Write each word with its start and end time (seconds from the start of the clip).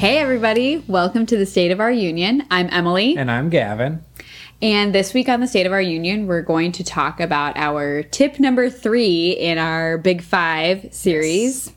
Hey, 0.00 0.16
everybody. 0.16 0.82
Welcome 0.88 1.26
to 1.26 1.36
the 1.36 1.44
State 1.44 1.70
of 1.70 1.78
Our 1.78 1.90
Union. 1.90 2.46
I'm 2.50 2.70
Amalie. 2.72 3.18
And 3.18 3.30
I'm 3.30 3.50
Gavin. 3.50 4.02
And 4.62 4.94
this 4.94 5.12
week 5.12 5.28
on 5.28 5.40
the 5.40 5.46
State 5.46 5.66
of 5.66 5.72
Our 5.72 5.80
Union, 5.82 6.26
we're 6.26 6.40
going 6.40 6.72
to 6.72 6.82
talk 6.82 7.20
about 7.20 7.58
our 7.58 8.02
tip 8.04 8.40
number 8.40 8.70
three 8.70 9.32
in 9.32 9.58
our 9.58 9.98
Big 9.98 10.22
Five 10.22 10.88
series, 10.90 11.74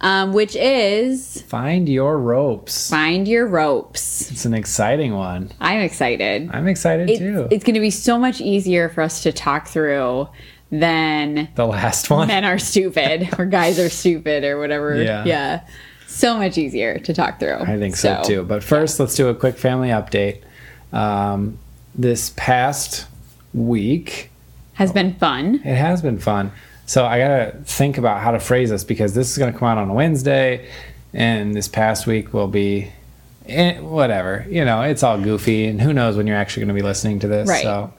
um, 0.00 0.34
which 0.34 0.54
is 0.54 1.42
Find 1.48 1.88
your 1.88 2.16
ropes. 2.20 2.88
find 2.88 3.26
your 3.26 3.48
ropes. 3.48 4.30
It's 4.30 4.44
an 4.44 4.54
exciting 4.54 5.14
one. 5.14 5.50
I'm 5.60 5.80
excited. 5.80 6.50
I'm 6.52 6.68
excited 6.68 7.18
too. 7.18 7.48
it's 7.50 7.64
going 7.64 7.74
to 7.74 7.80
be 7.80 7.90
so 7.90 8.20
much 8.20 8.40
easier 8.40 8.88
for 8.88 9.00
us 9.02 9.24
to 9.24 9.32
talk 9.32 9.66
through 9.66 10.28
than 10.70 11.48
the 11.56 11.66
last 11.66 12.08
one. 12.08 12.28
men 12.28 12.44
are 12.44 12.60
stupid 12.60 13.30
or 13.36 13.46
guys 13.46 13.80
are 13.80 13.90
stupid 13.90 14.44
or 14.44 14.60
whatever. 14.60 14.94
Yeah. 15.02 15.24
Yeah. 15.24 15.66
So 16.08 16.38
much 16.38 16.56
easier 16.56 16.98
to 17.00 17.12
talk 17.12 17.38
through. 17.38 17.58
I 17.58 17.78
think 17.78 17.94
so, 17.94 18.22
too. 18.24 18.42
But 18.42 18.64
first, 18.64 18.98
let's 18.98 19.14
do 19.14 19.28
a 19.28 19.34
quick 19.34 19.58
family 19.58 19.90
update. 19.90 20.40
Um, 20.92 21.58
this 21.94 22.30
past 22.30 23.06
week, 23.52 24.30
Has 24.72 24.90
been 24.90 25.14
fun. 25.14 25.56
it 25.56 25.76
has 25.76 26.00
been 26.00 26.18
fun. 26.18 26.50
So 26.86 27.04
I 27.04 27.18
got 27.18 27.28
to 27.28 27.52
think 27.64 27.98
about 27.98 28.22
how 28.22 28.30
to 28.30 28.40
phrase 28.40 28.70
this 28.70 28.84
because 28.84 29.12
this 29.14 29.30
is 29.30 29.36
going 29.36 29.52
to 29.52 29.58
come 29.58 29.68
out 29.68 29.76
on 29.76 29.90
a 29.90 29.94
Wednesday, 29.94 30.66
and 31.12 31.54
this 31.54 31.68
past 31.68 32.06
week 32.06 32.32
will 32.32 32.48
be 32.48 32.90
eh, 33.46 33.78
whatever. 33.80 34.46
You 34.48 34.64
know, 34.64 34.80
it's 34.80 35.02
all 35.02 35.20
goofy, 35.20 35.66
and 35.66 35.78
who 35.80 35.92
knows 35.92 36.16
when 36.16 36.26
you're 36.26 36.36
actually 36.38 36.62
going 36.62 36.74
to 36.74 36.82
be 36.82 36.86
listening 36.86 37.18
to 37.20 37.28
this. 37.28 37.48
Right. 37.50 37.62
So, 37.62 37.92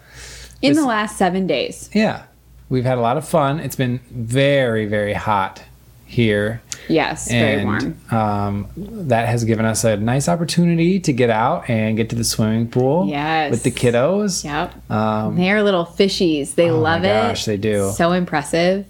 In 0.64 0.74
the 0.74 0.86
last 0.86 1.16
seven 1.18 1.46
days. 1.46 1.92
yeah, 1.94 2.24
we've 2.70 2.86
had 2.86 2.98
a 2.98 3.02
lot 3.02 3.18
of 3.18 3.28
fun. 3.28 3.60
It's 3.60 3.76
been 3.76 4.00
very, 4.10 4.88
very 4.88 5.14
hot 5.14 5.62
here. 6.10 6.62
Yes. 6.88 7.30
Very 7.30 7.64
warm. 7.64 7.96
um, 8.10 8.68
that 8.76 9.28
has 9.28 9.44
given 9.46 9.64
us 9.66 9.84
a 9.84 9.96
nice 9.98 10.28
opportunity 10.28 11.00
to 11.02 11.14
get 11.14 11.30
out 11.30 11.70
and 11.70 11.96
get 11.96 12.10
to 12.10 12.16
the 12.16 12.24
swimming 12.24 12.68
pool 12.68 13.08
Yes. 13.08 13.52
with 13.52 13.62
the 13.64 13.70
kiddos. 13.72 14.44
Yep. 14.44 14.92
Um, 14.92 15.36
They're 15.38 15.62
little 15.62 15.86
fishies. 15.86 16.56
They 16.56 16.72
Oh 16.72 16.80
love 16.80 17.04
it. 17.04 17.08
gosh, 17.14 17.46
they 17.46 17.58
do. 17.58 17.92
So 17.96 18.12
impressive. 18.12 18.86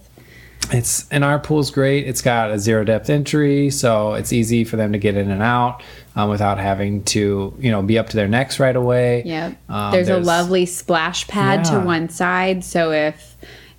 it's 0.72 1.06
and 1.10 1.24
our 1.24 1.38
pool's 1.38 1.70
great. 1.70 2.06
It's 2.08 2.22
got 2.22 2.50
a 2.50 2.58
zero 2.58 2.84
depth 2.84 3.10
entry, 3.10 3.68
so 3.70 4.14
it's 4.14 4.32
easy 4.32 4.64
for 4.64 4.76
them 4.76 4.92
to 4.92 4.98
get 4.98 5.16
in 5.16 5.30
and 5.30 5.42
out 5.42 5.82
um, 6.16 6.30
without 6.30 6.58
having 6.58 7.02
to, 7.04 7.54
you 7.58 7.70
know, 7.70 7.82
be 7.82 7.98
up 7.98 8.08
to 8.10 8.16
their 8.16 8.28
necks 8.28 8.58
right 8.58 8.76
away. 8.76 9.22
Yep. 9.26 9.56
Um, 9.68 9.92
there's, 9.92 10.08
a 10.08 10.18
lovely 10.18 10.64
splash 10.64 11.26
pad 11.28 11.64
to 11.66 11.80
one 11.80 12.08
side. 12.08 12.64
So 12.64 12.92
if 12.92 13.29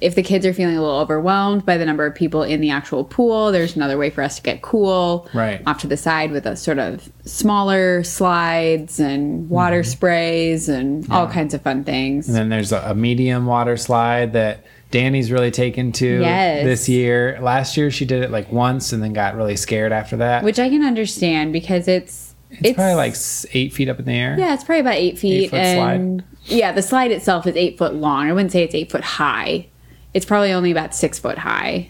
if 0.01 0.15
the 0.15 0.23
kids 0.23 0.45
are 0.47 0.53
feeling 0.53 0.75
a 0.75 0.81
little 0.81 0.97
overwhelmed 0.99 1.63
by 1.65 1.77
the 1.77 1.85
number 1.85 2.05
of 2.05 2.15
people 2.15 2.41
in 2.41 2.59
the 2.59 2.71
actual 2.71 3.03
pool, 3.03 3.51
there's 3.51 3.75
another 3.75 3.97
way 3.97 4.09
for 4.09 4.23
us 4.23 4.37
to 4.37 4.41
get 4.41 4.63
cool. 4.63 5.29
Right. 5.33 5.61
Off 5.67 5.79
to 5.81 5.87
the 5.87 5.95
side 5.95 6.31
with 6.31 6.47
a 6.47 6.55
sort 6.57 6.79
of 6.79 7.09
smaller 7.23 8.03
slides 8.03 8.99
and 8.99 9.47
water 9.47 9.83
sprays 9.83 10.67
and 10.67 11.09
all 11.11 11.27
kinds 11.27 11.53
of 11.53 11.61
fun 11.61 11.83
things. 11.83 12.25
Mm-hmm. 12.25 12.35
And 12.35 12.37
then 12.37 12.49
there's 12.49 12.71
a, 12.71 12.79
a 12.79 12.95
medium 12.95 13.45
water 13.45 13.77
slide 13.77 14.33
that 14.33 14.65
Danny's 14.89 15.31
really 15.31 15.51
taken 15.51 15.91
to 15.93 16.19
Yes. 16.21 16.65
this 16.65 16.89
year. 16.89 17.39
Last 17.39 17.77
year 17.77 17.91
she 17.91 18.05
did 18.05 18.23
it 18.23 18.31
like 18.31 18.51
once 18.51 18.91
and 18.93 19.03
then 19.03 19.13
got 19.13 19.35
really 19.35 19.55
scared 19.55 19.91
after 19.91 20.17
that. 20.17 20.43
Which 20.43 20.59
I 20.59 20.67
can 20.69 20.83
understand 20.83 21.53
because 21.53 21.87
it's 21.87 22.35
it's, 22.49 22.75
probably 22.75 22.95
like 22.95 23.15
eight 23.53 23.71
feet 23.71 23.87
up 23.87 23.99
in 23.99 24.05
the 24.05 24.13
air. 24.13 24.35
Yeah, 24.37 24.53
it's 24.53 24.63
probably 24.63 24.81
about 24.81 24.95
eight 24.95 25.17
feet. 25.17 25.51
foot 25.51 25.59
and 25.59 26.23
yeah, 26.45 26.71
the 26.71 26.81
slide 26.81 27.11
itself 27.11 27.47
is 27.47 27.55
eight 27.55 27.77
foot 27.77 27.93
long. 27.93 28.27
I 28.27 28.33
wouldn't 28.33 28.51
say 28.51 28.63
it's 28.63 28.75
eight 28.75 28.91
foot 28.91 29.03
high. 29.03 29.67
It's 30.13 30.25
probably 30.25 30.51
only 30.51 30.71
about 30.71 30.93
six 30.95 31.19
foot 31.19 31.37
high. 31.37 31.89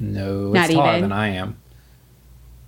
No, 0.00 0.52
Not 0.52 0.66
it's 0.66 0.74
taller 0.74 0.90
even. 0.90 1.02
than 1.02 1.12
I 1.12 1.28
am. 1.28 1.56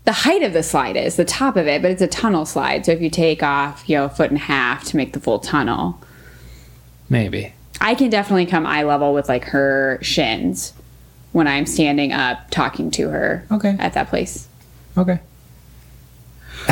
The 0.04 0.12
height 0.12 0.42
of 0.42 0.52
the 0.52 0.62
slide 0.62 0.96
is 0.96 1.16
the 1.16 1.24
top 1.24 1.56
of 1.56 1.66
it, 1.66 1.82
but 1.82 1.90
it's 1.90 2.00
a 2.02 2.06
tunnel 2.06 2.46
slide. 2.46 2.86
So 2.86 2.92
if 2.92 3.00
you 3.00 3.10
take 3.10 3.42
off, 3.42 3.88
you 3.88 3.96
know, 3.96 4.04
a 4.04 4.08
foot 4.08 4.30
and 4.30 4.38
a 4.38 4.44
half 4.44 4.84
to 4.84 4.96
make 4.96 5.12
the 5.12 5.20
full 5.20 5.38
tunnel, 5.40 6.00
Maybe. 7.08 7.52
I 7.80 7.94
can 7.94 8.10
definitely 8.10 8.46
come 8.46 8.66
eye 8.66 8.82
level 8.82 9.12
with 9.14 9.28
like 9.28 9.44
her 9.46 9.98
shins 10.02 10.72
when 11.32 11.46
I'm 11.46 11.66
standing 11.66 12.12
up 12.12 12.50
talking 12.50 12.90
to 12.92 13.10
her. 13.10 13.46
Okay. 13.52 13.76
At 13.78 13.92
that 13.94 14.08
place. 14.08 14.48
Okay. 14.96 15.20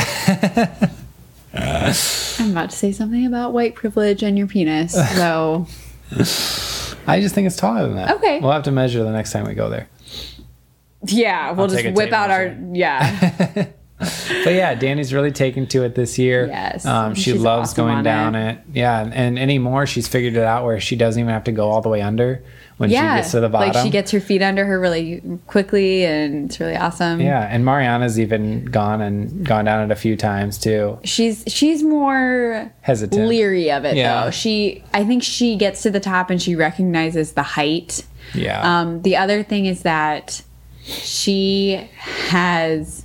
I'm 1.57 2.51
about 2.51 2.71
to 2.71 2.77
say 2.77 2.91
something 2.91 3.27
about 3.27 3.53
white 3.53 3.75
privilege 3.75 4.23
and 4.23 4.37
your 4.37 4.47
penis. 4.49 4.93
So 5.17 5.67
I 7.07 7.21
just 7.21 7.35
think 7.35 7.47
it's 7.47 7.57
taller 7.57 7.83
than 7.87 7.97
that. 7.97 8.17
Okay. 8.17 8.41
We'll 8.41 8.53
have 8.53 8.65
to 8.65 8.71
measure 8.73 9.03
the 9.03 9.13
next 9.13 9.33
time 9.33 9.45
we 9.47 9.55
go 9.55 9.69
there. 9.69 9.89
yeah, 11.07 11.53
we'll 11.53 11.69
just 11.69 11.83
take 11.83 11.93
a 11.93 11.95
whip 11.95 12.07
tape 12.07 12.13
out 12.15 12.31
our 12.31 12.57
yeah. 12.73 13.67
But 14.45 14.55
yeah, 14.55 14.75
Danny's 14.75 15.15
really 15.15 15.31
taken 15.31 15.67
to 15.69 15.85
it 15.85 15.95
this 15.95 16.19
year. 16.19 16.47
Yes. 16.47 16.85
Um, 16.85 17.15
she 17.15 17.33
She's 17.33 17.41
loves 17.41 17.71
awesome 17.71 17.87
going 17.87 18.03
down 18.03 18.35
it. 18.35 18.57
it. 18.57 18.61
Yeah. 18.75 19.01
And, 19.01 19.15
and 19.15 19.39
anymore, 19.39 19.87
she's 19.87 20.09
figured 20.09 20.35
it 20.35 20.43
out 20.43 20.65
where 20.65 20.81
she 20.81 20.97
doesn't 20.97 21.19
even 21.19 21.33
have 21.33 21.45
to 21.45 21.53
go 21.53 21.71
all 21.71 21.81
the 21.81 21.89
way 21.89 22.03
under 22.03 22.43
when 22.77 22.91
she 22.91 22.95
gets 22.97 23.31
to 23.31 23.41
the 23.41 23.49
bottom. 23.49 23.73
Like 23.73 23.85
she 23.85 23.91
gets 23.91 24.11
her 24.11 24.21
feet 24.21 24.43
under 24.43 24.65
her 24.65 24.81
really 24.81 25.23
quickly, 25.47 26.05
and 26.05 26.47
it's 26.51 26.59
really 26.61 26.77
awesome. 26.77 27.21
yeah. 27.21 27.49
And 27.51 27.65
Mariana's 27.65 28.19
even 28.19 28.65
gone 28.67 29.01
and 29.01 29.45
gone 29.47 29.65
down 29.65 29.89
it 29.89 29.93
a 29.93 29.97
few 29.97 30.17
times 30.17 30.59
too. 30.59 30.99
she's 31.05 31.45
she's 31.47 31.83
more 31.83 32.73
Hesitant. 32.83 33.29
leery 33.29 33.71
of 33.71 33.85
it 33.85 33.97
Yeah. 33.97 34.25
though. 34.25 34.31
She, 34.31 34.83
I 34.93 35.05
think 35.05 35.23
she 35.23 35.57
gets 35.57 35.83
to 35.83 35.91
the 35.91 36.01
top 36.01 36.31
and 36.31 36.43
she 36.43 36.57
recognizes 36.57 37.33
the 37.33 37.43
height. 37.43 38.05
Yeah. 38.35 38.81
Um, 38.81 39.03
the 39.03 39.17
other 39.17 39.43
thing 39.43 39.67
is 39.67 39.83
that 39.83 40.43
she 40.83 41.89
has. 41.99 43.04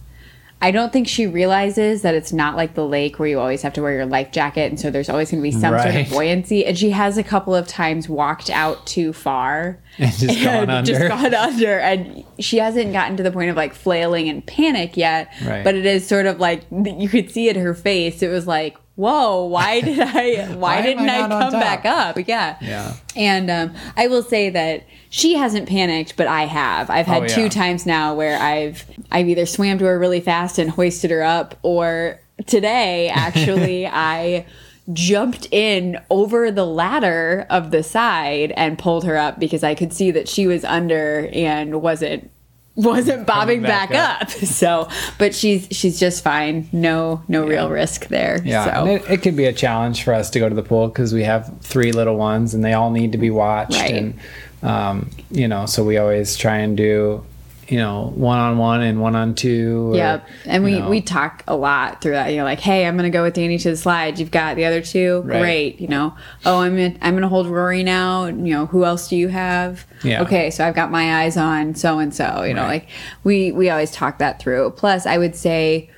I 0.61 0.71
don't 0.71 0.91
think 0.91 1.07
she 1.07 1.25
realizes 1.25 2.01
that 2.01 2.15
it's 2.15 2.33
not 2.33 2.57
like 2.57 2.73
the 2.73 2.85
lake 2.85 3.17
where 3.17 3.29
you 3.29 3.39
always 3.39 3.61
have 3.61 3.71
to 3.73 3.81
wear 3.81 3.93
your 3.93 4.05
life 4.05 4.31
jacket, 4.31 4.69
and 4.69 4.79
so 4.79 4.91
there's 4.91 5.09
always 5.09 5.31
going 5.31 5.41
to 5.41 5.49
be 5.49 5.51
some 5.51 5.77
sort 5.79 5.95
of 5.95 6.09
buoyancy. 6.09 6.65
And 6.65 6.77
she 6.77 6.89
has 6.89 7.17
a 7.17 7.23
couple 7.23 7.55
of 7.55 7.65
times 7.65 8.09
walked 8.09 8.49
out 8.49 8.85
too 8.85 9.13
far 9.13 9.79
And 9.97 10.11
just 10.13 10.43
gone 10.43 10.69
under. 10.69 10.91
just 10.91 11.07
gone 11.07 11.33
under, 11.33 11.79
and 11.79 12.25
she 12.39 12.57
hasn't 12.57 12.91
gotten 12.91 13.15
to 13.17 13.23
the 13.23 13.31
point 13.31 13.49
of 13.49 13.55
like 13.55 13.73
flailing 13.73 14.27
in 14.27 14.41
panic 14.41 14.97
yet. 14.97 15.31
Right. 15.45 15.63
But 15.63 15.75
it 15.75 15.85
is 15.85 16.05
sort 16.05 16.25
of 16.25 16.39
like 16.39 16.63
you 16.71 17.07
could 17.07 17.31
see 17.31 17.47
in 17.47 17.55
her 17.55 17.73
face. 17.73 18.21
It 18.21 18.27
was 18.27 18.45
like, 18.45 18.77
"Whoa, 18.99 19.45
why 19.45 19.79
did 19.89 19.99
I? 19.99 20.45
Why, 20.49 20.55
Why 20.55 20.81
didn't 20.81 21.09
I 21.09 21.25
I, 21.25 21.27
come 21.29 21.51
back 21.53 21.85
up?" 21.85 22.17
Yeah. 22.27 22.57
Yeah. 22.61 22.95
And 23.15 23.49
um, 23.49 23.75
I 23.95 24.07
will 24.07 24.23
say 24.23 24.49
that 24.49 24.83
she 25.09 25.35
hasn't 25.35 25.69
panicked, 25.69 26.17
but 26.17 26.27
I 26.27 26.43
have. 26.45 26.89
I've 26.89 27.07
had 27.07 27.23
Oh, 27.23 27.27
two 27.27 27.43
yeah. 27.43 27.49
times 27.49 27.85
now 27.85 28.13
where 28.13 28.37
I've 28.39 28.85
I've 29.11 29.27
either 29.29 29.45
swam 29.45 29.77
to 29.79 29.85
her 29.85 29.97
really 29.97 30.21
fast 30.21 30.59
and 30.59 30.69
hoisted 30.69 31.11
her 31.11 31.23
up, 31.23 31.55
or 31.63 32.19
today 32.45 33.09
actually 33.13 33.87
I 33.87 34.45
jumped 34.91 35.47
in 35.51 35.99
over 36.09 36.49
the 36.51 36.65
ladder 36.65 37.45
of 37.51 37.69
the 37.71 37.83
side 37.83 38.51
and 38.57 38.77
pulled 38.79 39.03
her 39.05 39.15
up 39.17 39.39
because 39.39 39.63
I 39.63 39.75
could 39.75 39.93
see 39.93 40.09
that 40.11 40.27
she 40.27 40.47
was 40.47 40.63
under 40.65 41.29
and 41.31 41.81
wasn't 41.81 42.31
wasn't 42.79 43.27
bobbing 43.27 43.61
back 43.61 43.89
back, 43.91 44.21
up. 44.21 44.27
up. 44.29 44.29
So, 44.59 44.87
but 45.17 45.35
she's 45.35 45.67
she's 45.71 45.99
just 45.99 46.23
fine. 46.23 46.67
No 46.71 47.21
no 47.27 47.45
real 47.45 47.69
risk 47.69 48.07
there. 48.07 48.41
Yeah, 48.43 48.83
So. 48.83 48.87
it, 48.87 49.03
it 49.09 49.21
could 49.21 49.35
be 49.35 49.45
a 49.45 49.53
challenge 49.53 50.03
for 50.03 50.13
us 50.13 50.29
to 50.31 50.39
go 50.39 50.49
to 50.49 50.55
the 50.55 50.63
pool 50.63 50.87
because 50.87 51.13
we 51.13 51.23
have 51.23 51.51
three 51.61 51.91
little 51.91 52.15
ones 52.15 52.53
and 52.53 52.63
they 52.63 52.73
all 52.73 52.91
need 52.91 53.11
to 53.11 53.17
be 53.17 53.29
watched. 53.29 53.73
Right. 53.79 53.93
And, 53.93 54.19
um, 54.63 55.09
you 55.31 55.47
know, 55.47 55.65
so 55.65 55.83
we 55.83 55.97
always 55.97 56.35
try 56.35 56.57
and 56.57 56.75
do, 56.75 57.23
you 57.69 57.77
know, 57.77 58.11
one 58.15 58.37
on 58.39 58.57
one 58.57 58.81
and 58.81 58.99
one 58.99 59.15
on 59.15 59.35
two. 59.35 59.91
or, 59.93 59.95
Yep. 59.95 60.27
And 60.45 60.63
we, 60.63 60.73
you 60.73 60.79
know, 60.79 60.89
we 60.89 61.01
talk 61.01 61.43
a 61.47 61.55
lot 61.55 62.01
through 62.01 62.13
that. 62.13 62.31
You 62.31 62.37
know, 62.37 62.43
like, 62.43 62.59
hey, 62.59 62.85
I'm 62.87 62.95
gonna 62.97 63.09
go 63.09 63.23
with 63.23 63.35
Danny 63.35 63.57
to 63.59 63.69
the 63.71 63.77
slide. 63.77 64.17
You've 64.19 64.31
got 64.31 64.55
the 64.55 64.65
other 64.65 64.81
two. 64.81 65.21
Right. 65.25 65.39
Great. 65.39 65.81
You 65.81 65.87
know, 65.87 66.15
oh, 66.45 66.59
I'm 66.61 66.75
gonna, 66.75 66.95
I'm 67.01 67.13
gonna 67.13 67.27
hold 67.29 67.47
Rory 67.47 67.83
now. 67.83 68.25
You 68.25 68.33
know, 68.33 68.65
who 68.65 68.85
else 68.85 69.07
do 69.07 69.15
you 69.15 69.27
have? 69.29 69.85
Yeah. 70.03 70.21
Okay, 70.23 70.49
so 70.49 70.65
I've 70.67 70.75
got 70.75 70.91
my 70.91 71.23
eyes 71.23 71.37
on 71.37 71.75
so 71.75 71.99
and 71.99 72.13
so. 72.13 72.43
You 72.43 72.53
know, 72.53 72.63
Right. 72.63 72.81
like 72.83 72.89
we 73.23 73.51
we 73.51 73.69
always 73.69 73.91
talk 73.91 74.17
that 74.19 74.39
through. 74.41 74.71
Plus, 74.71 75.05
I 75.05 75.17
would 75.17 75.35
say 75.35 75.89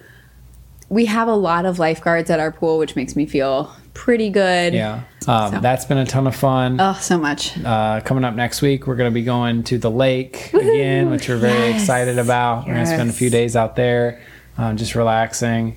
we 0.89 1.05
have 1.05 1.27
a 1.27 1.35
lot 1.35 1.65
of 1.65 1.79
lifeguards 1.79 2.29
at 2.29 2.39
our 2.39 2.51
pool, 2.51 2.77
which 2.77 2.95
makes 2.97 3.15
me 3.15 3.25
feel 3.25 3.71
pretty 4.01 4.29
good. 4.31 4.73
Yeah. 4.73 5.03
Um, 5.27 5.51
So. 5.53 5.59
That's 5.59 5.85
been 5.85 5.99
a 5.99 6.05
ton 6.05 6.25
of 6.25 6.35
fun. 6.35 6.81
Oh, 6.81 6.97
so 6.99 7.19
much. 7.19 7.55
Uh, 7.63 8.01
coming 8.01 8.23
up 8.23 8.33
next 8.33 8.61
week, 8.63 8.87
we're 8.87 8.95
going 8.95 9.11
to 9.11 9.13
be 9.13 9.23
going 9.23 9.61
to 9.65 9.77
the 9.77 9.91
lake 9.91 10.51
again, 10.53 11.11
which 11.11 11.29
we're 11.29 11.37
very 11.37 11.69
Yes. 11.69 11.81
excited 11.81 12.17
about. 12.17 12.65
We're 12.65 12.73
going 12.73 12.85
to 12.87 12.91
spend 12.91 13.09
a 13.11 13.13
few 13.13 13.29
days 13.29 13.55
out 13.55 13.75
there, 13.75 14.19
um, 14.57 14.75
just 14.77 14.95
relaxing, 14.95 15.75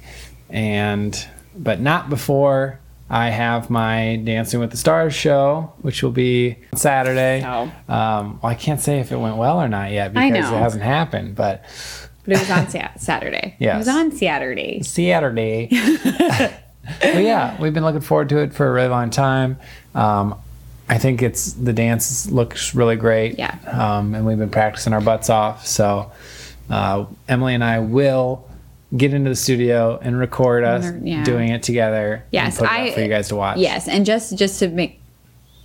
and 0.48 1.12
but 1.56 1.80
not 1.80 2.08
before 2.08 2.80
I 3.10 3.28
have 3.28 3.68
my 3.68 4.16
Dancing 4.24 4.58
with 4.58 4.70
the 4.70 4.78
Stars 4.78 5.14
show, 5.14 5.74
which 5.82 6.02
will 6.02 6.10
be 6.10 6.56
Saturday. 6.74 7.44
Oh. 7.46 7.64
Um, 7.94 8.40
well, 8.42 8.50
I 8.50 8.54
can't 8.54 8.80
say 8.80 9.00
if 9.00 9.12
it 9.12 9.16
went 9.18 9.36
well 9.36 9.60
or 9.60 9.68
not 9.68 9.92
yet 9.92 10.14
because 10.14 10.50
it 10.50 10.56
hasn't 10.56 10.82
happened, 10.82 11.34
but 11.36 11.62
But 12.24 12.32
it 12.36 12.38
was 12.40 12.50
on 12.50 12.68
Saturday. 12.98 13.54
Yes. 13.60 13.74
It 13.74 13.78
was 13.78 13.88
on 13.88 14.10
Saturday. 14.12 14.82
Saturday. 14.82 15.68
but 17.00 17.22
yeah, 17.22 17.60
we've 17.60 17.74
been 17.74 17.84
looking 17.84 18.00
forward 18.00 18.28
to 18.30 18.38
it 18.38 18.52
for 18.52 18.66
a 18.68 18.72
really 18.72 18.88
long 18.88 19.10
time. 19.10 19.58
Um, 19.94 20.34
I 20.88 20.98
think 20.98 21.22
it's 21.22 21.52
the 21.54 21.72
dance 21.72 22.30
looks 22.30 22.74
really 22.74 22.96
great. 22.96 23.38
Yeah. 23.38 23.56
Um, 23.66 24.14
and 24.14 24.26
we've 24.26 24.38
been 24.38 24.50
practicing 24.50 24.92
our 24.92 25.00
butts 25.00 25.30
off. 25.30 25.66
So 25.66 26.12
uh, 26.70 27.06
Amalie 27.28 27.54
and 27.54 27.64
I 27.64 27.78
will 27.78 28.48
get 28.96 29.12
into 29.14 29.30
the 29.30 29.36
studio 29.36 29.98
and 30.02 30.18
record 30.18 30.62
us 30.62 30.86
Yeah. 31.02 31.24
doing 31.24 31.48
it 31.48 31.62
together. 31.62 32.24
Yes, 32.30 32.58
and 32.58 32.68
I 32.68 32.92
for 32.92 33.00
you 33.00 33.08
guys 33.08 33.28
to 33.28 33.36
watch. 33.36 33.58
Yes, 33.58 33.88
and 33.88 34.04
just 34.06 34.36
just 34.36 34.58
to 34.60 34.68
make 34.68 35.00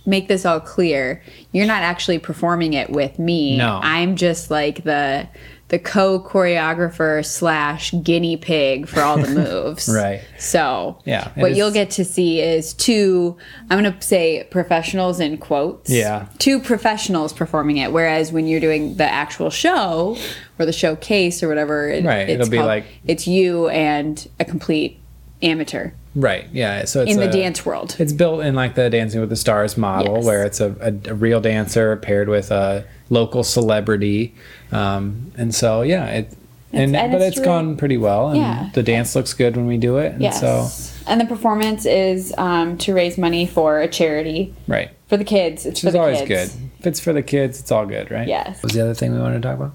make 0.06 0.26
this 0.28 0.46
all 0.46 0.58
clear, 0.58 1.22
you're 1.52 1.66
not 1.66 1.82
actually 1.82 2.18
performing 2.18 2.72
it 2.72 2.90
with 2.90 3.18
me. 3.18 3.58
No. 3.58 3.78
I'm 3.82 4.16
just 4.16 4.50
like 4.50 4.82
the 4.84 5.28
the 5.70 5.78
co 5.78 6.20
choreographer 6.20 7.24
slash 7.24 7.92
guinea 8.02 8.36
pig 8.36 8.86
for 8.86 9.00
all 9.00 9.16
the 9.18 9.28
moves. 9.34 9.88
Right. 9.88 10.20
So 10.38 10.98
Yeah, 11.04 11.30
what 11.36 11.52
is- 11.52 11.56
you'll 11.58 11.70
get 11.70 11.90
to 11.92 12.04
see 12.04 12.40
is 12.40 12.74
two. 12.74 13.36
I'm 13.70 13.78
gonna 13.82 13.96
say 14.02 14.44
professionals 14.50 15.18
in 15.20 15.38
quotes. 15.38 15.88
Yeah. 15.90 16.26
Two 16.38 16.60
professionals 16.60 17.32
performing 17.32 17.78
it, 17.78 17.92
whereas 17.92 18.32
when 18.32 18.46
you're 18.46 18.60
doing 18.60 18.96
the 18.96 19.04
actual 19.04 19.48
show 19.50 20.16
or 20.58 20.66
the 20.66 20.72
showcase 20.72 21.42
or 21.42 21.48
whatever, 21.48 21.88
it, 21.88 22.04
Right, 22.04 22.28
it's 22.28 22.40
it'll 22.42 22.50
be 22.50 22.58
called, 22.58 22.66
like- 22.68 22.86
it's 23.06 23.26
you 23.26 23.68
and 23.68 24.28
a 24.38 24.44
complete 24.44 24.99
amateur 25.42 25.90
Right. 26.16 26.46
Yeah. 26.52 26.86
So 26.86 27.02
it's 27.02 27.12
in 27.12 27.18
the 27.20 27.28
a- 27.28 27.32
dance 27.32 27.64
world. 27.64 27.94
It's 28.00 28.12
built 28.12 28.40
in 28.44 28.56
like 28.56 28.74
the 28.74 28.90
Dancing 28.90 29.20
with 29.20 29.30
the 29.30 29.36
Stars 29.36 29.76
model, 29.76 30.16
Yes. 30.16 30.24
where 30.24 30.44
it's 30.44 30.58
a, 30.60 30.74
a, 30.80 31.10
a 31.12 31.14
real 31.14 31.40
dancer 31.40 31.94
paired 31.96 32.28
with 32.28 32.50
a 32.50 32.84
local 33.10 33.44
celebrity, 33.44 34.34
um, 34.72 35.30
and 35.36 35.54
so 35.54 35.82
yeah, 35.82 36.06
it 36.06 36.32
and, 36.72 36.94
and 36.96 37.12
but 37.12 37.20
it's 37.20 37.28
it's 37.28 37.36
really- 37.38 37.44
gone 37.46 37.76
pretty 37.76 37.96
well, 37.96 38.28
and 38.30 38.38
Yeah. 38.38 38.70
the 38.74 38.82
dance 38.82 39.14
looks 39.14 39.32
good 39.34 39.56
when 39.56 39.66
we 39.68 39.76
do 39.76 39.98
it, 39.98 40.14
and 40.14 40.22
Yes. 40.22 40.40
so 40.40 40.68
and 41.06 41.20
the 41.20 41.26
performance 41.26 41.86
is 41.86 42.34
um, 42.38 42.76
to 42.78 42.92
raise 42.92 43.16
money 43.16 43.46
for 43.46 43.80
a 43.80 43.86
charity 43.88 44.52
right, 44.66 44.90
for 45.08 45.16
the 45.16 45.24
kids. 45.24 45.64
It's 45.64 45.76
which 45.76 45.80
for 45.82 45.86
is 45.88 45.92
the 45.94 46.00
always 46.00 46.18
kids. 46.22 46.54
good. 46.56 46.70
If 46.80 46.86
it's 46.88 46.98
for 47.00 47.12
the 47.12 47.22
kids, 47.22 47.60
it's 47.60 47.70
all 47.70 47.86
good, 47.86 48.10
right? 48.10 48.26
Yes. 48.26 48.56
What 48.56 48.64
was 48.64 48.72
the 48.72 48.80
other 48.82 48.94
thing 48.94 49.12
we 49.12 49.20
wanted 49.20 49.42
to 49.42 49.48
talk 49.48 49.58
about? 49.58 49.74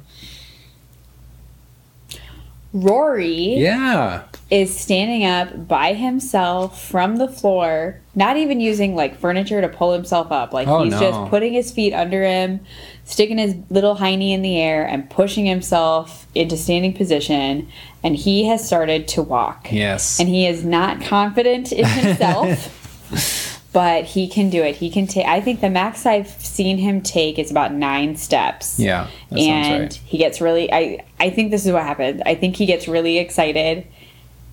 Rory 2.75 3.55
Yeah. 3.57 4.23
is 4.51 4.77
standing 4.77 5.25
up 5.25 5.65
by 5.67 5.93
himself 5.93 6.83
from 6.85 7.15
the 7.15 7.27
floor, 7.29 8.01
not 8.15 8.35
even 8.35 8.59
using 8.59 8.95
like 8.95 9.17
furniture 9.17 9.61
to 9.61 9.69
pull 9.69 9.93
himself 9.93 10.29
up. 10.31 10.53
Like 10.53 10.67
Oh, 10.67 10.83
he's 10.83 10.91
no. 10.91 10.99
just 10.99 11.29
putting 11.29 11.53
his 11.53 11.71
feet 11.71 11.93
under 11.93 12.23
him, 12.23 12.59
sticking 13.05 13.37
his 13.37 13.55
little 13.69 13.95
hiney 13.95 14.31
in 14.33 14.41
the 14.41 14.57
air, 14.59 14.85
and 14.85 15.09
pushing 15.09 15.45
himself 15.45 16.27
into 16.35 16.57
standing 16.57 16.91
position. 16.93 17.69
And 18.03 18.15
he 18.17 18.43
has 18.45 18.65
started 18.67 19.07
to 19.09 19.21
walk. 19.23 19.69
Yes. 19.71 20.19
and 20.19 20.27
he 20.27 20.45
is 20.45 20.65
not 20.65 21.01
confident 21.01 21.71
in 21.71 21.85
himself 21.85 22.81
but 23.75 24.05
he 24.05 24.25
can 24.25 24.49
do 24.49 24.63
it 24.63 24.73
he 24.77 24.89
can 24.89 25.05
take 25.05 25.25
i 25.25 25.41
think 25.41 25.59
the 25.59 25.69
max 25.69 26.05
i've 26.05 26.29
seen 26.29 26.77
him 26.77 27.01
take 27.01 27.37
is 27.37 27.51
about 27.51 27.73
nine 27.73 28.15
steps 28.15 28.79
yeah. 28.79 29.09
And 29.31 29.81
right. 29.81 29.93
he 30.05 30.17
gets 30.17 30.39
really 30.39 30.71
i 30.71 31.03
i 31.19 31.29
think 31.29 31.51
this 31.51 31.65
is 31.65 31.73
what 31.73 31.83
happened 31.83 32.23
i 32.25 32.35
think 32.35 32.55
he 32.55 32.65
gets 32.65 32.87
really 32.87 33.17
excited 33.17 33.85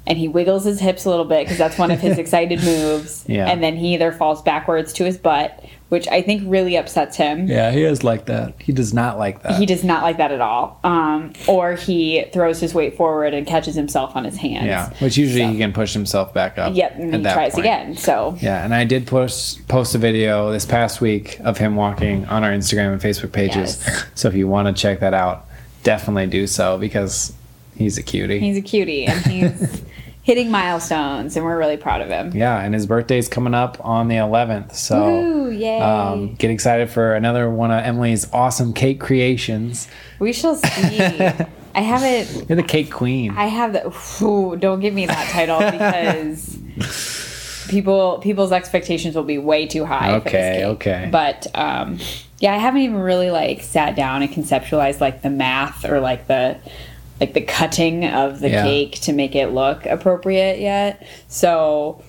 and 0.09 0.19
he 0.19 0.27
wiggles 0.27 0.65
his 0.65 0.81
hips 0.81 1.05
a 1.05 1.09
little 1.09 1.25
bit 1.25 1.45
because 1.45 1.57
that's 1.57 1.79
one 1.79 1.93
of 1.93 2.01
his 2.01 2.19
excited 2.25 2.65
moves 2.65 3.25
Yeah. 3.29 3.47
and 3.47 3.63
then 3.63 3.77
he 3.77 3.95
either 3.95 4.11
falls 4.11 4.43
backwards 4.43 4.93
to 4.95 5.05
his 5.05 5.19
butt 5.19 5.65
which 5.93 6.09
i 6.09 6.23
think 6.23 6.43
really 6.47 6.75
upsets 6.77 7.17
him 7.19 7.47
Yeah, 7.47 7.71
he 7.71 7.83
is 7.85 8.03
like 8.03 8.25
that. 8.27 8.55
He 8.59 8.73
does 8.73 8.94
not 8.94 9.19
like 9.19 9.43
that. 9.43 9.59
he 9.59 9.67
does 9.67 9.85
not 9.85 10.03
like 10.03 10.17
that 10.17 10.33
at 10.33 10.41
all 10.41 10.81
um, 10.85 11.35
or 11.47 11.75
he 11.75 12.25
throws 12.33 12.61
his 12.61 12.73
weight 12.75 12.97
forward 12.97 13.35
and 13.35 13.47
catches 13.47 13.75
himself 13.75 14.17
on 14.17 14.25
his 14.25 14.37
hands 14.39 14.67
yeah, 14.67 14.91
which 15.00 15.19
usually 15.19 15.43
So- 15.43 15.50
he 15.53 15.59
can 15.59 15.73
push 15.75 15.93
himself 15.93 16.33
back 16.33 16.56
up. 16.56 16.75
yep 16.75 16.94
and 16.97 17.12
at 17.15 17.19
he 17.19 17.25
that 17.25 17.35
tries 17.35 17.53
point. 17.53 17.67
again 17.67 17.97
so 17.97 18.37
Yeah, 18.41 18.65
and 18.65 18.75
I 18.75 18.85
did 18.85 19.06
post 19.06 19.69
post 19.69 19.94
a 19.94 19.99
video 19.99 20.50
this 20.50 20.65
past 20.65 21.00
week 21.03 21.39
of 21.41 21.59
him 21.59 21.77
walking 21.77 22.25
on 22.27 22.43
our 22.43 22.50
Instagram 22.53 22.93
and 22.94 23.00
Facebook 23.03 23.33
pages. 23.33 23.83
Yes. 23.87 24.05
So 24.15 24.29
if 24.29 24.35
you 24.35 24.49
want 24.49 24.75
to 24.75 24.81
check 24.83 25.00
that 25.00 25.12
out, 25.12 25.44
definitely 25.83 26.27
do 26.29 26.47
so 26.47 26.79
because 26.79 27.35
he's 27.77 27.99
a 27.99 28.03
cutie. 28.03 28.39
He's 28.39 28.56
a 28.56 28.62
cutie 28.62 29.05
and 29.06 29.21
he's 29.27 29.83
hitting 30.23 30.51
milestones, 30.51 31.37
and 31.37 31.45
we're 31.45 31.59
really 31.59 31.77
proud 31.77 32.01
of 32.01 32.09
him. 32.09 32.31
yeah, 32.35 32.61
and 32.61 32.75
his 32.75 32.87
birthday's 32.87 33.29
coming 33.29 33.55
up 33.55 33.77
on 33.85 34.09
the 34.09 34.15
11th. 34.17 34.75
So 34.75 35.49
yay. 35.49 35.81
um, 35.81 36.35
get 36.37 36.51
excited 36.51 36.91
for 36.91 37.15
another 37.15 37.51
one 37.51 37.71
of 37.71 37.85
Amalie's 37.85 38.33
awesome 38.33 38.73
cake 38.73 39.01
creations. 39.01 39.89
we 40.19 40.33
shall 40.33 40.55
see. 40.57 41.01
I 41.75 41.81
haven't. 41.81 42.49
You're 42.49 42.57
the 42.57 42.63
cake 42.63 42.91
queen. 42.93 43.33
I 43.37 43.47
have 43.47 43.73
the. 43.73 44.25
Ooh, 44.25 44.57
don't 44.57 44.81
give 44.81 44.93
me 44.95 45.07
that 45.07 45.29
title 45.31 45.59
because 45.71 46.59
people 47.69 48.19
people's 48.19 48.53
expectations 48.53 49.15
will 49.15 49.23
be 49.25 49.39
way 49.39 49.67
too 49.67 49.85
high. 49.85 50.15
Okay, 50.17 50.65
okay. 50.67 51.09
But 51.11 51.47
um, 51.55 51.99
yeah, 52.41 52.55
I 52.55 52.59
haven't 52.59 52.83
even 52.83 52.99
really 52.99 53.31
like 53.31 53.63
sat 53.63 53.97
down 53.97 54.23
and 54.23 54.31
conceptualized 54.31 55.01
like 55.01 55.23
the 55.23 55.31
math 55.31 55.85
or 55.85 56.01
like 56.01 56.27
the 56.27 56.59
like 57.23 57.35
the 57.35 57.41
cutting 57.41 58.05
of 58.05 58.41
the 58.41 58.51
Yeah. 58.51 58.65
cake 58.65 59.01
to 59.03 59.13
make 59.13 59.37
it 59.37 59.53
look 59.53 59.87
appropriate 59.87 60.59
yet. 60.59 61.07
So 61.29 62.03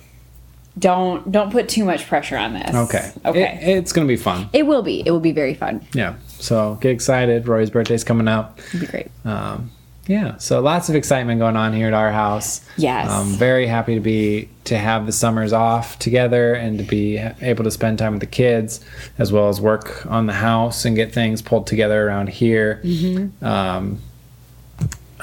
don't 0.76 1.30
don't 1.30 1.52
put 1.52 1.68
too 1.68 1.84
much 1.84 2.06
pressure 2.08 2.36
on 2.36 2.54
this. 2.54 2.74
okay. 2.74 3.12
Okay. 3.24 3.58
It- 3.62 3.78
it's 3.78 3.92
to 3.92 4.04
be 4.04 4.16
fun. 4.16 4.48
It 4.52 4.66
will 4.66 4.82
be. 4.82 5.02
It 5.06 5.10
will 5.12 5.20
be 5.20 5.30
very 5.32 5.54
fun. 5.54 5.82
Yeah. 5.92 6.14
So 6.40 6.78
get 6.80 6.90
excited. 6.90 7.46
Rory's 7.46 7.70
birthday's 7.70 8.02
coming 8.02 8.26
up. 8.26 8.58
It'll 8.68 8.80
be 8.80 8.86
great. 8.86 9.10
um, 9.24 9.70
yeah 10.06 10.36
so 10.36 10.60
lots 10.60 10.90
of 10.90 10.94
excitement 10.94 11.40
going 11.40 11.56
on 11.56 11.72
here 11.72 11.86
at 11.86 11.94
our 11.94 12.12
house 12.12 12.60
Yes. 12.76 13.08
um, 13.10 13.28
very 13.38 13.66
happy 13.66 13.94
to 13.94 14.00
be 14.02 14.50
to 14.64 14.76
have 14.76 15.06
the 15.06 15.12
summers 15.12 15.50
off 15.54 15.98
together 15.98 16.52
and 16.52 16.76
to 16.76 16.84
be 16.84 17.16
able 17.40 17.64
to 17.64 17.70
spend 17.70 17.98
time 17.98 18.12
with 18.12 18.20
the 18.20 18.26
kids 18.26 18.84
as 19.16 19.32
well 19.32 19.48
as 19.48 19.62
work 19.62 20.04
on 20.04 20.26
the 20.26 20.34
house 20.34 20.84
and 20.84 20.94
get 20.94 21.14
things 21.14 21.40
pulled 21.40 21.66
together 21.66 22.06
around 22.06 22.28
here 22.28 22.82
Mm-hmm. 22.84 23.42
um, 23.42 23.98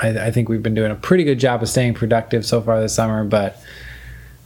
I, 0.01 0.27
I 0.27 0.31
think 0.31 0.50
we've 0.50 0.63
been 0.63 0.74
doing 0.74 0.92
a 0.92 0.95
pretty 0.95 1.24
good 1.24 1.39
job 1.39 1.62
of 1.62 1.69
staying 1.69 1.94
productive 1.94 2.45
so 2.45 2.62
far 2.62 2.80
this 2.81 2.94
summer 2.95 3.24
but 3.24 3.62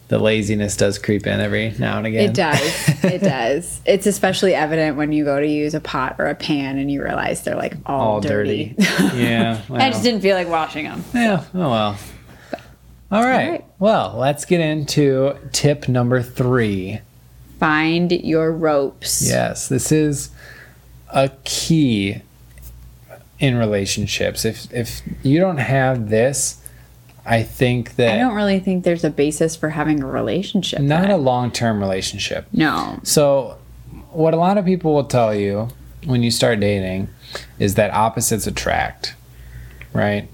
the 0.08 0.20
laziness 0.20 0.78
does 0.78 1.00
creep 1.00 1.26
in 1.26 1.40
every 1.40 1.74
now 1.80 1.98
and 1.98 2.06
again 2.06 2.30
It 2.30 2.36
does. 2.36 2.90
It 3.04 3.22
does. 3.22 3.82
It's 3.86 4.08
especially 4.08 4.54
evident 4.54 4.98
when 4.98 5.12
you 5.12 5.24
go 5.26 5.40
to 5.40 5.48
use 5.48 5.74
a 5.74 5.80
pot 5.80 6.16
or 6.20 6.28
a 6.28 6.36
pan 6.36 6.78
and 6.78 6.92
you 6.92 7.04
realize 7.04 7.44
they're 7.44 7.56
like 7.56 7.76
all, 7.86 8.02
all 8.02 8.22
dirty. 8.22 8.76
dirty, 8.78 9.18
yeah 9.18 9.62
I 9.72 9.90
just 9.90 10.04
didn't 10.04 10.22
feel 10.22 10.36
like 10.36 10.48
washing 10.50 10.86
them. 10.86 11.04
Yeah. 11.14 11.44
Oh 11.54 11.70
well. 11.70 11.98
All 13.12 13.24
right. 13.24 13.50
right. 13.50 13.66
Well, 13.80 14.16
let's 14.18 14.46
get 14.46 14.60
into 14.60 15.36
tip 15.52 15.88
number 15.88 16.22
three. 16.24 17.00
Find 17.60 18.12
your 18.12 18.52
ropes. 18.52 19.22
Yes, 19.28 19.70
this 19.70 19.92
is 19.92 20.32
a 21.10 21.30
key 21.46 22.22
in 23.40 23.58
relationships. 23.58 24.46
If 24.46 24.72
if 24.74 25.02
you 25.24 25.40
don't 25.40 25.58
have 25.58 26.10
this, 26.10 26.62
I 27.26 27.44
think 27.44 27.96
that 27.96 28.14
I 28.16 28.18
don't 28.20 28.36
really 28.36 28.60
think 28.60 28.84
there's 28.84 29.04
a 29.04 29.10
basis 29.10 29.56
for 29.56 29.70
having 29.70 30.02
a 30.04 30.08
relationship. 30.08 30.80
not 30.80 31.02
then. 31.04 31.12
a 31.12 31.18
long 31.18 31.52
term 31.52 31.80
relationship. 31.80 32.48
no. 32.54 33.00
So, 33.04 33.58
what 34.12 34.34
a 34.34 34.38
lot 34.38 34.58
of 34.58 34.66
people 34.66 34.94
will 34.94 35.06
tell 35.06 35.34
you 35.34 35.70
when 36.06 36.24
you 36.24 36.32
start 36.32 36.60
dating 36.60 37.10
is 37.60 37.76
that 37.76 37.92
opposites 37.92 38.46
attract, 38.48 39.16
right? 39.92 40.28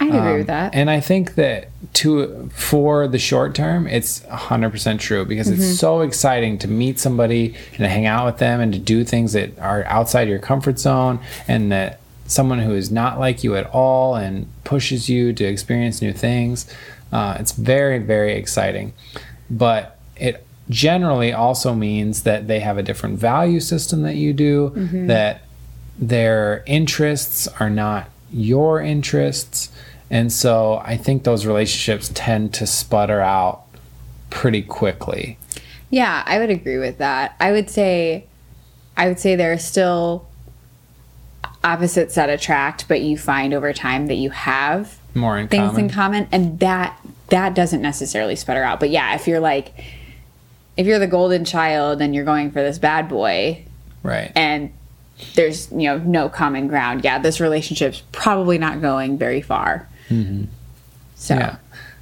Agree 0.00 0.18
Um, 0.18 0.34
with 0.38 0.46
that. 0.48 0.74
And 0.74 0.90
I 0.90 1.00
think 1.00 1.36
that 1.36 1.68
to 1.94 2.50
for 2.52 3.06
the 3.08 3.18
short 3.18 3.54
term, 3.54 3.86
it's 3.86 4.20
100% 4.20 4.98
true 4.98 5.24
because 5.24 5.48
it's 5.48 5.78
so 5.78 6.00
exciting 6.02 6.58
to 6.58 6.68
meet 6.68 6.98
somebody 6.98 7.54
and 7.68 7.78
to 7.78 7.88
hang 7.88 8.04
out 8.04 8.26
with 8.26 8.38
them 8.38 8.60
and 8.60 8.72
to 8.72 8.78
do 8.78 9.04
things 9.04 9.32
that 9.32 9.56
are 9.60 9.84
outside 9.84 10.28
your 10.28 10.40
comfort 10.40 10.78
zone 10.80 11.20
and 11.48 11.70
that 11.72 12.00
someone 12.26 12.60
who 12.60 12.74
is 12.74 12.90
not 12.90 13.18
like 13.18 13.44
you 13.44 13.56
at 13.56 13.66
all 13.66 14.14
and 14.14 14.46
pushes 14.64 15.08
you 15.08 15.32
to 15.32 15.44
experience 15.44 16.00
new 16.00 16.12
things. 16.12 16.66
Uh, 17.12 17.36
it's 17.38 17.52
very, 17.52 17.98
very 17.98 18.34
exciting. 18.34 18.92
But 19.50 19.98
it 20.16 20.46
generally 20.70 21.32
also 21.32 21.74
means 21.74 22.22
that 22.22 22.48
they 22.48 22.60
have 22.60 22.78
a 22.78 22.82
different 22.82 23.18
value 23.18 23.60
system 23.60 24.02
that 24.02 24.16
you 24.16 24.32
do, 24.32 24.72
that 25.06 25.42
their 25.98 26.64
interests 26.66 27.46
are 27.60 27.70
not 27.70 28.08
your 28.32 28.80
interests. 28.80 29.70
And 30.10 30.32
so 30.32 30.80
I 30.84 30.96
think 30.96 31.24
those 31.24 31.46
relationships 31.46 32.10
tend 32.14 32.54
to 32.54 32.66
sputter 32.66 33.20
out 33.20 33.62
pretty 34.30 34.62
quickly. 34.62 35.38
Yeah, 35.90 36.22
I 36.26 36.38
would 36.38 36.50
agree 36.50 36.78
with 36.78 36.98
that. 36.98 37.36
I 37.38 37.52
would 37.52 37.70
say 37.70 38.26
I 38.96 39.08
would 39.08 39.18
say 39.18 39.36
there 39.36 39.52
are 39.52 39.58
still 39.58 40.26
opposites 41.64 42.14
that 42.14 42.30
attract, 42.30 42.86
but 42.86 43.00
you 43.00 43.18
find 43.18 43.54
over 43.54 43.72
time 43.72 44.06
that 44.06 44.16
you 44.16 44.30
have 44.30 44.98
More 45.14 45.38
in 45.38 45.48
things 45.48 45.70
common. 45.70 45.84
in 45.84 45.90
common 45.90 46.28
and 46.30 46.60
that 46.60 47.00
that 47.28 47.54
doesn't 47.54 47.82
necessarily 47.82 48.36
sputter 48.36 48.62
out. 48.62 48.78
But 48.78 48.90
yeah, 48.90 49.14
if 49.14 49.26
you're 49.26 49.40
like 49.40 49.72
if 50.76 50.86
you're 50.86 50.98
the 50.98 51.06
golden 51.06 51.44
child 51.44 52.00
and 52.00 52.14
you're 52.14 52.24
going 52.24 52.50
for 52.50 52.60
this 52.60 52.78
bad 52.78 53.08
boy 53.08 53.64
right. 54.02 54.30
and 54.34 54.72
there's 55.34 55.70
you 55.72 55.88
know 55.88 55.98
no 55.98 56.28
common 56.28 56.68
ground, 56.68 57.02
yeah, 57.02 57.18
this 57.18 57.40
relationship's 57.40 58.02
probably 58.12 58.58
not 58.58 58.80
going 58.80 59.16
very 59.16 59.40
far. 59.40 59.88
Mm-hmm. 60.08 60.44
So 61.14 61.34
Yeah. 61.34 61.56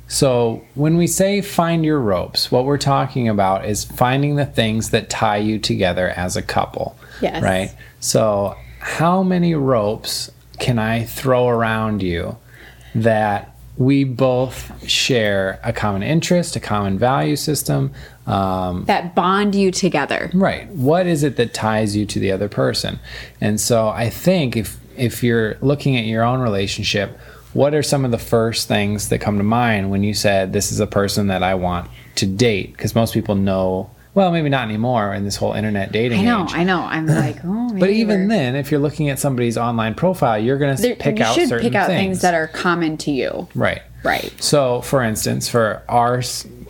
So 0.08 0.62
when 0.74 0.98
we 0.98 1.06
say 1.06 1.40
find 1.40 1.86
your 1.86 1.98
ropes, 1.98 2.52
what 2.52 2.66
we're 2.66 2.76
talking 2.76 3.30
about 3.30 3.64
is 3.64 3.84
finding 3.84 4.36
the 4.36 4.44
things 4.44 4.90
that 4.90 5.08
tie 5.08 5.38
you 5.38 5.58
together 5.58 6.10
as 6.10 6.36
a 6.36 6.42
couple. 6.42 6.94
Yes. 7.22 7.42
Right? 7.42 7.70
So 8.00 8.56
how 8.82 9.22
many 9.22 9.54
ropes 9.54 10.30
can 10.58 10.76
I 10.76 11.04
throw 11.04 11.48
around 11.48 12.02
you 12.02 12.36
that 12.96 13.56
we 13.76 14.02
both 14.02 14.88
share 14.88 15.60
a 15.62 15.72
common 15.72 16.02
interest, 16.02 16.56
a 16.56 16.60
common 16.60 16.98
value 16.98 17.36
system. 17.36 17.92
Um, 18.26 18.84
that 18.86 19.14
bond 19.14 19.54
you 19.54 19.70
together. 19.70 20.30
Right. 20.34 20.68
What 20.70 21.06
is 21.06 21.22
it 21.22 21.36
that 21.36 21.54
ties 21.54 21.96
you 21.96 22.04
to 22.06 22.18
the 22.18 22.32
other 22.32 22.48
person? 22.48 22.98
And 23.40 23.60
so 23.60 23.88
I 23.88 24.10
think 24.10 24.56
if 24.56 24.78
if 24.96 25.22
you're 25.22 25.56
looking 25.60 25.96
at 25.96 26.04
your 26.04 26.24
own 26.24 26.40
relationship, 26.40 27.16
what 27.52 27.74
are 27.74 27.82
some 27.84 28.04
of 28.04 28.10
the 28.10 28.18
first 28.18 28.66
things 28.66 29.08
that 29.10 29.20
come 29.20 29.38
to 29.38 29.44
mind 29.44 29.90
when 29.90 30.02
you 30.02 30.12
said 30.12 30.52
this 30.52 30.72
is 30.72 30.80
a 30.80 30.86
person 30.86 31.28
that 31.28 31.44
I 31.44 31.54
want 31.54 31.88
to 32.16 32.26
date? 32.26 32.72
Because 32.72 32.96
most 32.96 33.14
people 33.14 33.36
know 33.36 33.90
well, 34.14 34.30
maybe 34.30 34.48
not 34.48 34.64
anymore 34.64 35.14
in 35.14 35.24
this 35.24 35.36
whole 35.36 35.52
internet 35.54 35.90
dating 35.92 36.20
I 36.20 36.24
know, 36.24 36.44
age. 36.44 36.52
I 36.54 36.64
know. 36.64 36.80
I'm 36.80 37.06
like, 37.06 37.36
oh, 37.44 37.70
But 37.78 37.90
even 37.90 38.20
we're- 38.20 38.28
then, 38.28 38.56
if 38.56 38.70
you're 38.70 38.80
looking 38.80 39.08
at 39.08 39.18
somebody's 39.18 39.56
online 39.56 39.94
profile, 39.94 40.38
you're 40.38 40.58
going 40.58 40.76
to 40.76 40.94
pick 40.96 41.18
you 41.18 41.24
out 41.24 41.34
should 41.34 41.48
certain 41.48 41.66
pick 41.66 41.74
out 41.74 41.86
things. 41.86 42.00
things 42.18 42.22
that 42.22 42.34
are 42.34 42.46
common 42.48 42.96
to 42.98 43.10
you. 43.10 43.48
right. 43.54 43.82
Right. 44.04 44.32
So, 44.42 44.80
for 44.82 45.00
instance, 45.04 45.48
for 45.48 45.80
our 45.88 46.22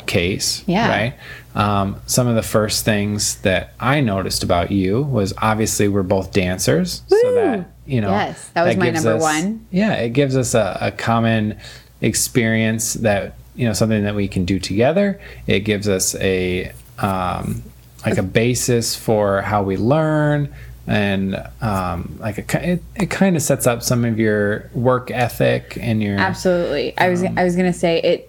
case, 0.05 0.63
Yeah. 0.67 0.89
right, 0.89 1.15
um, 1.55 1.97
some 2.05 2.27
of 2.27 2.35
the 2.35 2.43
first 2.43 2.85
things 2.85 3.37
that 3.37 3.73
I 3.81 4.03
noticed 4.03 4.43
about 4.43 4.71
you 4.71 5.01
was 5.01 5.33
obviously 5.41 5.89
we're 5.89 6.03
both 6.03 6.31
dancers, 6.33 7.01
so 7.09 7.35
that 7.35 7.71
you 7.87 8.03
know, 8.03 8.11
Yes, 8.11 8.51
that 8.51 8.67
was 8.67 8.77
my 8.77 8.91
number 8.91 9.15
us- 9.15 9.23
one. 9.23 9.65
Yeah, 9.71 9.95
it 9.95 10.11
gives 10.11 10.37
us 10.37 10.53
a, 10.55 10.77
a 10.83 10.91
common 10.91 11.57
experience 12.03 12.95
that 12.95 13.35
you 13.57 13.67
know 13.67 13.73
something 13.73 14.05
that 14.05 14.15
we 14.15 14.29
can 14.29 14.45
do 14.45 14.59
together. 14.59 15.19
It 15.47 15.61
gives 15.61 15.89
us 15.89 16.15
a 16.17 16.73
um, 16.99 17.63
like 18.05 18.19
a 18.19 18.23
basis 18.23 18.97
for 18.97 19.43
how 19.43 19.63
we 19.63 19.77
learn 19.77 20.53
and 20.87 21.37
um, 21.61 22.17
like 22.21 22.39
a, 22.39 22.73
it, 22.73 22.83
it 22.97 23.11
kind 23.11 23.37
of 23.37 23.43
sets 23.43 23.67
up 23.67 23.83
some 23.83 24.05
of 24.05 24.19
your 24.19 24.69
work 24.75 25.11
ethic 25.11 25.79
and 25.81 26.03
your 26.03 26.19
Absolutely. 26.19 26.97
I 26.99 27.09
was 27.09 27.23
I 27.23 27.45
was 27.45 27.57
gonna 27.57 27.73
say 27.73 28.01
it. 28.01 28.29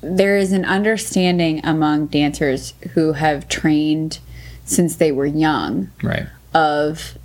There 0.00 0.36
is 0.36 0.52
an 0.52 0.64
understanding 0.64 1.64
among 1.64 2.06
dancers 2.06 2.74
who 2.92 3.12
have 3.12 3.48
trained 3.48 4.20
since 4.64 4.96
they 4.96 5.12
were 5.12 5.26
young 5.26 5.90
right 6.02 6.26
of 6.54 7.18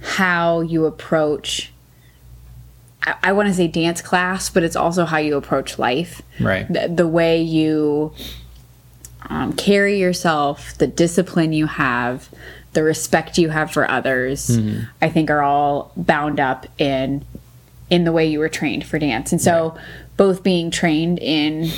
how 0.00 0.60
you 0.60 0.86
approach. 0.86 1.72
I, 3.04 3.14
I 3.24 3.32
want 3.32 3.48
to 3.48 3.54
say 3.54 3.66
dance 3.66 4.00
class, 4.00 4.48
but 4.48 4.62
it's 4.62 4.76
also 4.76 5.04
how 5.06 5.18
you 5.18 5.36
approach 5.36 5.78
life. 5.78 6.22
right 6.40 6.72
The, 6.72 6.88
the 6.88 7.08
way 7.08 7.42
you 7.42 8.12
um, 9.28 9.52
carry 9.54 9.98
yourself, 9.98 10.76
the 10.78 10.86
discipline 10.86 11.52
you 11.52 11.66
have, 11.66 12.28
the 12.72 12.82
respect 12.82 13.38
you 13.38 13.50
have 13.50 13.70
for 13.70 13.90
others, 13.90 14.48
Mm-hmm. 14.48 14.84
I 15.00 15.08
think 15.08 15.30
are 15.30 15.42
all 15.42 15.92
bound 15.96 16.40
up 16.40 16.66
in 16.80 17.24
in 17.90 18.04
the 18.04 18.12
way 18.12 18.26
you 18.26 18.38
were 18.38 18.48
trained 18.48 18.86
for 18.86 18.98
dance. 18.98 19.32
And 19.32 19.40
so 19.40 19.76
both 20.16 20.42
being 20.42 20.70
trained 20.70 21.18
in 21.18 21.70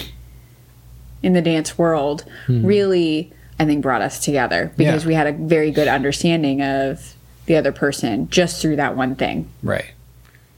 in 1.23 1.33
the 1.33 1.43
dance 1.43 1.77
world 1.79 2.25
really 2.49 3.33
I 3.59 3.65
think 3.65 3.83
brought 3.83 4.03
us 4.03 4.21
together 4.25 4.73
because 4.77 5.03
Mm-hmm. 5.03 5.11
Yeah. 5.11 5.13
we 5.13 5.15
had 5.15 5.27
a 5.27 5.33
very 5.33 5.71
good 5.71 5.89
understanding 5.89 6.63
of 6.63 7.15
the 7.47 7.57
other 7.57 7.73
person 7.73 8.29
just 8.31 8.61
through 8.63 8.77
that 8.77 8.97
one 8.97 9.17
thing. 9.17 9.49
right 9.63 9.91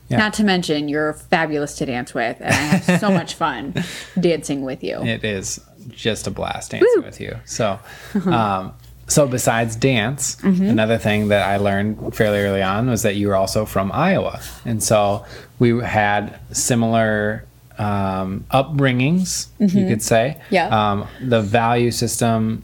Yeah. 0.08 0.18
Not 0.18 0.34
to 0.34 0.44
mention 0.44 0.88
you're 0.88 1.14
fabulous 1.14 1.76
to 1.78 1.86
dance 1.86 2.12
with 2.14 2.36
and 2.40 2.48
I 2.52 2.56
have 2.76 3.00
so 3.00 3.10
much 3.20 3.34
fun 3.34 3.74
dancing 4.20 4.62
with 4.62 4.82
you. 4.84 5.02
It 5.02 5.24
is 5.24 5.60
just 5.88 6.26
a 6.26 6.30
blast 6.30 6.70
dancing 6.72 7.02
with 7.02 7.20
you. 7.20 7.36
So, 7.44 7.78
um, 8.26 8.74
so 9.08 9.26
besides 9.26 9.76
dance, 9.76 10.42
another 10.42 10.98
thing 10.98 11.28
that 11.28 11.46
I 11.48 11.58
learned 11.58 12.14
fairly 12.14 12.38
early 12.40 12.62
on 12.62 12.88
was 12.88 13.02
that 13.02 13.14
you 13.16 13.28
were 13.28 13.36
also 13.36 13.64
from 13.64 13.92
Iowa, 13.92 14.40
and 14.64 14.82
so 14.82 15.24
we 15.58 15.80
had 15.80 16.38
similar 16.52 17.44
um, 17.78 18.44
upbringings, 18.50 19.48
you 19.58 19.86
could 19.86 20.02
say. 20.02 20.40
Yeah. 20.50 20.68
Um, 20.68 21.06
the 21.20 21.40
value 21.40 21.90
system 21.90 22.62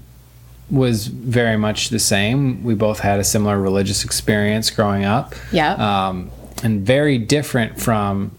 was 0.70 1.06
very 1.06 1.58
much 1.58 1.90
the 1.90 1.98
same. 1.98 2.64
We 2.64 2.74
both 2.74 3.00
had 3.00 3.20
a 3.20 3.24
similar 3.24 3.60
religious 3.60 4.04
experience 4.04 4.70
growing 4.70 5.04
up. 5.04 5.34
Yeah. 5.52 5.74
Um, 5.74 6.30
and 6.62 6.86
very 6.86 7.18
different 7.18 7.78
from 7.80 8.32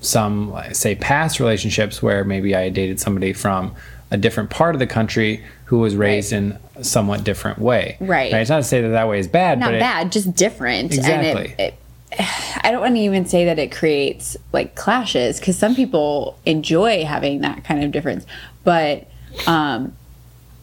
some 0.00 0.54
say 0.72 0.94
past 0.94 1.40
relationships 1.40 2.02
where 2.02 2.24
maybe 2.24 2.54
I 2.54 2.68
dated 2.68 3.00
somebody 3.00 3.32
from 3.32 3.74
a 4.14 4.16
different 4.16 4.48
part 4.48 4.74
of 4.74 4.78
the 4.78 4.86
country 4.86 5.44
who 5.66 5.80
was 5.80 5.96
raised 5.96 6.32
in 6.32 6.58
a 6.76 6.84
somewhat 6.84 7.24
different 7.24 7.58
way. 7.58 7.96
Right. 8.00 8.32
It's 8.32 8.48
not 8.48 8.58
to 8.58 8.62
say 8.62 8.80
that 8.80 8.88
that 8.88 9.08
way 9.08 9.18
is 9.18 9.28
bad, 9.28 9.58
Not 9.58 9.66
but 9.66 9.74
it- 9.74 9.80
bad, 9.80 10.12
just 10.12 10.34
different. 10.34 10.94
Exactly. 10.94 11.54
And 11.58 11.60
it, 11.60 11.74
it, 12.18 12.60
I 12.62 12.70
don't 12.70 12.80
want 12.80 12.94
to 12.94 13.00
even 13.00 13.26
say 13.26 13.44
that 13.46 13.58
it 13.58 13.72
creates 13.72 14.36
like 14.52 14.76
clashes 14.76 15.40
because 15.40 15.58
some 15.58 15.74
people 15.74 16.38
enjoy 16.46 17.04
having 17.04 17.40
that 17.40 17.64
kind 17.64 17.82
of 17.82 17.90
difference, 17.90 18.24
but 18.62 19.08
um, 19.48 19.96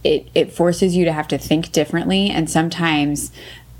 it 0.04 0.30
it 0.34 0.54
forces 0.54 0.96
you 0.96 1.04
to 1.06 1.12
have 1.12 1.28
to 1.28 1.38
think 1.38 1.74
differently, 1.74 2.30
and 2.30 2.50
sometimes 2.50 3.32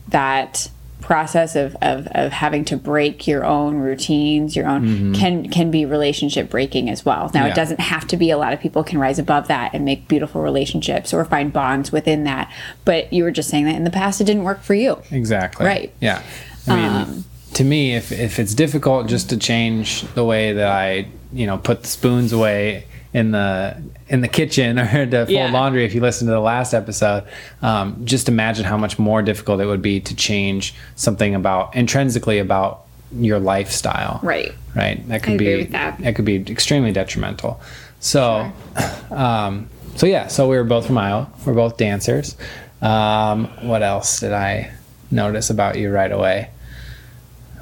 that 0.10 0.70
process 1.02 1.56
of, 1.56 1.76
of, 1.82 2.08
of 2.12 2.32
having 2.32 2.64
to 2.66 2.78
break 2.78 3.28
your 3.28 3.44
own 3.44 3.76
routines 3.80 4.56
your 4.56 4.68
own 4.68 5.14
can 5.14 5.50
can 5.50 5.70
be 5.72 5.84
relationship 5.86 6.50
breaking 6.50 6.90
as 6.90 7.04
well 7.06 7.30
now 7.34 7.42
Mm-hmm. 7.42 7.48
Yeah. 7.48 7.52
it 7.52 7.56
doesn't 7.56 7.80
have 7.80 8.08
to 8.08 8.18
be 8.18 8.30
a 8.30 8.38
lot 8.38 8.54
of 8.54 8.60
people 8.60 8.84
can 8.84 9.00
rise 9.00 9.20
above 9.20 9.48
that 9.48 9.74
and 9.74 9.84
make 9.84 10.08
beautiful 10.08 10.42
relationships 10.42 11.14
or 11.14 11.26
find 11.26 11.52
bonds 11.52 11.92
within 11.92 12.24
that 12.26 12.52
but 12.86 13.12
you 13.12 13.24
were 13.24 13.32
just 13.32 13.50
saying 13.50 13.66
that 13.66 13.76
in 13.76 13.84
the 13.84 13.90
past 13.92 14.22
it 14.22 14.26
didn't 14.26 14.44
work 14.44 14.62
for 14.62 14.74
you 14.76 15.02
Exactly. 15.12 15.66
Right. 15.66 15.94
Yeah. 16.00 16.22
I 16.68 16.76
mean, 16.76 16.86
Um, 16.86 17.26
to 17.56 17.64
me, 17.66 17.96
if 17.96 18.12
if 18.12 18.40
it's 18.40 18.54
difficult 18.56 19.08
just 19.08 19.30
to 19.32 19.38
change 19.38 20.04
the 20.14 20.24
way 20.24 20.54
that 20.54 20.68
I, 20.72 21.08
you 21.34 21.46
know, 21.48 21.58
put 21.58 21.82
the 21.82 21.88
spoons 21.88 22.32
away 22.32 22.86
in 23.14 23.32
the 23.32 23.76
in 24.08 24.22
the 24.22 24.28
kitchen 24.28 24.80
or 24.80 25.06
to 25.06 25.26
fold 25.26 25.30
Yeah. 25.30 25.52
laundry, 25.52 25.86
if 25.86 25.94
you 25.94 26.02
listen 26.02 26.28
to 26.28 26.34
the 26.34 26.40
last 26.40 26.74
episode, 26.74 27.24
um, 27.62 28.02
just 28.06 28.30
imagine 28.30 28.66
how 28.66 28.78
much 28.78 28.98
more 28.98 29.22
difficult 29.22 29.60
it 29.62 29.66
would 29.66 29.82
be 29.82 30.00
to 30.02 30.16
change 30.16 30.74
something 30.96 31.36
about 31.36 31.76
intrinsically 31.76 32.40
about 32.40 32.82
your 33.14 33.40
lifestyle. 33.40 34.20
right 34.24 34.54
Right. 34.74 35.06
That 35.10 35.22
could 35.24 35.34
I 35.34 35.38
be 35.38 35.48
agree 35.52 35.64
with 35.64 35.72
that. 35.74 36.16
could 36.16 36.24
be 36.24 36.38
extremely 36.38 36.94
detrimental. 36.94 37.60
So, 38.00 38.50
um, 39.12 39.68
so 39.98 40.06
yeah. 40.06 40.28
So 40.28 40.48
we 40.50 40.56
were 40.56 40.64
both 40.64 40.88
from 40.88 40.98
Iowa. 40.98 41.30
We're 41.46 41.54
both 41.54 41.76
dancers. 41.76 42.38
Um, 42.82 43.48
what 43.68 43.84
else 43.84 44.22
did 44.22 44.32
I 44.32 44.72
notice 45.12 45.50
about 45.50 45.78
you 45.78 45.92
right 45.92 46.12
away? 46.12 46.50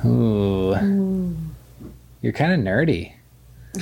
Ooh, 0.06 1.36
you're 2.22 2.32
kind 2.34 2.53
of 2.53 2.60
nerdy, 2.60 3.13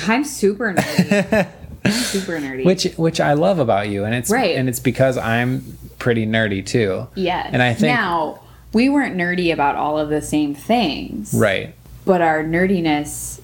i'm 0.07 0.23
super 0.23 0.73
nerdy 0.73 1.47
I'm 1.87 1.93
super 1.93 2.33
nerdy 2.39 2.65
which 2.65 2.83
which 2.97 3.19
I 3.19 3.33
love 3.33 3.59
about 3.59 3.89
you, 3.89 4.03
and 4.05 4.13
it's 4.15 4.29
Right. 4.29 4.55
and 4.55 4.67
it's 4.69 4.79
because 4.79 5.17
I'm 5.17 5.77
pretty 5.99 6.25
nerdy 6.25 6.65
too. 6.65 7.07
yes 7.15 7.49
and 7.51 7.61
I 7.63 7.73
think 7.73 7.93
now 7.95 8.39
we 8.73 8.89
weren't 8.89 9.15
nerdy 9.17 9.51
about 9.53 9.75
all 9.75 9.97
of 9.97 10.09
the 10.09 10.21
same 10.21 10.53
things 10.53 11.33
right. 11.33 11.73
but 12.05 12.21
our 12.21 12.43
nerdiness 12.43 13.39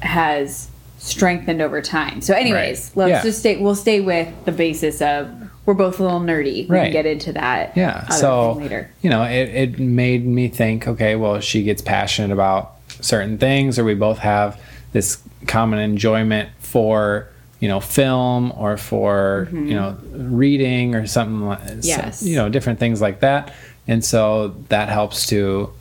has 0.00 0.68
strengthened 0.98 1.60
over 1.60 1.80
time. 1.82 2.20
So, 2.22 2.34
anyways, 2.34 2.92
Right. 2.94 2.96
let's 2.96 3.10
Yeah. 3.10 3.22
just 3.22 3.38
stay. 3.40 3.56
We'll 3.56 3.74
stay 3.74 4.00
with 4.00 4.28
the 4.46 4.52
basis 4.52 5.02
of 5.02 5.28
we're 5.66 5.74
both 5.74 5.98
a 6.00 6.02
little 6.02 6.20
nerdy. 6.20 6.66
We 6.68 6.76
Right. 6.76 6.82
can 6.84 6.92
get 6.92 7.06
into 7.06 7.32
that. 7.34 7.72
Yeah. 7.76 8.06
so 8.08 8.52
later. 8.52 8.90
you 9.02 9.10
know, 9.10 9.22
it, 9.24 9.48
it 9.48 9.78
made 9.78 10.26
me 10.26 10.48
think, 10.48 10.86
okay, 10.88 11.14
well, 11.16 11.40
she 11.40 11.62
gets 11.62 11.80
passionate 11.82 12.32
about 12.32 12.72
certain 13.00 13.36
things, 13.38 13.78
or 13.78 13.84
we 13.84 13.94
both 13.94 14.18
have 14.18 14.58
this 14.92 15.18
common 15.46 15.78
enjoyment 15.78 16.48
for 16.58 17.28
you 17.64 17.68
know 17.72 17.80
film 17.80 18.52
or 18.62 18.76
for 18.76 19.48
you 19.52 19.74
know 19.78 19.96
reading 20.12 20.94
or 20.94 21.06
something 21.06 21.40
like 21.48 21.60
Mm-hmm. 21.60 21.80
Yes. 21.82 22.22
you 22.22 22.36
know 22.36 22.48
different 22.50 22.78
things 22.78 23.00
like 23.00 23.20
that 23.20 23.52
and 23.88 24.04
so 24.04 24.54
that 24.68 24.88
helps 24.90 25.26
to 25.32 25.72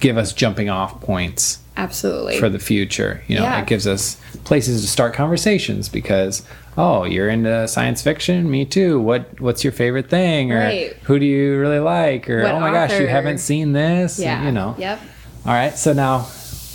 give 0.00 0.16
us 0.16 0.32
jumping 0.32 0.68
off 0.70 1.00
points 1.00 1.58
Absolutely. 1.76 2.38
for 2.38 2.48
the 2.48 2.58
future. 2.60 3.22
You 3.28 3.36
know, 3.36 3.42
Yeah. 3.42 3.60
it 3.62 3.66
gives 3.66 3.86
us 3.86 4.16
places 4.44 4.82
to 4.82 4.88
start 4.88 5.12
conversations 5.14 5.88
because 5.88 6.42
oh, 6.76 7.02
you're 7.04 7.28
into 7.28 7.66
science 7.66 8.00
fiction, 8.02 8.48
me 8.48 8.64
too. 8.64 9.00
What 9.00 9.40
what's 9.40 9.64
your 9.64 9.72
favorite 9.72 10.08
thing, 10.08 10.52
or 10.52 10.58
Right. 10.60 10.96
who 11.02 11.18
do 11.18 11.26
you 11.26 11.58
really 11.58 11.80
like, 11.80 12.30
or 12.30 12.42
What 12.44 12.54
oh 12.54 12.60
my 12.60 12.70
gosh, 12.70 12.98
you 13.00 13.08
haven't 13.08 13.38
seen 13.38 13.72
this, 13.72 14.18
yeah. 14.20 14.44
you 14.46 14.52
know. 14.52 14.76
Yep. 14.78 15.00
All 15.46 15.52
right, 15.52 15.76
so 15.76 15.92
now, 15.92 16.26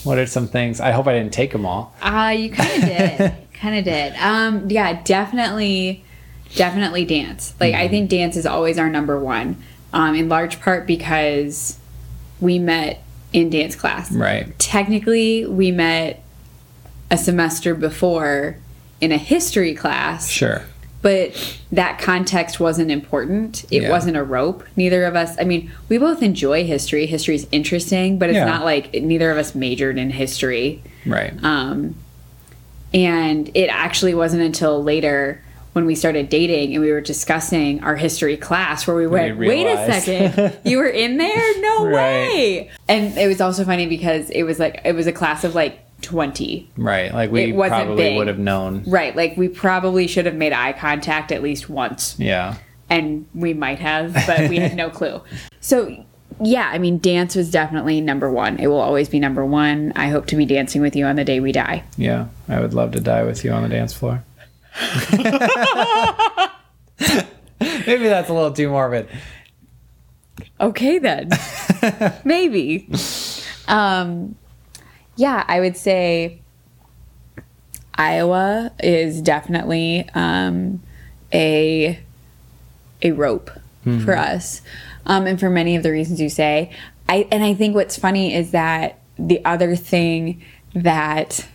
what 0.03 0.17
are 0.17 0.25
some 0.25 0.47
things? 0.47 0.79
I 0.79 0.91
hope 0.91 1.07
I 1.07 1.13
didn't 1.13 1.33
take 1.33 1.51
them 1.51 1.65
all. 1.65 1.93
Uh, 2.01 2.33
you 2.37 2.49
kind 2.51 2.71
of 2.83 2.89
did. 2.89 3.33
kind 3.53 3.77
of 3.77 3.85
did. 3.85 4.13
Um, 4.15 4.69
yeah, 4.69 5.01
definitely, 5.03 6.03
definitely 6.55 7.05
dance. 7.05 7.53
Like, 7.59 7.73
Mm-hmm. 7.73 7.81
I 7.81 7.87
think 7.87 8.09
dance 8.09 8.35
is 8.37 8.45
always 8.45 8.77
our 8.77 8.89
number 8.89 9.19
one, 9.19 9.61
um, 9.93 10.15
in 10.15 10.29
large 10.29 10.59
part 10.61 10.85
because 10.87 11.77
we 12.41 12.59
met 12.59 13.01
in 13.31 13.49
dance 13.49 13.75
class. 13.75 14.11
Right. 14.11 14.57
Technically, 14.59 15.45
we 15.45 15.71
met 15.71 16.23
a 17.09 17.17
semester 17.17 17.73
before 17.75 18.57
in 19.01 19.11
a 19.11 19.17
history 19.17 19.73
class, 19.73 20.29
Sure. 20.29 20.63
But 21.03 21.59
that 21.71 21.99
context 21.99 22.59
wasn't 22.59 22.89
important. 22.89 23.65
It 23.69 23.83
Yeah. 23.83 23.89
wasn't 23.91 24.17
a 24.17 24.23
rope. 24.23 24.63
Neither 24.77 25.03
of 25.03 25.15
us, 25.15 25.35
I 25.39 25.43
mean, 25.43 25.69
we 25.89 25.97
both 25.99 26.23
enjoy 26.23 26.65
history. 26.65 27.05
History 27.05 27.35
is 27.35 27.45
interesting, 27.51 28.17
but 28.17 28.29
it's 28.29 28.37
Yeah. 28.37 28.45
not 28.45 28.63
like 28.65 28.93
neither 28.93 29.29
of 29.29 29.37
us 29.37 29.53
majored 29.53 29.97
in 29.99 30.09
history. 30.11 30.81
Right. 31.05 31.33
Um, 31.43 31.95
and 32.93 33.51
it 33.53 33.67
actually 33.67 34.13
wasn't 34.13 34.43
until 34.43 34.81
later 34.81 35.41
when 35.73 35.85
we 35.85 35.95
started 35.95 36.29
dating 36.29 36.73
and 36.75 36.83
we 36.83 36.91
were 36.91 37.01
discussing 37.01 37.83
our 37.83 37.95
history 37.95 38.37
class 38.37 38.85
where 38.87 38.95
we 38.95 39.07
went, 39.07 39.37
wait 39.37 39.65
a 39.65 39.91
second, 39.91 40.53
you 40.63 40.77
were 40.77 40.87
in 40.87 41.17
there? 41.17 41.61
No 41.61 41.85
Right. 41.85 41.91
way. 41.95 42.69
And 42.87 43.17
it 43.17 43.27
was 43.27 43.41
also 43.41 43.65
funny 43.65 43.87
because 43.87 44.29
it 44.29 44.43
was 44.43 44.59
like, 44.59 44.79
it 44.85 44.93
was 44.95 45.07
a 45.07 45.11
class 45.11 45.43
of 45.43 45.55
like 45.55 45.79
20. 46.03 46.69
right. 46.77 47.13
Like 47.13 47.31
we 47.31 47.51
probably 47.53 47.95
big. 47.95 48.17
would 48.17 48.27
have 48.27 48.37
known. 48.39 48.83
Right. 48.85 49.15
Like 49.15 49.35
we 49.37 49.47
probably 49.47 50.05
should 50.07 50.25
have 50.25 50.35
made 50.35 50.53
eye 50.53 50.73
contact 50.73 51.31
at 51.31 51.41
least 51.41 51.69
once. 51.69 52.15
Yeah. 52.19 52.57
And 52.89 53.25
we 53.33 53.53
might 53.53 53.79
have, 53.79 54.13
but 54.27 54.49
we 54.49 54.57
had 54.57 54.75
no 54.75 54.89
clue. 54.91 55.21
So, 55.61 56.05
yeah, 56.41 56.69
I 56.71 56.77
mean, 56.77 56.99
dance 56.99 57.35
was 57.35 57.49
definitely 57.49 58.01
number 58.01 58.29
one. 58.29 58.59
It 58.59 58.67
will 58.67 58.81
always 58.81 59.09
be 59.09 59.19
number 59.19 59.43
one. 59.45 59.93
I 59.95 60.09
hope 60.09 60.27
to 60.27 60.35
be 60.35 60.45
dancing 60.45 60.81
with 60.81 60.95
you 60.95 61.05
on 61.05 61.15
the 61.15 61.23
day 61.23 61.39
we 61.39 61.51
die. 61.51 61.83
Yeah. 61.97 62.27
I 62.47 62.59
would 62.59 62.73
love 62.73 62.91
to 62.91 62.99
die 62.99 63.23
with 63.23 63.43
you 63.43 63.51
on 63.51 63.63
the 63.63 63.69
dance 63.69 63.93
floor. 63.93 64.23
Maybe 67.59 68.07
that's 68.07 68.29
a 68.29 68.33
little 68.33 68.51
too 68.51 68.69
morbid. 68.69 69.07
Okay 70.59 70.99
then. 70.99 71.29
Maybe. 72.25 72.89
Um 73.67 74.35
yeah, 75.15 75.43
I 75.47 75.59
would 75.59 75.77
say 75.77 76.41
Iowa 77.95 78.71
is 78.81 79.21
definitely 79.21 80.09
um 80.13 80.81
a 81.33 81.99
a 83.01 83.11
rope 83.11 83.51
for 84.05 84.15
us. 84.15 84.61
Um 85.05 85.27
and 85.27 85.39
for 85.39 85.49
many 85.49 85.75
of 85.75 85.83
the 85.83 85.91
reasons 85.91 86.21
you 86.21 86.29
say. 86.29 86.71
I 87.09 87.27
and 87.31 87.43
I 87.43 87.53
think 87.53 87.75
what's 87.75 87.97
funny 87.97 88.33
is 88.33 88.51
that 88.51 88.99
the 89.19 89.43
other 89.45 89.75
thing 89.75 90.41
that 90.73 91.45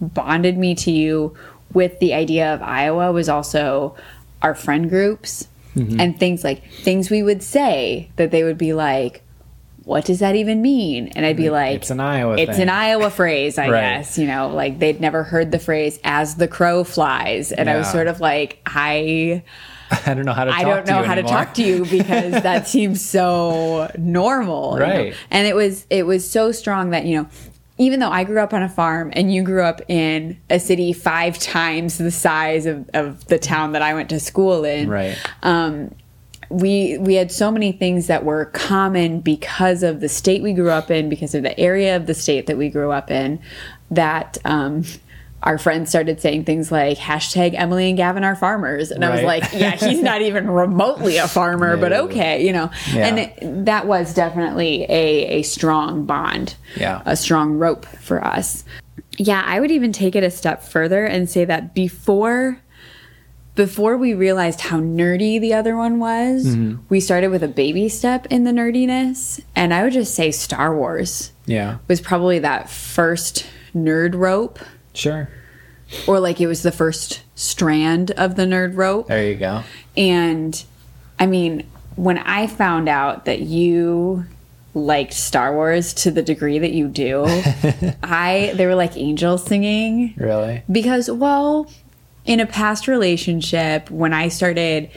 bonded 0.00 0.56
me 0.56 0.74
to 0.76 0.90
you 0.90 1.36
with 1.72 1.98
the 1.98 2.14
idea 2.14 2.54
of 2.54 2.62
Iowa 2.62 3.12
was 3.12 3.28
also 3.28 3.96
our 4.42 4.54
friend 4.54 4.88
groups 4.88 5.48
and 6.00 6.18
things 6.18 6.42
like 6.42 6.64
things 6.70 7.10
we 7.10 7.22
would 7.22 7.42
say 7.42 8.10
that 8.16 8.30
they 8.30 8.42
would 8.44 8.56
be 8.56 8.72
like, 8.72 9.22
what 9.86 10.04
does 10.04 10.18
that 10.18 10.34
even 10.34 10.60
mean? 10.62 11.08
And 11.14 11.24
I'd 11.24 11.36
be 11.36 11.48
like, 11.48 11.76
It's 11.76 11.90
an 11.90 12.00
Iowa 12.00 12.36
It's 12.36 12.50
thing." 12.52 12.62
an 12.62 12.68
Iowa 12.68 13.08
phrase, 13.08 13.56
I 13.56 13.68
Right. 13.70 13.80
guess. 13.98 14.18
You 14.18 14.26
know, 14.26 14.48
like 14.48 14.80
they'd 14.80 15.00
never 15.00 15.22
heard 15.22 15.52
the 15.52 15.60
phrase 15.60 16.00
"as 16.02 16.34
the 16.34 16.48
crow 16.48 16.82
flies," 16.82 17.52
and 17.52 17.70
I 17.70 17.76
was 17.78 17.90
sort 17.90 18.08
of 18.08 18.20
like, 18.20 18.60
I. 18.66 19.42
I 20.04 20.14
don't 20.14 20.24
know 20.24 20.32
how 20.32 20.42
to 20.44 20.50
talk 20.50 20.58
I 20.60 20.64
don't 20.64 20.84
to 20.86 20.90
know 20.92 20.98
you 20.98 21.04
how 21.06 21.14
to 21.14 21.22
talk 21.22 21.54
to 21.54 21.62
you 21.62 21.84
because 21.90 22.42
that 22.42 22.66
seems 22.66 23.00
so 23.08 23.88
normal. 23.96 24.72
you 24.74 24.80
know? 24.80 24.84
Right. 24.86 25.14
And 25.30 25.46
it 25.46 25.54
was 25.54 25.86
it 25.88 26.04
was 26.04 26.28
so 26.28 26.50
strong 26.50 26.90
that, 26.90 27.04
you 27.06 27.16
know, 27.22 27.28
even 27.78 28.00
though 28.00 28.10
I 28.10 28.24
grew 28.24 28.40
up 28.40 28.52
on 28.52 28.64
a 28.64 28.68
farm 28.68 29.10
and 29.12 29.32
you 29.32 29.44
grew 29.44 29.62
up 29.62 29.80
in 29.88 30.38
a 30.50 30.58
city 30.58 30.92
five 30.92 31.38
times 31.38 31.98
the 31.98 32.10
size 32.10 32.66
of, 32.66 32.90
of 32.94 33.24
the 33.26 33.38
town 33.38 33.70
that 33.72 33.82
I 33.82 33.94
went 33.94 34.08
to 34.08 34.18
school 34.18 34.64
in. 34.64 34.88
Right. 34.88 35.16
Um 35.44 35.94
we 36.50 36.98
we 36.98 37.14
had 37.14 37.32
so 37.32 37.50
many 37.50 37.72
things 37.72 38.06
that 38.06 38.24
were 38.24 38.46
common 38.46 39.20
because 39.20 39.82
of 39.82 40.00
the 40.00 40.08
state 40.08 40.42
we 40.42 40.52
grew 40.52 40.70
up 40.70 40.90
in, 40.90 41.08
because 41.08 41.34
of 41.34 41.42
the 41.42 41.58
area 41.58 41.96
of 41.96 42.06
the 42.06 42.14
state 42.14 42.46
that 42.46 42.56
we 42.56 42.68
grew 42.68 42.92
up 42.92 43.10
in, 43.10 43.40
that 43.90 44.38
um 44.44 44.84
our 45.42 45.58
friends 45.58 45.90
started 45.90 46.20
saying 46.20 46.44
things 46.44 46.72
like 46.72 46.98
hashtag 46.98 47.54
Amalie 47.56 47.88
and 47.90 47.96
Gavin 47.96 48.24
are 48.24 48.34
farmers. 48.34 48.90
And 48.90 49.04
I 49.04 49.10
was 49.10 49.22
like, 49.22 49.44
yeah, 49.52 49.76
he's 49.76 50.02
not 50.02 50.20
even 50.20 50.50
remotely 50.50 51.18
a 51.18 51.28
farmer, 51.28 51.76
but 51.76 51.92
okay, 51.92 52.44
you 52.44 52.52
know. 52.52 52.68
Yeah. 52.92 53.06
And 53.06 53.18
it, 53.20 53.64
that 53.66 53.86
was 53.86 54.12
definitely 54.12 54.84
a, 54.88 55.26
a 55.38 55.42
strong 55.42 56.04
bond, 56.04 56.56
Yeah. 56.76 57.00
a 57.06 57.14
strong 57.16 57.58
rope 57.58 57.86
for 57.86 58.24
us. 58.24 58.64
Yeah, 59.18 59.42
I 59.46 59.60
would 59.60 59.70
even 59.70 59.92
take 59.92 60.16
it 60.16 60.24
a 60.24 60.30
step 60.32 60.64
further 60.64 61.04
and 61.04 61.30
say 61.30 61.44
that 61.44 61.74
before 61.74 62.60
before 63.56 63.96
we 63.96 64.14
realized 64.14 64.60
how 64.60 64.78
nerdy 64.78 65.40
the 65.40 65.54
other 65.54 65.76
one 65.76 65.98
was, 65.98 66.46
Mm-hmm. 66.46 66.82
we 66.88 67.00
started 67.00 67.28
with 67.28 67.42
a 67.42 67.48
baby 67.48 67.88
step 67.88 68.26
in 68.26 68.44
the 68.44 68.52
nerdiness, 68.52 69.40
and 69.56 69.74
I 69.74 69.82
would 69.82 69.92
just 69.92 70.14
say 70.14 70.30
Star 70.30 70.76
Wars 70.76 71.32
Yeah. 71.46 71.78
was 71.88 72.00
probably 72.00 72.38
that 72.40 72.70
first 72.70 73.44
nerd 73.74 74.14
rope 74.14 74.58
Sure. 74.94 75.28
or 76.06 76.20
like 76.20 76.40
it 76.40 76.46
was 76.46 76.62
the 76.62 76.70
first 76.72 77.22
strand 77.34 78.10
of 78.12 78.36
the 78.36 78.44
nerd 78.44 78.76
rope. 78.76 79.08
There 79.08 79.26
you 79.28 79.34
go. 79.36 79.62
And 79.96 80.62
I 81.18 81.26
mean, 81.26 81.66
when 81.96 82.18
I 82.18 82.46
found 82.46 82.88
out 82.88 83.24
that 83.24 83.40
you 83.40 84.24
liked 84.74 85.14
Star 85.14 85.54
Wars 85.54 85.94
to 85.94 86.10
the 86.10 86.22
degree 86.22 86.58
that 86.58 86.72
you 86.72 86.88
do, 86.88 87.24
I 88.02 88.52
they 88.54 88.66
were 88.66 88.74
like 88.74 88.96
angels 88.98 89.44
singing 89.44 90.12
Really? 90.18 90.62
because 90.70 91.10
well, 91.10 91.70
in 92.26 92.40
a 92.40 92.46
past 92.46 92.88
relationship 92.88 93.90
when 93.90 94.12
I 94.12 94.28
started 94.28 94.90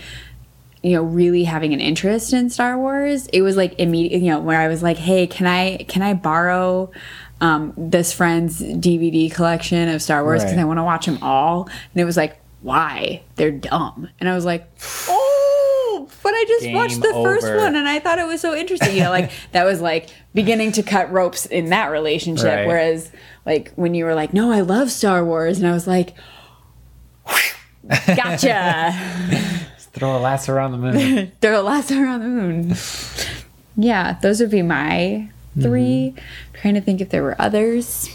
you 0.82 0.94
know 0.94 1.04
really 1.04 1.44
having 1.44 1.74
an 1.74 1.80
interest 1.82 2.32
in 2.34 2.50
Star 2.50 2.78
Wars, 2.78 3.28
it 3.28 3.42
was 3.42 3.58
like 3.58 3.78
immediate 3.80 4.22
you 4.22 4.32
know 4.32 4.40
where 4.40 4.60
I 4.60 4.68
was 4.68 4.82
like, 4.82 4.98
"Hey, 4.98 5.28
can 5.28 5.46
I 5.48 5.78
can 5.88 6.02
I 6.02 6.14
borrow 6.14 6.92
um, 7.42 7.74
this 7.78 8.12
friend's 8.14 8.62
DVD 8.62 9.32
collection 9.32 9.88
of 9.90 10.02
Star 10.02 10.24
Wars 10.24 10.42
because 10.42 10.56
Right. 10.56 10.62
I 10.62 10.66
want 10.66 10.80
to 10.80 10.84
watch 10.84 11.06
them 11.06 11.20
all?" 11.22 11.70
And 11.94 12.02
it 12.02 12.06
was 12.06 12.18
like, 12.18 12.40
"Why? 12.62 13.22
They're 13.36 13.52
dumb." 13.52 14.10
And 14.20 14.30
I 14.30 14.36
was 14.36 14.46
like, 14.46 14.70
"Oh, 15.10 16.08
but 16.24 16.34
I 16.34 16.46
just 16.48 16.64
Game 16.66 16.76
watched 16.76 17.02
the 17.02 17.14
first 17.24 17.48
one 17.48 17.76
and 17.76 17.88
I 17.88 18.00
thought 18.00 18.18
it 18.20 18.28
was 18.28 18.40
so 18.42 18.56
interesting." 18.56 18.96
You 18.96 19.04
know, 19.04 19.10
like 19.10 19.32
that 19.52 19.66
was 19.66 19.82
like 19.82 20.08
beginning 20.34 20.72
to 20.74 20.84
cut 20.84 21.12
ropes 21.12 21.46
in 21.46 21.70
that 21.72 21.88
relationship 21.92 22.46
Right. 22.46 22.68
whereas 22.68 23.12
like 23.46 23.74
when 23.76 23.94
you 23.96 24.06
were 24.06 24.16
like, 24.16 24.34
"No, 24.34 24.52
I 24.52 24.62
love 24.62 24.92
Star 24.92 25.26
Wars." 25.26 25.58
And 25.60 25.68
I 25.68 25.74
was 25.74 25.88
like, 25.88 26.14
Gotcha. 28.16 28.94
Throw 29.94 30.18
a 30.18 30.20
lasso 30.20 30.54
around 30.54 30.72
the 30.74 30.78
moon. 30.78 31.32
Throw 31.42 31.62
a 31.62 31.64
lasso 31.64 31.96
around 32.00 32.20
the 32.22 32.28
moon. 32.28 32.74
Yeah, 33.76 34.18
those 34.22 34.40
would 34.40 34.52
be 34.52 34.62
my 34.62 35.30
3 35.60 36.14
Trying 36.54 36.74
to 36.76 36.82
think 36.82 37.02
if 37.02 37.10
there 37.10 37.24
were 37.24 37.36
others. 37.42 38.10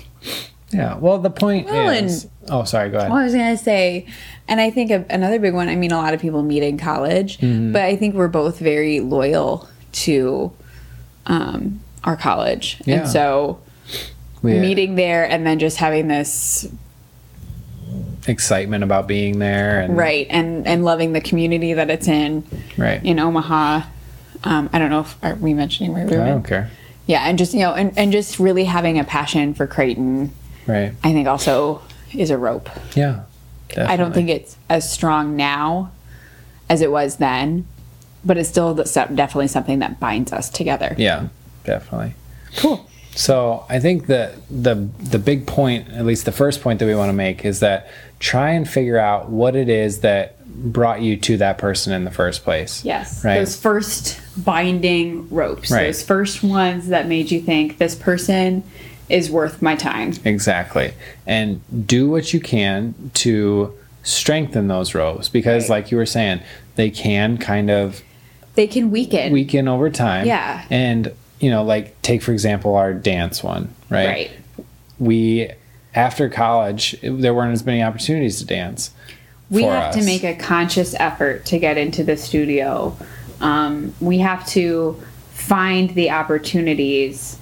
yeah. 0.71 0.97
Well, 0.97 1.19
the 1.19 1.31
point 1.31 1.67
Well, 1.67 1.89
is. 1.91 2.29
Oh, 2.49 2.65
sorry. 2.65 2.91
Go 2.91 2.99
ahead. 2.99 3.11
Well, 3.11 3.21
I 3.21 3.25
was 3.25 3.33
gonna 3.35 3.57
say, 3.57 4.07
and 4.49 4.61
I 4.61 4.71
think 4.71 4.91
a, 4.91 5.05
another 5.11 5.39
big 5.39 5.55
one. 5.55 5.69
I 5.69 5.77
mean, 5.77 5.93
a 5.93 5.97
lot 5.97 6.13
of 6.15 6.21
people 6.21 6.43
meet 6.43 6.63
in 6.63 6.77
college, 6.79 7.39
but 7.41 7.83
I 7.83 7.97
think 7.97 8.15
we're 8.15 8.29
both 8.29 8.59
very 8.59 9.01
loyal 9.01 9.69
to 9.93 10.53
um, 11.27 11.81
our 12.05 12.17
college, 12.17 12.81
Yeah. 12.85 13.01
and 13.01 13.09
so 13.09 13.59
We- 14.43 14.59
meeting 14.61 14.95
there 14.97 15.25
and 15.29 15.47
then 15.47 15.59
just 15.59 15.79
having 15.79 16.09
this 16.09 16.69
excitement 18.27 18.83
about 18.83 19.07
being 19.07 19.39
there 19.39 19.81
and 19.81 19.97
right 19.97 20.27
and 20.31 20.67
and 20.67 20.85
loving 20.85 21.13
the 21.13 21.21
community 21.21 21.75
that 21.75 21.91
it's 21.91 22.09
in 22.09 22.45
right. 22.77 23.05
in 23.05 23.19
Omaha. 23.19 23.83
Um, 24.45 24.71
I 24.73 24.79
don't 24.79 24.91
know 24.91 25.01
if 25.01 25.17
are 25.23 25.35
we 25.35 25.55
mentioning 25.55 25.93
where 25.93 26.07
we 26.07 26.17
were. 26.17 26.23
I 26.23 26.29
don't 26.29 26.43
care. 26.43 26.71
Yeah, 27.07 27.29
and 27.29 27.37
just 27.37 27.53
you 27.53 27.61
know, 27.61 27.75
and, 27.75 27.97
and 27.99 28.13
just 28.13 28.39
really 28.39 28.65
having 28.65 28.99
a 28.99 29.05
passion 29.05 29.53
for 29.53 29.67
Creighton, 29.67 30.33
Right. 30.67 30.93
I 31.03 31.13
think 31.13 31.29
also 31.29 31.83
is 32.13 32.31
a 32.31 32.39
rope. 32.39 32.69
Yeah. 32.97 33.25
I 33.77 33.97
don't 33.97 34.13
think 34.13 34.29
it's 34.29 34.57
as 34.69 34.91
strong 34.91 35.35
now 35.35 35.91
as 36.69 36.81
it 36.81 36.93
was 36.93 37.17
then, 37.17 37.67
but 38.25 38.39
it's 38.39 38.49
still 38.49 38.73
definitely 38.75 39.49
something 39.49 39.81
that 39.81 39.99
binds 39.99 40.33
us 40.33 40.49
together. 40.49 40.95
Yeah, 40.97 41.29
definitely. 41.65 42.15
Cool. 42.57 42.89
So 43.15 43.65
I 43.69 43.79
think 43.81 44.07
that 44.07 44.35
the 44.51 44.75
the 44.99 45.19
big 45.19 45.47
point, 45.47 45.89
at 45.91 46.05
least 46.05 46.25
the 46.25 46.33
first 46.33 46.61
point 46.63 46.79
that 46.81 46.87
we 46.87 46.95
want 46.95 47.09
to 47.11 47.15
make, 47.15 47.45
is 47.45 47.61
that 47.61 47.89
try 48.19 48.51
and 48.51 48.69
figure 48.69 48.99
out 48.99 49.29
what 49.31 49.55
it 49.55 49.69
is 49.69 50.01
that 50.01 50.37
brought 50.47 51.01
you 51.01 51.17
to 51.17 51.37
that 51.37 51.59
person 51.59 51.93
in 51.93 52.05
the 52.05 52.11
first 52.11 52.45
place. 52.45 52.85
Yes. 52.85 53.25
Right. 53.25 53.35
Those 53.39 53.57
first 53.57 54.21
binding 54.37 55.29
ropes, 55.31 55.71
Right. 55.71 55.87
those 55.87 56.03
first 56.03 56.43
ones 56.43 56.89
that 56.89 57.07
made 57.09 57.31
you 57.31 57.41
think 57.41 57.79
this 57.79 57.95
person 57.95 58.63
is 59.09 59.31
worth 59.31 59.61
my 59.61 59.75
time. 59.75 60.13
Exactly. 60.25 60.93
And 61.27 61.61
do 61.87 62.09
what 62.09 62.33
you 62.33 62.41
can 62.41 62.95
to 63.15 63.75
strengthen 64.03 64.69
those 64.69 64.95
ropes 64.95 65.29
because, 65.29 65.65
Right. 65.65 65.77
like 65.83 65.91
you 65.91 65.97
were 65.99 66.07
saying, 66.07 66.41
they 66.77 66.89
can 66.91 67.37
kind 67.39 67.71
of 67.71 68.03
They 68.55 68.67
can 68.67 68.91
weaken. 68.91 69.33
weaken 69.33 69.67
over 69.69 69.91
time. 69.91 70.27
Yeah. 70.27 70.63
And, 70.71 71.13
you 71.41 71.51
know, 71.51 71.63
like 71.63 72.01
take, 72.03 72.23
for 72.23 72.33
example, 72.33 72.77
our 72.77 72.95
dance 72.95 73.43
one, 73.43 73.75
right? 73.91 74.07
Right. 74.07 74.31
We, 74.99 75.51
after 75.95 76.29
college, 76.29 76.97
there 77.03 77.35
weren't 77.35 77.53
as 77.53 77.65
many 77.65 77.83
opportunities 77.83 78.39
to 78.39 78.47
dance. 78.47 78.93
we 79.51 79.65
have 79.65 79.95
to 79.95 80.03
make 80.03 80.25
a 80.25 80.35
conscious 80.35 80.95
effort 80.95 81.45
to 81.47 81.59
get 81.59 81.77
into 81.77 82.05
the 82.05 82.17
studio. 82.17 82.97
Um, 83.41 83.95
we 84.01 84.19
have 84.19 84.47
to 84.49 85.01
find 85.33 85.91
the 85.91 86.11
opportunities 86.11 87.39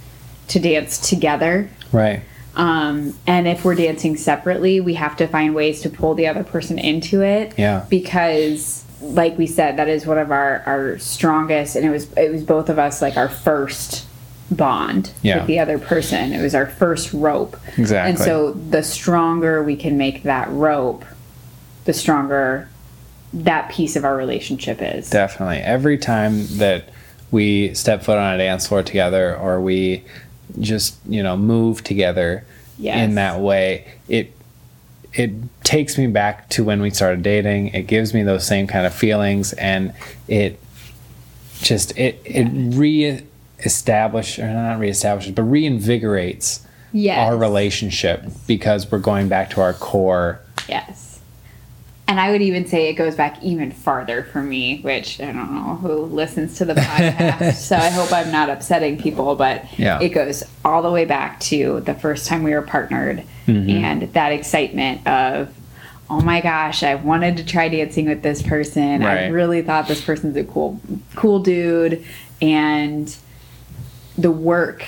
to 0.48 0.58
dance 0.58 0.98
together. 0.98 1.70
Right. 1.92 2.22
Um, 2.54 3.16
and 3.26 3.48
if 3.48 3.64
we're 3.64 3.74
dancing 3.74 4.16
separately, 4.16 4.80
we 4.80 4.94
have 4.94 5.16
to 5.16 5.26
find 5.26 5.54
ways 5.54 5.80
to 5.82 5.90
pull 5.90 6.14
the 6.14 6.26
other 6.26 6.44
person 6.44 6.78
into 6.78 7.22
it. 7.22 7.54
Yeah. 7.58 7.86
Because, 7.88 8.81
like 9.02 9.36
we 9.36 9.46
said, 9.46 9.76
that 9.76 9.88
is 9.88 10.06
one 10.06 10.18
of 10.18 10.30
our, 10.30 10.62
our 10.66 10.98
strongest, 10.98 11.76
and 11.76 11.84
it 11.84 11.90
was 11.90 12.10
it 12.14 12.30
was 12.32 12.44
both 12.44 12.68
of 12.68 12.78
us 12.78 13.02
like 13.02 13.16
our 13.16 13.28
first 13.28 14.06
bond 14.50 15.12
Yeah. 15.22 15.38
with 15.38 15.46
the 15.46 15.58
other 15.58 15.78
person. 15.78 16.32
It 16.32 16.42
was 16.42 16.54
our 16.54 16.66
first 16.66 17.12
rope. 17.12 17.56
Exactly. 17.78 18.10
And 18.10 18.18
so 18.18 18.52
the 18.52 18.82
stronger 18.82 19.62
we 19.62 19.76
can 19.76 19.96
make 19.98 20.22
that 20.24 20.48
rope, 20.50 21.04
the 21.84 21.92
stronger 21.92 22.68
that 23.32 23.70
piece 23.70 23.96
of 23.96 24.04
our 24.04 24.16
relationship 24.16 24.78
is. 24.82 25.08
Definitely. 25.08 25.58
Every 25.58 25.96
time 25.96 26.46
that 26.58 26.84
we 27.30 27.72
step 27.74 28.02
foot 28.02 28.18
on 28.18 28.34
a 28.34 28.38
dance 28.38 28.66
floor 28.68 28.82
together 28.82 29.34
or 29.36 29.60
we 29.60 30.04
just, 30.60 30.96
you 31.08 31.22
know, 31.22 31.36
move 31.36 31.82
together 31.82 32.44
Yes. 32.78 32.98
in 32.98 33.14
that 33.14 33.40
way, 33.40 33.86
it 34.08 34.32
it 35.14 35.30
takes 35.64 35.98
me 35.98 36.06
back 36.06 36.48
to 36.50 36.64
when 36.64 36.80
we 36.80 36.90
started 36.90 37.22
dating. 37.22 37.68
It 37.68 37.86
gives 37.86 38.14
me 38.14 38.22
those 38.22 38.46
same 38.46 38.66
kind 38.66 38.86
of 38.86 38.94
feelings 38.94 39.52
and 39.54 39.92
it 40.28 40.58
just 41.60 41.96
it 41.98 42.20
it 42.24 42.48
re-establishes 42.52 44.38
or 44.42 44.48
not 44.52 44.78
re-establishes 44.78 45.32
but 45.32 45.42
reinvigorates 45.44 46.60
Yes. 46.94 47.18
our 47.18 47.36
relationship 47.38 48.24
because 48.46 48.90
we're 48.90 48.98
going 48.98 49.28
back 49.28 49.48
to 49.50 49.60
our 49.62 49.72
core 49.72 50.40
Yes. 50.68 51.11
And 52.08 52.20
I 52.20 52.30
would 52.30 52.42
even 52.42 52.66
say 52.66 52.88
it 52.88 52.94
goes 52.94 53.14
back 53.14 53.42
even 53.42 53.70
farther 53.70 54.24
for 54.24 54.42
me, 54.42 54.80
which 54.80 55.18
I 55.20 55.26
don't 55.32 55.52
know 55.54 55.76
who 55.76 55.94
listens 56.04 56.58
to 56.58 56.64
the 56.64 56.74
podcast. 56.74 57.54
so 57.54 57.76
I 57.76 57.88
hope 57.88 58.12
I'm 58.12 58.30
not 58.30 58.50
upsetting 58.50 58.98
people, 58.98 59.34
but 59.36 59.64
Yeah. 59.78 59.98
it 60.00 60.10
goes 60.10 60.42
all 60.64 60.82
the 60.82 60.90
way 60.90 61.04
back 61.06 61.40
to 61.40 61.80
the 61.80 61.94
first 61.94 62.26
time 62.26 62.42
we 62.42 62.52
were 62.52 62.62
partnered 62.62 63.22
Mm-hmm. 63.46 63.70
and 63.70 64.02
that 64.12 64.30
excitement 64.32 65.04
of, 65.06 65.52
oh 66.10 66.20
my 66.20 66.40
gosh, 66.40 66.82
I 66.84 66.94
wanted 66.96 67.38
to 67.38 67.44
try 67.44 67.68
dancing 67.68 68.08
with 68.08 68.22
this 68.22 68.40
person. 68.42 69.02
I 69.02 69.28
really 69.28 69.62
thought 69.62 69.88
this 69.88 70.00
person's 70.04 70.36
a 70.36 70.44
cool, 70.44 70.80
cool 71.16 71.40
dude. 71.40 72.04
And 72.40 73.16
the 74.18 74.30
work 74.30 74.84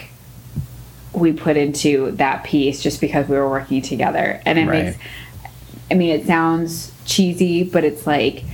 we 1.13 1.33
put 1.33 1.57
into 1.57 2.11
that 2.13 2.45
piece 2.45 2.83
just 2.83 3.01
because 3.01 3.29
we 3.29 3.37
were 3.37 3.49
working 3.49 3.81
together. 3.83 4.41
And 4.45 4.59
it 4.59 4.67
Right. 4.69 4.85
makes 4.87 4.99
I 5.91 5.95
mean, 5.95 6.11
it 6.11 6.27
sounds 6.27 6.93
cheesy, 7.05 7.65
but 7.65 7.85
it's 7.85 8.07
like 8.07 8.45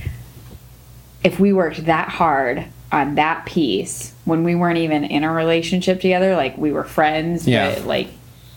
if 1.23 1.39
we 1.39 1.53
worked 1.53 1.85
that 1.85 2.09
hard 2.09 2.65
on 2.91 3.15
that 3.15 3.45
piece 3.45 4.13
when 4.25 4.43
we 4.43 4.55
weren't 4.55 4.77
even 4.77 5.03
in 5.03 5.23
a 5.23 5.31
relationship 5.31 6.01
together, 6.01 6.35
like 6.35 6.57
we 6.57 6.71
were 6.71 6.83
friends, 6.83 7.47
Yeah. 7.47 7.73
but 7.75 7.85
like 7.85 8.07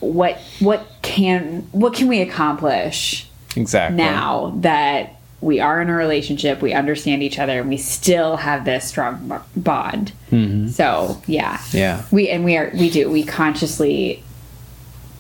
what 0.01 0.39
what 0.61 0.87
can 1.03 1.67
what 1.73 1.95
can 1.95 2.09
we 2.09 2.21
accomplish 2.21 3.29
exactly 3.57 3.97
now 3.97 4.53
that 4.57 5.17
we 5.41 5.61
are 5.61 5.81
in 5.83 5.91
a 5.91 5.95
relationship, 5.95 6.63
we 6.63 6.73
understand 6.73 7.23
each 7.23 7.39
other, 7.39 7.61
and 7.61 7.69
we 7.69 7.77
still 7.77 8.37
have 8.37 8.65
this 8.65 8.89
strong 8.89 9.43
bond. 9.55 10.13
Mm-hmm. 10.33 10.69
So 10.69 11.21
yeah, 11.27 11.61
yeah 11.73 12.05
we 12.11 12.29
and 12.31 12.45
we 12.45 12.57
are 12.57 12.71
we 12.75 12.91
do 12.91 13.11
we 13.11 13.25
consciously 13.25 14.23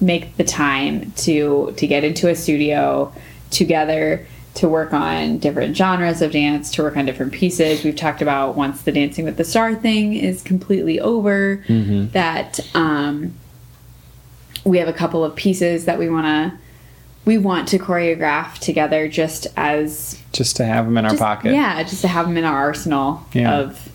make 0.00 0.36
the 0.36 0.44
time 0.44 1.12
to 1.12 1.74
to 1.76 1.86
get 1.86 2.04
into 2.04 2.28
a 2.28 2.34
studio 2.34 3.12
together 3.50 4.26
to 4.54 4.68
work 4.68 4.92
on 4.92 5.38
different 5.38 5.76
genres 5.76 6.22
of 6.22 6.30
dance 6.32 6.70
to 6.70 6.82
work 6.82 6.96
on 6.96 7.04
different 7.04 7.32
pieces 7.32 7.82
we've 7.82 7.96
talked 7.96 8.22
about 8.22 8.56
once 8.56 8.82
the 8.82 8.92
dancing 8.92 9.24
with 9.24 9.36
the 9.36 9.44
star 9.44 9.74
thing 9.74 10.14
is 10.14 10.42
completely 10.42 11.00
over 11.00 11.64
that 12.12 12.60
um 12.74 13.34
we 14.64 14.78
have 14.78 14.88
a 14.88 14.92
couple 14.92 15.24
of 15.24 15.34
pieces 15.34 15.84
that 15.86 15.98
we 15.98 16.08
want 16.08 16.24
to 16.26 16.58
we 17.24 17.36
want 17.38 17.66
to 17.68 17.78
choreograph 17.78 18.58
together 18.58 19.08
just 19.08 19.46
as 19.56 20.20
just 20.32 20.56
to 20.56 20.64
have 20.64 20.84
them 20.84 20.96
in 20.98 21.04
our 21.04 21.16
pocket 21.16 21.52
yeah 21.52 21.82
just 21.82 22.02
to 22.02 22.08
have 22.08 22.26
them 22.26 22.36
in 22.36 22.44
our 22.44 22.56
arsenal 22.58 23.22
Yeah. 23.32 23.58
of 23.58 23.88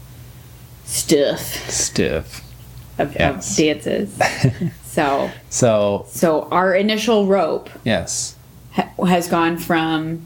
stuff 0.86 1.40
stiff 1.70 2.44
of, 2.98 3.16
Yes. 3.16 3.52
of 3.52 3.58
dances. 3.58 4.20
so, 4.84 5.32
so 5.50 6.06
so 6.10 6.50
our 6.52 6.76
initial 6.76 7.28
rope 7.28 7.70
yes 7.86 8.36
ha- 8.74 8.90
has 9.06 9.28
gone 9.30 9.58
from, 9.58 10.26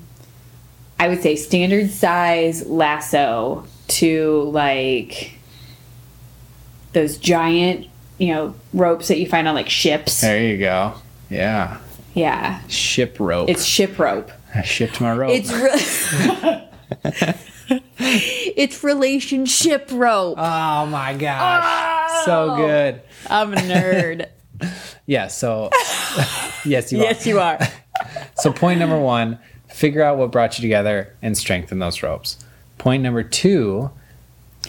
I 0.99 1.07
would 1.09 1.21
say, 1.21 1.35
standard 1.35 1.89
size 1.89 2.65
lasso 2.67 3.65
to 3.89 4.43
like 4.51 5.33
those 6.93 7.17
giant, 7.17 7.87
you 8.17 8.33
know, 8.33 8.55
ropes 8.73 9.07
that 9.09 9.19
you 9.19 9.27
find 9.27 9.47
on 9.47 9.55
like 9.55 9.69
ships. 9.69 10.21
there 10.21 10.41
you 10.43 10.57
go 10.57 10.93
yeah 11.29 11.79
Yeah, 12.13 12.61
ship 12.67 13.17
rope 13.19 13.49
it's 13.49 13.65
ship 13.65 13.97
rope. 13.97 14.29
i 14.53 14.61
shipped 14.61 15.01
my 15.01 15.13
rope 15.15 15.31
It's 15.31 15.51
re- 15.51 16.69
it's 17.97 18.83
relationship 18.83 19.89
rope. 19.91 20.35
oh 20.37 20.85
my 20.85 21.15
gosh 21.15 22.25
so 22.25 22.51
oh. 22.51 22.57
good 22.57 23.01
I'm 23.29 23.53
a 23.53 23.57
nerd. 23.57 24.27
yeah 25.07 25.27
so 25.27 25.69
yes 26.65 26.91
you 26.91 26.99
yes, 26.99 27.25
are 27.25 27.29
you 27.29 27.39
are. 27.39 27.59
so 28.35 28.51
point 28.53 28.79
number 28.79 28.99
one 28.99 29.39
figure 29.73 30.01
out 30.03 30.17
what 30.17 30.31
brought 30.31 30.57
you 30.57 30.61
together 30.61 31.13
and 31.21 31.37
strengthen 31.37 31.79
those 31.79 32.01
ropes 32.03 32.37
point 32.77 33.01
number 33.03 33.23
two 33.23 33.89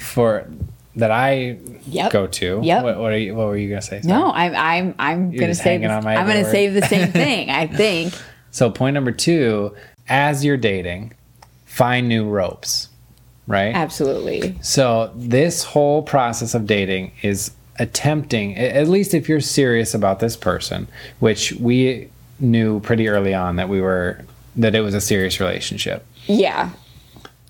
for 0.01 0.49
that 0.97 1.11
i 1.11 1.57
Yep. 1.87 2.13
go 2.13 2.27
to 2.27 2.61
Yep. 2.63 2.83
what, 2.85 2.99
what, 2.99 3.13
are 3.13 3.19
you, 3.19 3.35
what 3.35 3.47
were 3.49 3.57
you 3.57 3.69
gonna 3.69 3.83
say 3.83 4.01
No, 4.05 4.33
I'm 4.33 4.55
I'm 4.57 4.95
I'm 4.99 5.31
gonna 5.37 5.55
say 5.55 5.73
hanging 5.73 5.89
this, 5.89 5.91
on 5.99 6.05
my 6.05 6.17
I'm 6.17 6.27
gonna 6.27 6.51
say 6.51 6.69
the 6.69 6.83
same 6.83 7.09
thing. 7.13 7.51
I 7.51 7.67
think. 7.67 8.15
So 8.53 8.71
point 8.71 8.95
number 8.95 9.13
two, 9.13 9.75
as 10.09 10.45
you're 10.45 10.57
dating, 10.57 11.13
find 11.67 12.09
new 12.09 12.27
ropes, 12.29 12.89
right? 13.47 13.75
Absolutely. 13.75 14.57
So 14.63 15.13
this 15.15 15.63
whole 15.65 16.03
process 16.03 16.55
of 16.55 16.67
dating 16.67 17.13
is 17.23 17.51
attempting, 17.79 18.57
at 18.57 18.89
least 18.89 19.13
if 19.13 19.29
you're 19.29 19.41
serious 19.41 19.93
about 19.93 20.21
this 20.21 20.37
person, 20.37 20.87
which 21.19 21.53
we 21.55 22.09
knew 22.41 22.81
pretty 22.81 23.09
early 23.09 23.35
on 23.35 23.57
that 23.57 23.69
we 23.69 23.81
were 23.83 24.25
that 24.57 24.75
it 24.75 24.81
was 24.81 24.95
a 24.95 25.01
serious 25.01 25.41
relationship. 25.41 26.07
Yeah. 26.27 26.71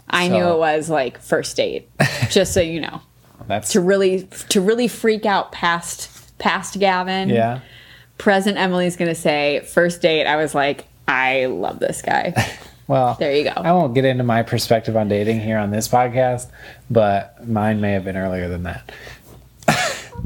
I 0.08 0.28
knew 0.28 0.44
it 0.46 0.58
was 0.58 0.88
like 0.90 1.18
first 1.18 1.56
date. 1.56 1.88
just 2.30 2.52
so 2.52 2.60
you 2.60 2.80
know. 2.80 3.00
That's 3.46 3.72
To 3.72 3.80
really 3.80 4.28
to 4.50 4.60
really 4.60 4.88
freak 4.88 5.26
out 5.26 5.52
past 5.52 6.38
past 6.38 6.78
Gavin. 6.78 7.28
yeah. 7.28 7.60
Present 8.16 8.56
Amalie's 8.58 8.96
gonna 8.96 9.14
say, 9.14 9.60
first 9.60 10.00
date, 10.00 10.26
I 10.26 10.36
was 10.36 10.54
like, 10.54 10.84
I 11.08 11.46
love 11.46 11.78
this 11.80 12.00
guy. 12.02 12.32
Well, 12.86 13.16
There 13.18 13.34
you 13.34 13.44
go. 13.44 13.52
I 13.56 13.72
won't 13.72 13.94
get 13.94 14.04
into 14.04 14.24
my 14.24 14.42
perspective 14.42 14.94
on 14.94 15.08
dating 15.08 15.40
here 15.40 15.56
on 15.56 15.70
this 15.70 15.88
podcast, 15.88 16.48
but 16.90 17.48
mine 17.48 17.80
may 17.80 17.92
have 17.92 18.04
been 18.04 18.18
earlier 18.18 18.46
than 18.50 18.64
that. 18.64 18.92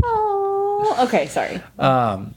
oh 0.03 0.97
okay, 1.07 1.27
sorry. 1.27 1.61
Um, 1.79 2.35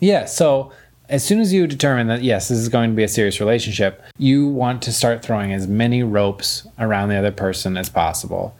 Yeah. 0.00 0.24
So 0.24 0.72
as 1.10 1.24
soon 1.24 1.40
as 1.40 1.52
you 1.52 1.66
determine 1.66 2.06
that 2.06 2.22
yes, 2.22 2.48
this 2.48 2.58
is 2.58 2.68
going 2.68 2.90
to 2.90 2.96
be 2.96 3.02
a 3.02 3.08
serious 3.08 3.40
relationship, 3.40 4.02
you 4.16 4.46
want 4.46 4.80
to 4.82 4.92
start 4.92 5.22
throwing 5.22 5.52
as 5.52 5.66
many 5.66 6.02
ropes 6.02 6.66
around 6.78 7.08
the 7.08 7.16
other 7.16 7.32
person 7.32 7.76
as 7.76 7.90
possible. 7.90 8.56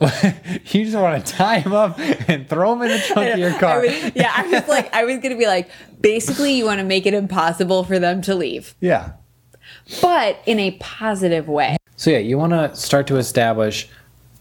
you 0.00 0.84
just 0.84 0.96
want 0.96 1.24
to 1.24 1.32
tie 1.32 1.60
them 1.60 1.72
up 1.72 1.98
and 2.28 2.48
throw 2.48 2.72
them 2.72 2.82
in 2.82 2.88
the 2.88 2.98
trunk 2.98 3.32
of 3.32 3.38
your 3.38 3.54
I 3.54 3.58
car. 3.58 3.80
was, 3.80 4.12
yeah, 4.14 4.32
I 4.34 4.46
was 4.48 4.68
like, 4.68 4.92
I 4.92 5.04
was 5.04 5.18
gonna 5.18 5.36
be 5.36 5.46
like, 5.46 5.70
basically, 6.00 6.52
you 6.52 6.64
want 6.64 6.78
to 6.78 6.84
make 6.84 7.06
it 7.06 7.14
impossible 7.14 7.84
for 7.84 7.98
them 7.98 8.22
to 8.22 8.34
leave, 8.34 8.74
yeah. 8.80 9.12
but 10.00 10.40
in 10.46 10.58
a 10.60 10.72
positive 10.72 11.48
way. 11.48 11.76
So 11.96 12.10
yeah, 12.10 12.18
you 12.18 12.38
want 12.38 12.52
to 12.52 12.74
start 12.76 13.08
to 13.08 13.16
establish 13.16 13.88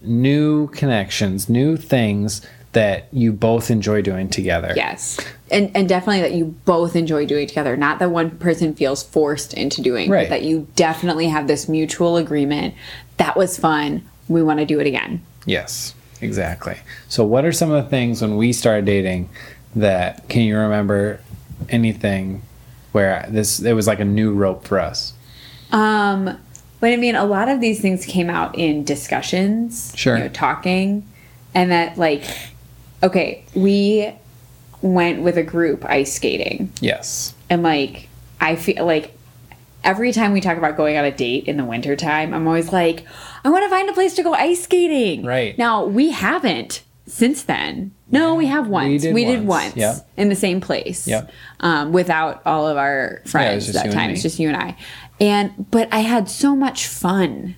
new 0.01 0.67
connections, 0.67 1.49
new 1.49 1.75
things 1.75 2.41
that 2.77 3.07
you 3.11 3.33
both 3.33 3.71
enjoy 3.71 4.03
doing 4.03 4.29
together. 4.29 4.71
Yes. 4.75 5.19
And 5.49 5.71
and 5.73 5.89
definitely 5.89 6.21
that 6.21 6.33
you 6.33 6.45
both 6.65 6.95
enjoy 6.95 7.25
doing 7.25 7.47
together. 7.47 7.75
Not 7.75 7.97
that 7.97 8.11
one 8.11 8.29
person 8.37 8.75
feels 8.75 9.01
forced 9.01 9.55
into 9.55 9.81
doing, 9.81 10.11
Right. 10.11 10.25
but 10.25 10.29
that 10.29 10.43
you 10.43 10.67
definitely 10.75 11.27
have 11.27 11.47
this 11.47 11.67
mutual 11.67 12.17
agreement. 12.17 12.75
That 13.17 13.35
was 13.35 13.57
fun. 13.57 14.03
We 14.27 14.43
want 14.43 14.59
to 14.59 14.65
do 14.67 14.79
it 14.79 14.85
again. 14.85 15.23
Yes, 15.47 15.95
exactly. 16.21 16.77
So, 17.07 17.25
what 17.25 17.45
are 17.45 17.51
some 17.51 17.71
of 17.71 17.83
the 17.83 17.89
things 17.89 18.21
when 18.21 18.37
we 18.37 18.53
started 18.53 18.85
dating 18.85 19.29
that 19.75 20.29
can 20.29 20.43
you 20.43 20.55
remember 20.55 21.19
anything 21.69 22.43
where 22.91 23.25
this 23.27 23.59
it 23.59 23.73
was 23.73 23.87
like 23.87 23.99
a 23.99 24.05
new 24.05 24.33
rope 24.35 24.67
for 24.67 24.79
us? 24.79 25.13
Um 25.71 26.37
but 26.79 26.91
I 26.91 26.95
mean 26.97 27.15
a 27.15 27.25
lot 27.25 27.49
of 27.49 27.59
these 27.59 27.81
things 27.81 28.05
came 28.05 28.29
out 28.29 28.55
in 28.55 28.83
discussions, 28.83 29.93
Sure. 29.95 30.15
you 30.15 30.25
know, 30.25 30.29
talking 30.29 31.07
and 31.55 31.71
that 31.71 31.97
like 31.97 32.23
okay, 33.03 33.43
we 33.53 34.11
went 34.81 35.21
with 35.21 35.37
a 35.37 35.43
group 35.43 35.85
ice 35.85 36.13
skating. 36.13 36.71
Yes. 36.81 37.33
and 37.49 37.63
like 37.63 38.09
I 38.39 38.55
feel 38.55 38.85
like 38.85 39.17
every 39.83 40.11
time 40.11 40.33
we 40.33 40.41
talk 40.41 40.57
about 40.57 40.77
going 40.77 40.97
on 40.97 41.05
a 41.05 41.11
date 41.11 41.45
in 41.45 41.57
the 41.57 41.65
wintertime, 41.65 42.33
I'm 42.33 42.47
always 42.47 42.71
like, 42.71 43.05
I 43.43 43.49
want 43.49 43.63
to 43.63 43.69
find 43.69 43.89
a 43.89 43.93
place 43.93 44.13
to 44.15 44.23
go 44.23 44.33
ice 44.33 44.63
skating. 44.63 45.25
Right. 45.25 45.57
Now 45.57 45.85
we 45.85 46.11
haven't 46.11 46.83
since 47.07 47.43
then. 47.43 47.91
No, 48.09 48.35
we 48.35 48.45
have 48.45 48.67
once. 48.67 49.01
did 49.01 49.13
We 49.13 49.25
did 49.25 49.45
once, 49.45 49.75
once 49.75 49.77
yep. 49.77 50.09
in 50.15 50.29
the 50.29 50.35
same 50.35 50.61
place. 50.61 51.07
Yep. 51.07 51.31
Um, 51.59 51.91
without 51.91 52.41
all 52.45 52.67
of 52.67 52.77
our 52.77 53.21
friends 53.25 53.65
just 53.65 53.81
that 53.81 53.91
time. 53.91 54.07
me. 54.07 54.13
It's 54.13 54.21
just 54.21 54.39
you 54.39 54.47
and 54.47 54.57
I. 54.57 54.77
And 55.19 55.69
but 55.71 55.89
I 55.91 55.99
had 55.99 56.29
so 56.29 56.55
much 56.55 56.85
fun 56.85 57.55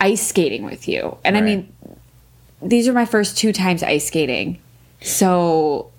ice 0.00 0.26
skating 0.26 0.64
with 0.64 0.88
you. 0.88 1.16
And 1.24 1.36
I 1.36 1.42
mean, 1.42 1.72
these 2.62 2.86
are 2.88 2.92
my 2.92 3.04
first 3.06 3.38
two 3.38 3.52
times 3.52 3.82
ice 3.82 4.06
skating. 4.06 4.58
so 5.02 5.90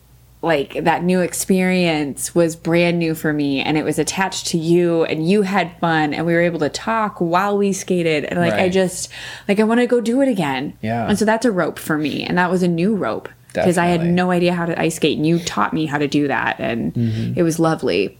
like 0.43 0.84
that 0.86 1.04
new 1.04 1.21
experience 1.21 2.34
was 2.34 2.56
brand 2.56 2.97
new 2.97 3.13
for 3.13 3.32
me 3.32 3.62
and 3.62 3.78
it 3.78 3.84
was 3.86 4.00
attached 4.00 4.47
to 4.47 4.58
you 4.58 5.04
and 5.04 5.30
you 5.30 5.43
had 5.43 5.78
fun 5.80 6.15
and 6.15 6.26
we 6.26 6.34
were 6.34 6.41
able 6.41 6.58
to 6.58 6.69
talk 6.69 7.17
while 7.21 7.56
we 7.58 7.71
skated 7.71 8.26
and 8.26 8.39
like 8.39 8.54
I 8.54 8.67
just 8.67 9.10
like 9.47 9.60
I 9.60 9.63
want 9.63 9.82
to 9.82 9.86
go 9.88 10.02
do 10.02 10.19
it 10.21 10.28
again. 10.28 10.76
Yeah. 10.82 11.08
And 11.08 11.19
so 11.19 11.26
that's 11.26 11.45
a 11.45 11.52
rope 11.52 11.78
for 11.78 11.95
me 11.95 12.24
and 12.24 12.39
that 12.39 12.50
was 12.50 12.63
a 12.63 12.67
new 12.67 12.95
rope 12.95 13.30
because 13.54 13.78
I 13.78 13.86
had 13.88 14.04
no 14.04 14.32
idea 14.32 14.54
how 14.56 14.65
to 14.65 14.82
ice 14.82 14.95
skate 14.95 15.17
and 15.17 15.28
you 15.28 15.38
taught 15.38 15.74
me 15.74 15.86
how 15.86 16.00
to 16.00 16.08
do 16.08 16.28
that 16.28 16.60
and 16.60 16.91
Mm-hmm. 16.95 17.34
it 17.39 17.43
was 17.43 17.60
lovely. 17.60 18.17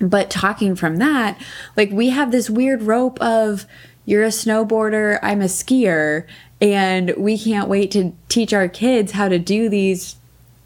But 0.00 0.30
talking 0.30 0.74
from 0.74 0.96
that, 0.96 1.40
like 1.76 1.90
we 1.92 2.08
have 2.10 2.32
this 2.32 2.50
weird 2.50 2.82
rope 2.82 3.20
of 3.20 3.64
you're 4.06 4.24
a 4.24 4.28
snowboarder, 4.28 5.20
I'm 5.22 5.40
a 5.40 5.44
skier, 5.44 6.26
and 6.64 7.14
we 7.16 7.38
can't 7.38 7.68
wait 7.68 7.90
to 7.92 8.12
teach 8.28 8.52
our 8.52 8.66
kids 8.68 9.12
how 9.12 9.28
to 9.28 9.38
do 9.38 9.68
these 9.68 10.16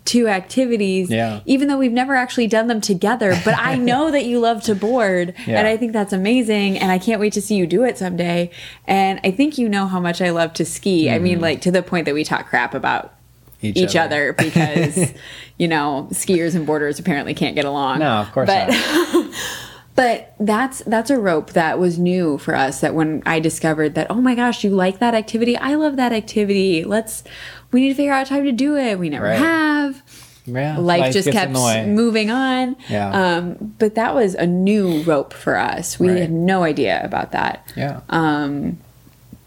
two 0.05 0.27
activities 0.29 1.11
Yeah. 1.11 1.41
even 1.45 1.69
though 1.69 1.77
we've 1.77 1.93
never 1.93 2.15
actually 2.15 2.47
done 2.47 2.67
them 2.67 2.81
together 2.81 3.39
but 3.45 3.55
i 3.59 3.75
know 3.91 4.11
that 4.11 4.25
you 4.25 4.39
love 4.41 4.63
to 4.63 4.75
board 4.75 5.35
Yeah. 5.47 5.59
and 5.59 5.67
i 5.69 5.77
think 5.77 5.93
that's 5.93 6.15
amazing 6.15 6.79
and 6.79 6.91
i 6.91 6.99
can't 6.99 7.21
wait 7.21 7.35
to 7.35 7.43
see 7.43 7.57
you 7.57 7.67
do 7.67 7.85
it 7.85 7.99
someday 7.99 8.51
and 8.87 9.21
i 9.23 9.31
think 9.31 9.59
you 9.59 9.69
know 9.69 9.87
how 9.87 10.01
much 10.01 10.23
i 10.23 10.31
love 10.31 10.55
to 10.55 10.65
ski 10.65 11.11
i 11.11 11.15
Mm-hmm. 11.17 11.25
mean 11.25 11.41
like 11.43 11.61
to 11.63 11.71
the 11.71 11.83
point 11.83 12.07
that 12.07 12.15
we 12.15 12.25
talk 12.25 12.47
crap 12.49 12.73
about 12.75 13.13
each, 13.61 13.97
other. 13.97 14.33
because 14.39 15.13
you 15.59 15.67
know 15.69 16.07
skiers 16.13 16.55
and 16.55 16.65
boarders 16.65 16.99
apparently 17.01 17.35
can't 17.35 17.55
get 17.57 17.65
along 17.67 17.99
No, 17.99 18.13
of 18.19 18.31
course 18.33 18.47
but 18.47 18.69
not. 18.69 19.27
but 19.99 20.35
that's 20.39 20.79
that's 20.87 21.11
a 21.11 21.19
rope 21.19 21.51
that 21.55 21.79
was 21.79 21.99
new 21.99 22.39
for 22.39 22.55
us 22.55 22.81
that 22.83 22.95
when 22.95 23.23
i 23.27 23.41
discovered 23.41 23.95
that 23.97 24.07
oh 24.11 24.21
my 24.29 24.35
gosh 24.35 24.63
you 24.65 24.71
like 24.71 24.99
that 25.01 25.13
activity 25.15 25.57
i 25.57 25.75
love 25.75 25.97
that 25.97 26.13
activity 26.13 26.85
let's 26.85 27.25
we 27.73 27.81
need 27.81 27.89
to 27.89 27.95
figure 27.95 28.13
out 28.13 28.27
time 28.27 28.45
to 28.45 28.53
do 28.53 28.77
it 28.77 28.99
we 28.99 29.09
never 29.11 29.25
Right. 29.27 29.39
have 29.39 30.03
Yeah, 30.47 30.79
life, 30.79 31.13
just 31.13 31.31
kept 31.33 31.49
in 31.49 31.53
the 31.53 31.61
way. 31.61 31.85
moving 31.87 32.31
on 32.31 32.77
Yeah. 32.89 33.11
um 33.11 33.75
but 33.79 33.97
that 33.97 34.15
was 34.15 34.35
a 34.35 34.47
new 34.47 35.03
rope 35.03 35.33
for 35.35 35.57
us 35.59 35.99
we 35.99 36.09
Right. 36.11 36.21
had 36.21 36.31
no 36.33 36.63
idea 36.63 37.01
about 37.05 37.33
that 37.33 37.55
Yeah. 37.77 38.01
um 38.09 38.79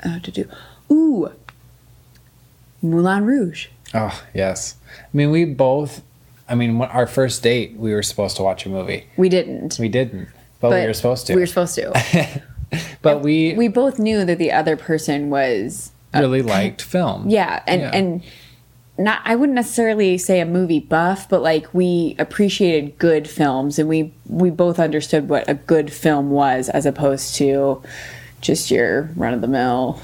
uh, 0.04 0.20
to 0.20 0.32
do 0.32 0.44
ooh 0.92 1.32
moulin 2.82 3.24
rouge 3.26 3.68
oh 3.94 4.22
yes. 4.34 4.76
I 5.14 5.18
mean, 5.18 5.32
we 5.32 5.46
both. 5.46 6.02
I 6.50 6.56
mean, 6.56 6.82
our 6.82 7.08
first 7.08 7.44
date, 7.44 7.76
we 7.78 7.94
were 7.94 8.04
supposed 8.04 8.36
to 8.38 8.44
watch 8.44 8.66
a 8.66 8.70
movie. 8.70 9.06
we 9.16 9.30
didn't 9.30 9.78
We 9.80 9.88
didn't, 9.88 10.28
but, 10.62 10.72
we 10.72 10.86
were 10.88 10.94
supposed 10.94 11.28
to. 11.28 11.36
we 11.36 11.42
were 11.42 11.48
supposed 11.48 11.76
to 11.76 12.42
but 13.02 13.22
we, 13.22 13.54
we 13.56 13.68
both 13.68 14.00
knew 14.00 14.24
that 14.26 14.38
the 14.38 14.52
other 14.52 14.78
person 14.78 15.30
was 15.30 15.92
really 16.14 16.42
liked 16.42 16.82
film. 16.82 17.30
Yeah, 17.30 17.62
and 17.68 17.82
Yeah. 17.82 17.92
and 17.94 18.24
not 18.98 19.22
I 19.26 19.36
wouldn't 19.36 19.56
necessarily 19.56 20.18
say 20.18 20.40
a 20.40 20.46
movie 20.46 20.80
buff, 20.80 21.28
but 21.28 21.42
like 21.42 21.74
we 21.74 22.16
appreciated 22.20 22.98
good 22.98 23.28
films 23.30 23.80
and 23.80 23.90
we 23.90 24.14
we 24.28 24.50
both 24.50 24.80
understood 24.80 25.30
what 25.30 25.50
a 25.50 25.56
good 25.56 25.92
film 25.92 26.30
was 26.32 26.70
as 26.70 26.86
opposed 26.86 27.36
to 27.36 27.82
just 28.42 28.70
your 28.72 29.10
run 29.16 29.34
of 29.34 29.42
the 29.42 29.48
mill, 29.48 30.00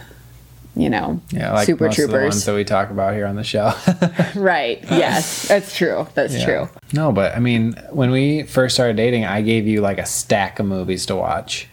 you 0.79 0.89
know, 0.89 1.19
Yeah, 1.31 1.53
like 1.53 1.65
super 1.65 1.79
the 1.79 1.87
ones 1.87 1.95
troopers. 1.95 2.45
that 2.45 2.55
we 2.55 2.63
talk 2.63 2.89
about 2.91 3.13
here 3.13 3.25
on 3.25 3.35
the 3.35 3.43
show. 3.43 3.73
right. 4.35 4.83
Yes, 4.89 5.47
that's 5.47 5.75
true. 5.75 6.07
That's 6.13 6.35
Yeah. 6.35 6.45
true. 6.45 6.69
No, 6.93 7.11
but 7.11 7.35
I 7.35 7.39
mean, 7.39 7.73
when 7.91 8.11
we 8.11 8.43
first 8.43 8.75
started 8.75 8.95
dating, 8.97 9.25
I 9.25 9.41
gave 9.41 9.67
you 9.67 9.81
like 9.81 9.97
a 9.97 10.05
stack 10.05 10.59
of 10.59 10.65
movies 10.65 11.05
to 11.07 11.15
watch. 11.15 11.67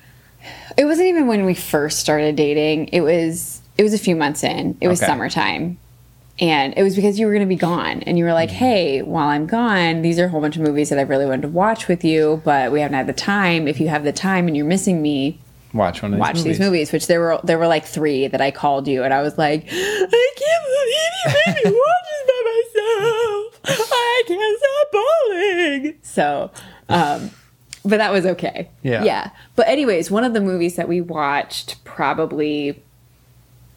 It 0.76 0.84
wasn't 0.86 1.08
even 1.08 1.26
when 1.26 1.44
we 1.44 1.54
first 1.54 2.00
started 2.00 2.36
dating. 2.36 2.88
It 2.88 3.00
was 3.00 3.60
it 3.76 3.82
was 3.82 3.94
a 3.94 3.98
few 3.98 4.14
months 4.16 4.44
in. 4.44 4.76
It 4.80 4.88
was 4.88 5.00
Okay. 5.02 5.10
summertime. 5.10 5.78
And 6.40 6.74
it 6.76 6.82
was 6.82 6.96
because 6.96 7.16
you 7.18 7.26
were 7.26 7.32
going 7.32 7.44
to 7.46 7.48
be 7.48 7.54
gone 7.54 8.02
and 8.02 8.18
you 8.18 8.24
were 8.24 8.32
like, 8.32 8.48
mm-hmm. 8.48 8.58
"Hey, 8.58 9.02
while 9.02 9.28
I'm 9.28 9.46
gone, 9.46 10.02
these 10.02 10.18
are 10.18 10.24
a 10.24 10.28
whole 10.28 10.40
bunch 10.40 10.56
of 10.56 10.62
movies 10.62 10.88
that 10.90 10.98
I've 10.98 11.08
really 11.08 11.26
wanted 11.26 11.42
to 11.42 11.48
watch 11.48 11.86
with 11.86 12.02
you, 12.04 12.42
but 12.44 12.72
we 12.72 12.80
haven't 12.80 12.96
had 12.96 13.06
the 13.06 13.12
time. 13.12 13.68
If 13.68 13.78
you 13.80 13.86
have 13.86 14.02
the 14.02 14.12
time 14.12 14.48
and 14.48 14.56
you're 14.56 14.66
missing 14.66 15.00
me, 15.00 15.38
Watch 15.74 16.00
one 16.02 16.12
of 16.12 16.16
these 16.16 16.20
watch 16.20 16.36
movies. 16.36 16.44
these 16.44 16.60
movies." 16.60 16.92
Which 16.92 17.06
there 17.08 17.20
were 17.20 17.38
there 17.44 17.58
were 17.58 17.66
like 17.66 17.84
3 17.84 18.28
that 18.28 18.40
I 18.40 18.50
called 18.50 18.86
you 18.88 19.02
and 19.04 19.12
I 19.12 19.20
was 19.22 19.36
like, 19.36 19.64
"I 19.66 20.32
can't 20.36 20.64
believe 20.64 20.88
you 20.94 21.32
made 21.46 21.64
me 21.64 21.78
watch 21.84 22.04
this 22.10 22.24
by 22.30 23.74
myself. 23.74 23.90
I 23.92 24.22
can't 24.26 24.58
stop 24.58 24.92
bawling." 24.92 25.94
So, 26.02 26.50
um 26.88 27.30
but 27.86 27.98
that 27.98 28.12
was 28.12 28.24
okay. 28.24 28.70
Yeah. 28.82 29.04
Yeah. 29.04 29.30
But 29.56 29.68
anyways, 29.68 30.10
one 30.10 30.24
of 30.24 30.32
the 30.32 30.40
movies 30.40 30.76
that 30.76 30.88
we 30.88 31.02
watched 31.02 31.84
probably 31.84 32.82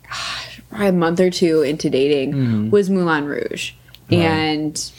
gosh, 0.04 0.62
probably 0.70 0.88
a 0.88 0.92
month 0.94 1.20
or 1.20 1.30
two 1.30 1.62
into 1.62 1.90
dating 1.90 2.32
Mm-hmm. 2.34 2.70
was 2.70 2.90
Moulin 2.90 3.26
Rouge. 3.26 3.74
And 4.10 4.92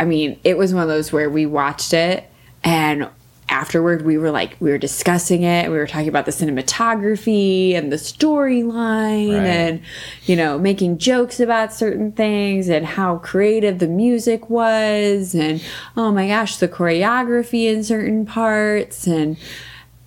I 0.00 0.04
mean, 0.04 0.40
it 0.42 0.58
was 0.58 0.74
one 0.74 0.82
of 0.82 0.88
those 0.88 1.12
where 1.12 1.30
we 1.30 1.46
watched 1.46 1.92
it 1.94 2.28
and 2.64 3.08
afterward 3.48 4.02
we 4.04 4.16
were 4.18 4.30
like 4.30 4.56
we 4.58 4.70
were 4.70 4.78
discussing 4.78 5.42
it 5.42 5.70
we 5.70 5.76
were 5.76 5.86
talking 5.86 6.08
about 6.08 6.24
the 6.24 6.30
cinematography 6.32 7.74
and 7.74 7.92
the 7.92 7.96
storyline 7.96 9.38
Right. 9.38 9.46
and 9.46 9.80
you 10.24 10.34
know 10.36 10.58
making 10.58 10.98
jokes 10.98 11.40
about 11.40 11.72
certain 11.72 12.12
things 12.12 12.68
and 12.68 12.84
how 12.86 13.18
creative 13.18 13.78
the 13.78 13.86
music 13.88 14.48
was 14.50 15.34
and 15.34 15.62
oh 15.96 16.10
my 16.10 16.28
gosh 16.28 16.56
the 16.56 16.68
choreography 16.68 17.72
in 17.72 17.84
certain 17.84 18.24
parts 18.26 19.06
and 19.06 19.36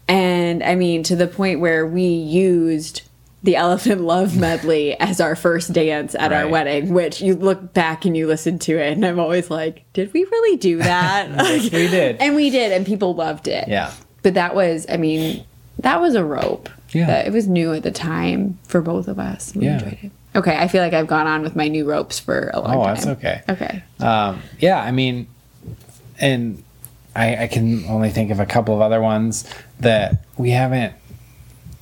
and 0.07 0.63
I 0.63 0.75
mean 0.75 1.03
to 1.03 1.15
the 1.15 1.27
point 1.27 1.59
where 1.59 1.85
we 1.85 2.05
used 2.05 3.01
the 3.47 3.55
Elephant 3.55 4.01
Love 4.01 4.35
medley 4.35 4.93
as 4.99 5.21
our 5.21 5.33
first 5.33 5.71
dance 5.71 6.13
at 6.15 6.33
our 6.33 6.49
wedding, 6.49 6.93
which 6.93 7.21
you 7.21 7.33
look 7.33 7.73
back 7.73 8.03
and 8.03 8.15
you 8.17 8.27
listen 8.27 8.59
to 8.59 8.77
it, 8.77 8.91
and 8.91 9.05
I'm 9.05 9.21
always 9.21 9.49
like, 9.49 9.85
did 9.93 10.11
we 10.13 10.25
really 10.25 10.57
do 10.57 10.75
that? 10.83 11.29
Yes, 11.29 11.63
we 11.71 11.87
did. 11.87 12.17
And 12.19 12.35
we 12.35 12.49
did, 12.49 12.73
and 12.73 12.85
people 12.85 13.15
loved 13.15 13.47
it. 13.47 13.69
Yeah. 13.69 13.93
But 14.21 14.33
that 14.33 14.53
was, 14.53 14.85
I 14.89 14.97
mean, 14.97 15.45
that 15.79 16.01
was 16.01 16.13
a 16.15 16.25
rope. 16.25 16.67
Yeah. 16.91 17.19
It 17.21 17.31
was 17.31 17.47
new 17.47 17.71
at 17.73 17.83
the 17.83 17.91
time 17.91 18.59
for 18.63 18.81
both 18.81 19.07
of 19.07 19.17
us. 19.17 19.55
We 19.55 19.63
Yeah. 19.63 19.75
enjoyed 19.75 19.97
it. 20.03 20.11
Okay, 20.35 20.55
I 20.57 20.67
feel 20.67 20.83
like 20.83 20.91
I've 20.93 21.07
gone 21.07 21.25
on 21.25 21.41
with 21.41 21.55
my 21.55 21.69
new 21.69 21.85
ropes 21.85 22.19
for 22.19 22.51
a 22.53 22.59
long 22.59 22.75
Oh, 22.75 22.83
time. 22.83 22.95
that's 22.95 23.07
okay. 23.07 23.41
Okay. 23.47 23.83
Um, 24.01 24.41
yeah, 24.59 24.81
I 24.81 24.91
mean, 24.91 25.27
and 26.19 26.61
I, 27.15 27.43
I 27.43 27.47
can 27.47 27.85
only 27.85 28.09
think 28.09 28.29
of 28.29 28.41
a 28.41 28.45
couple 28.45 28.75
of 28.75 28.81
other 28.81 29.01
ones 29.01 29.45
that 29.79 30.25
we 30.35 30.49
haven't 30.51 30.93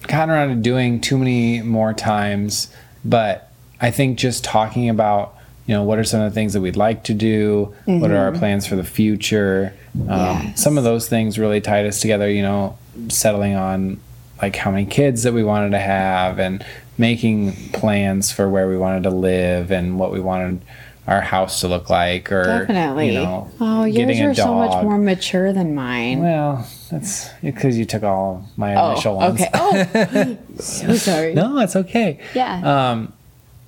gotten 0.08 0.30
around 0.30 0.50
to 0.50 0.56
doing 0.56 1.02
too 1.02 1.18
many 1.18 1.62
more 1.62 1.94
times. 1.94 2.72
But 3.04 3.52
I 3.80 3.92
think 3.92 4.18
just 4.18 4.44
talking 4.44 4.90
about, 4.90 5.36
you 5.68 5.74
know, 5.74 5.84
what 5.84 6.00
are 6.00 6.04
some 6.04 6.22
of 6.22 6.32
the 6.32 6.36
things 6.36 6.54
that 6.54 6.62
we'd 6.62 6.76
like 6.78 7.04
to 7.06 7.14
do? 7.14 7.74
What 7.86 8.12
are 8.12 8.18
our 8.18 8.32
plans 8.32 8.66
for 8.68 8.76
the 8.76 8.84
future? 8.84 9.74
Um, 10.02 10.08
Yes. 10.10 10.62
Some 10.62 10.78
of 10.78 10.84
those 10.84 11.08
things 11.08 11.38
really 11.40 11.62
tied 11.62 11.86
us 11.86 12.00
together, 12.00 12.30
you 12.30 12.42
know, 12.42 12.78
settling 13.10 13.56
on 13.56 14.00
like 14.42 14.56
how 14.56 14.72
many 14.72 14.86
kids 14.86 15.24
that 15.24 15.34
we 15.34 15.44
wanted 15.44 15.72
to 15.72 15.80
have 15.80 16.40
and 16.40 16.66
making 16.98 17.54
plans 17.72 18.32
for 18.32 18.50
where 18.50 18.68
we 18.68 18.78
wanted 18.78 19.04
to 19.04 19.10
live 19.10 19.72
and 19.72 19.98
what 20.00 20.12
we 20.12 20.20
wanted 20.20 20.62
our 21.08 21.22
house 21.22 21.62
to 21.62 21.68
look 21.68 21.90
like 21.90 22.32
or 22.32 22.44
Definitely. 22.44 23.08
you 23.14 23.14
know 23.14 23.52
oh, 23.60 23.84
yours 23.84 23.96
getting 23.96 24.22
a 24.24 24.30
are 24.30 24.34
so 24.34 24.56
much 24.56 24.84
more 24.84 24.98
mature 24.98 25.54
than 25.54 25.76
mine. 25.76 26.20
well 26.22 26.68
that's 26.96 27.30
because 27.42 27.78
you 27.78 27.86
took 27.86 28.04
all 28.04 28.48
my 28.56 28.74
oh, 28.76 28.92
initial 28.94 29.16
ones 29.18 29.42
okay. 29.42 29.50
Oh, 29.54 30.38
so 30.60 30.94
sorry. 30.96 31.34
no 31.34 31.60
it's 31.60 31.76
okay 31.76 32.20
Yeah. 32.34 32.92
um 32.92 33.14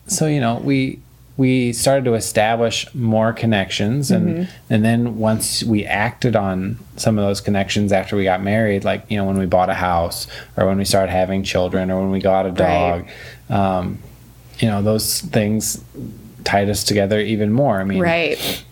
so 0.08 0.28
you 0.28 0.40
know 0.40 0.56
we 0.64 1.00
we 1.36 1.72
started 1.72 2.06
to 2.06 2.16
establish 2.16 2.94
more 2.96 3.32
connections 3.34 4.10
and 4.12 4.28
Mm-hmm. 4.28 4.74
and 4.74 4.84
then 4.86 5.18
once 5.20 5.64
we 5.64 5.86
acted 5.86 6.36
on 6.36 6.80
some 6.96 7.20
of 7.20 7.26
those 7.26 7.42
connections 7.42 7.92
after 7.92 8.16
we 8.16 8.24
got 8.24 8.42
married 8.42 8.84
like 8.84 9.04
you 9.10 9.18
know 9.18 9.26
when 9.26 9.38
we 9.38 9.46
bought 9.46 9.70
a 9.70 9.74
house 9.76 10.28
or 10.56 10.66
when 10.66 10.78
we 10.78 10.86
started 10.86 11.12
having 11.12 11.44
children 11.44 11.92
or 11.92 12.00
when 12.02 12.12
we 12.12 12.20
got 12.20 12.46
a 12.46 12.52
dog 12.52 13.08
um 13.50 14.00
you 14.60 14.68
know 14.68 14.82
those 14.82 15.22
things 15.22 15.84
tied 16.44 16.70
us 16.70 16.84
together 16.84 17.20
even 17.20 17.52
more 17.52 17.80
i 17.80 17.84
mean 17.84 18.02
right. 18.02 18.64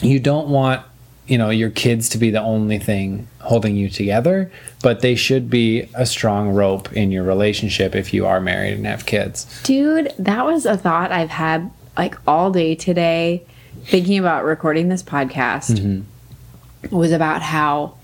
you 0.00 0.20
don't 0.20 0.48
want 0.48 0.82
you 1.28 1.38
know 1.38 1.50
your 1.50 1.70
kids 1.70 2.08
to 2.08 2.18
be 2.18 2.30
the 2.30 2.40
only 2.40 2.78
thing 2.78 3.28
holding 3.40 3.76
you 3.76 3.88
together 3.88 4.50
but 4.82 5.00
they 5.00 5.14
should 5.14 5.48
be 5.50 5.88
a 5.94 6.04
strong 6.06 6.48
rope 6.50 6.92
in 6.94 7.12
your 7.12 7.22
relationship 7.22 7.94
if 7.94 8.12
you 8.14 8.26
are 8.26 8.40
married 8.40 8.74
and 8.74 8.86
have 8.86 9.06
kids 9.06 9.46
Dude, 9.62 10.12
that 10.18 10.44
was 10.44 10.66
a 10.66 10.76
thought 10.76 11.12
I've 11.12 11.30
had 11.30 11.70
like 11.96 12.16
all 12.26 12.50
day 12.50 12.74
today 12.74 13.44
thinking 13.84 14.18
about 14.18 14.44
recording 14.44 14.88
this 14.88 15.02
podcast 15.02 15.78
Mm-hmm. 15.78 16.96
was 16.96 17.12
about 17.12 17.42
how 17.42 17.96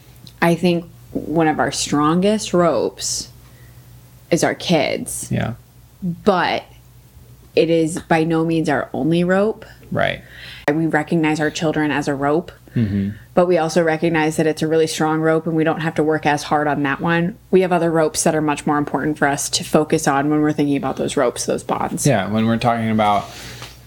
I 0.43 0.55
think 0.55 0.85
one 1.13 1.49
of 1.49 1.59
our 1.59 1.73
strongest 1.73 2.53
ropes 2.53 3.31
is 4.31 4.45
our 4.45 4.55
kids, 4.55 5.29
yeah 5.33 5.55
but 6.03 6.65
it 7.57 7.71
is 7.71 7.99
by 8.01 8.25
no 8.25 8.45
means 8.45 8.69
our 8.69 8.91
only 8.93 9.25
rope. 9.25 9.65
right 9.93 10.21
We 10.73 10.87
recognize 10.87 11.41
our 11.41 11.51
children 11.51 11.91
as 11.91 12.09
a 12.09 12.15
rope, 12.15 12.53
Mm-hmm. 12.75 13.11
but 13.35 13.47
we 13.47 13.57
also 13.57 13.85
recognize 13.85 14.37
that 14.37 14.49
it's 14.49 14.61
a 14.61 14.67
really 14.67 14.89
strong 14.89 15.21
rope 15.21 15.47
and 15.47 15.55
we 15.55 15.63
don't 15.63 15.79
have 15.83 15.95
to 15.95 16.03
work 16.03 16.27
as 16.27 16.43
hard 16.43 16.67
on 16.67 16.83
that 16.83 17.01
one. 17.01 17.39
We 17.53 17.61
have 17.61 17.71
other 17.71 17.89
ropes 17.89 18.25
that 18.25 18.35
are 18.35 18.41
much 18.41 18.67
more 18.67 18.79
important 18.79 19.17
for 19.17 19.29
us 19.29 19.49
to 19.51 19.63
focus 19.63 20.09
on 20.09 20.29
when 20.29 20.41
we're 20.41 20.53
thinking 20.53 20.77
about 20.77 20.97
those 20.97 21.17
ropes, 21.17 21.47
those 21.47 21.63
bonds. 21.63 22.05
yeah 22.05 22.29
when 22.29 22.47
we're 22.47 22.57
talking 22.59 22.91
about 22.91 23.31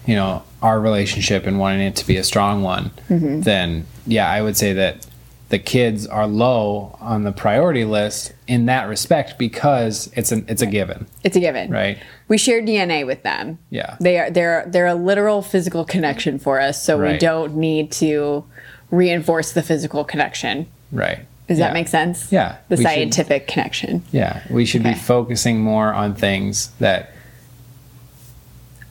you 0.06 0.14
know 0.14 0.42
our 0.62 0.80
relationship 0.80 1.44
and 1.46 1.58
wanting 1.58 1.82
it 1.82 1.96
to 1.96 2.06
be 2.06 2.16
a 2.16 2.24
strong 2.24 2.62
one, 2.62 2.90
then 3.10 3.86
yeah, 4.06 4.30
I 4.30 4.40
would 4.40 4.56
say 4.56 4.72
that 4.72 5.06
the 5.50 5.58
kids 5.58 6.06
are 6.06 6.26
low 6.26 6.96
on 6.98 7.24
the 7.24 7.32
priority 7.32 7.84
list 7.84 8.32
in 8.46 8.64
that 8.66 8.88
respect 8.88 9.38
because 9.38 10.10
it's 10.14 10.32
an 10.32 10.46
it's 10.48 10.62
a 10.62 10.66
given, 10.66 11.06
It's 11.24 11.36
a 11.36 11.40
given. 11.40 11.70
right? 11.70 11.98
We 12.28 12.36
share 12.38 12.60
DNA 12.62 13.06
with 13.06 13.22
them. 13.22 13.58
Yeah. 13.70 13.96
They 14.00 14.18
are 14.18 14.30
they're 14.30 14.64
they're 14.68 14.86
a 14.86 14.94
literal 14.94 15.40
physical 15.42 15.84
connection 15.84 16.38
for 16.38 16.60
us, 16.60 16.82
so 16.82 16.98
we 16.98 17.16
don't 17.18 17.56
need 17.56 17.90
to 17.92 18.44
reinforce 18.90 19.52
the 19.52 19.62
physical 19.62 20.04
connection. 20.04 20.66
Right. 20.92 21.20
Does 21.48 21.58
Yeah. 21.58 21.68
that 21.68 21.72
make 21.74 21.88
sense? 21.88 22.30
Yeah, 22.30 22.56
The 22.68 22.76
we 22.76 22.82
should- 22.84 22.90
scientific 22.90 23.46
connection. 23.48 24.02
Yeah, 24.12 24.40
we 24.50 24.66
should 24.66 24.82
Okay. 24.82 24.92
be 24.92 24.98
focusing 24.98 25.60
more 25.60 25.92
on 25.94 26.14
things 26.14 26.70
that 26.78 27.10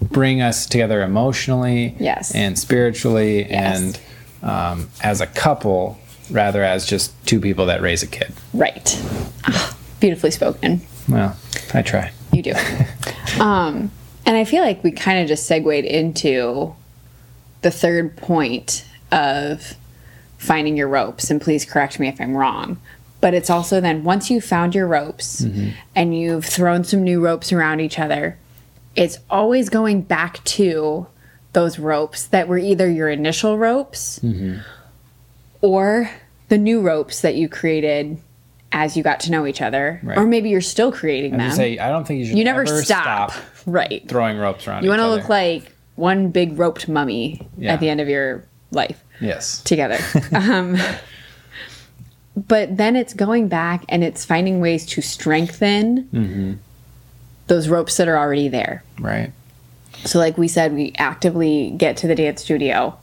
bring 0.02 0.42
us 0.42 0.66
together 0.66 1.02
emotionally 1.04 1.96
Yes. 2.00 2.34
and 2.34 2.58
spiritually 2.58 3.48
Yes. 3.50 3.78
and 3.80 4.00
um, 4.44 4.90
as 5.02 5.20
a 5.22 5.28
couple 5.28 5.98
rather 6.30 6.64
as 6.64 6.86
just 6.86 7.12
two 7.26 7.40
people 7.40 7.66
that 7.68 7.82
raise 7.82 8.04
a 8.04 8.08
kid. 8.08 8.32
Right. 8.54 9.00
Ah, 9.46 9.76
beautifully 10.00 10.32
spoken. 10.32 10.82
Well, 11.10 11.36
I 11.74 11.82
try. 11.82 12.12
You 12.32 12.42
do. 12.44 12.54
um, 13.40 13.92
and 14.26 14.38
I 14.38 14.44
feel 14.44 14.62
like 14.62 14.84
we 14.84 14.92
kind 14.92 15.20
of 15.20 15.28
just 15.28 15.46
segued 15.46 15.86
into 15.86 16.76
the 17.62 17.72
third 17.72 18.18
point 18.18 18.86
of 19.12 19.76
finding 20.38 20.78
your 20.78 20.88
ropes. 20.88 21.30
And 21.30 21.42
please 21.42 21.66
correct 21.66 22.00
me 22.00 22.08
if 22.08 22.20
I'm 22.22 22.36
wrong. 22.36 22.80
But 23.20 23.34
it's 23.34 23.50
also 23.50 23.82
then 23.82 24.04
once 24.04 24.30
you've 24.30 24.46
found 24.46 24.76
your 24.76 24.88
ropes 24.88 25.42
and 25.96 26.18
you've 26.18 26.46
thrown 26.46 26.84
some 26.84 27.04
new 27.04 27.20
ropes 27.24 27.52
around 27.52 27.80
each 27.80 27.98
other, 27.98 28.38
it's 28.96 29.18
always 29.30 29.70
going 29.70 30.02
back 30.02 30.44
to 30.44 31.08
those 31.54 31.80
ropes 31.80 32.26
that 32.28 32.48
were 32.48 32.60
either 32.60 32.90
your 32.90 33.10
initial 33.10 33.58
ropes 33.58 34.20
or 35.62 36.12
the 36.50 36.58
new 36.58 36.82
ropes 36.82 37.22
that 37.22 37.36
you 37.36 37.50
created 37.50 38.20
as 38.72 38.98
you 38.98 39.04
got 39.04 39.20
to 39.22 39.32
know 39.32 39.46
each 39.48 39.62
other. 39.62 40.00
Right. 40.04 40.18
Or 40.18 40.26
maybe 40.26 40.50
you're 40.50 40.62
still 40.62 40.92
creating 40.92 41.34
I 41.36 41.38
them. 41.38 41.52
say 41.52 41.78
I 41.80 41.90
don't 41.90 42.06
think 42.06 42.20
you 42.20 42.26
should 42.28 42.38
you 42.38 42.44
never 42.44 42.62
ever 42.62 42.84
stop. 42.84 43.32
Right. 43.66 44.08
throwing 44.08 44.38
ropes 44.38 44.68
around 44.68 44.84
You 44.84 44.90
want 44.90 45.02
to 45.02 45.08
look 45.10 45.30
like 45.30 45.74
one 45.96 46.30
big 46.30 46.58
roped 46.60 46.88
mummy 46.88 47.48
Yeah. 47.58 47.74
at 47.74 47.80
the 47.80 47.90
end 47.90 48.02
of 48.02 48.08
your 48.10 48.44
life 48.72 49.04
Yes. 49.20 49.62
together. 49.62 49.98
um, 50.34 50.78
but 52.36 52.78
then 52.78 52.96
it's 52.96 53.14
going 53.14 53.48
back 53.48 53.84
and 53.90 54.04
it's 54.04 54.24
finding 54.26 54.60
ways 54.60 54.86
to 54.88 55.02
strengthen 55.02 56.04
Mm-hmm. 56.14 56.54
those 57.48 57.68
ropes 57.68 57.98
that 57.98 58.08
are 58.08 58.18
already 58.18 58.48
there. 58.48 58.84
Right. 59.00 59.32
So 60.06 60.20
like 60.20 60.38
we 60.38 60.48
said, 60.48 60.74
we 60.74 60.94
actively 60.98 61.72
get 61.78 61.98
to 61.98 62.08
the 62.08 62.14
dance 62.16 62.42
studio. 62.44 62.98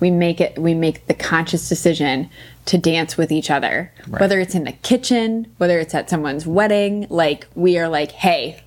We 0.00 0.10
make 0.10 0.40
it 0.40 0.56
we 0.58 0.74
make 0.74 1.06
the 1.06 1.14
conscious 1.14 1.68
decision 1.68 2.30
to 2.68 2.78
dance 2.78 3.16
with 3.16 3.32
each 3.32 3.50
other. 3.50 3.90
Right. 4.06 4.20
Whether 4.20 4.40
it's 4.40 4.54
in 4.54 4.64
the 4.64 4.72
kitchen, 4.72 5.46
whether 5.58 5.78
it's 5.78 5.94
at 5.94 6.08
someone's 6.10 6.46
wedding, 6.46 7.06
like 7.10 7.46
we 7.54 7.78
are 7.78 7.88
like, 7.88 8.12
"Hey, 8.12 8.62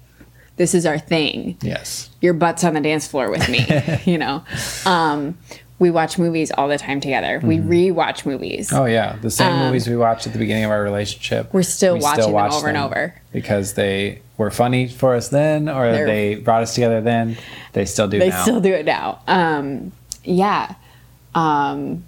this 0.57 0.73
is 0.73 0.85
our 0.85 0.99
thing. 0.99 1.57
Yes. 1.61 2.09
Your 2.21 2.33
butt's 2.33 2.63
on 2.63 2.73
the 2.73 2.81
dance 2.81 3.07
floor 3.07 3.29
with 3.31 3.47
me." 3.49 3.65
you 4.11 4.17
know. 4.17 4.43
Um 4.85 5.37
we 5.79 5.89
watch 5.89 6.19
movies 6.19 6.51
all 6.51 6.67
the 6.67 6.77
time 6.77 6.99
together. 7.01 7.41
We 7.43 7.59
re-watch 7.59 8.23
movies. 8.23 8.67
Mm-hmm. 8.69 8.75
Oh 8.83 8.85
yeah, 8.85 9.15
the 9.19 9.31
same 9.31 9.57
movies 9.65 9.87
we 9.87 9.95
watched 9.97 10.27
at 10.27 10.33
the 10.33 10.37
beginning 10.37 10.65
of 10.65 10.69
our 10.69 10.83
relationship. 10.83 11.45
Um, 11.45 11.49
We're 11.53 11.63
still 11.63 11.97
watching 11.97 12.25
them 12.25 12.33
watch 12.33 12.53
over 12.53 12.67
and 12.67 12.77
over. 12.77 13.15
because 13.33 13.73
they 13.73 14.21
were 14.37 14.51
funny 14.51 14.87
for 14.87 15.15
us 15.15 15.29
then, 15.29 15.67
or 15.69 15.91
They're- 15.91 16.05
they 16.05 16.35
brought 16.35 16.61
us 16.61 16.75
together 16.75 17.01
then. 17.01 17.35
They 17.73 17.85
still 17.85 18.07
do 18.07 18.19
they 18.19 18.29
now. 18.29 18.41
still 18.43 18.61
do 18.61 18.71
it 18.73 18.85
now 18.85 19.21
um 19.27 19.91
yeah 20.23 20.75
um 21.33 22.03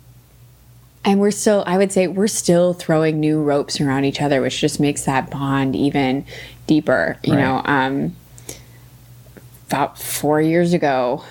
and 1.05 1.19
we're 1.19 1.31
still 1.31 1.63
i 1.67 1.77
would 1.77 1.91
say 1.91 2.07
we're 2.07 2.27
still 2.27 2.73
throwing 2.73 3.19
new 3.19 3.41
ropes 3.41 3.79
around 3.81 4.05
each 4.05 4.21
other 4.21 4.41
which 4.41 4.59
just 4.61 4.79
makes 4.79 5.03
that 5.03 5.29
bond 5.29 5.75
even 5.75 6.25
deeper 6.67 7.17
you 7.23 7.33
Right. 7.33 7.41
know 7.41 7.61
um 7.65 8.15
about 9.67 9.97
four 9.97 10.39
years 10.41 10.73
ago 10.73 11.23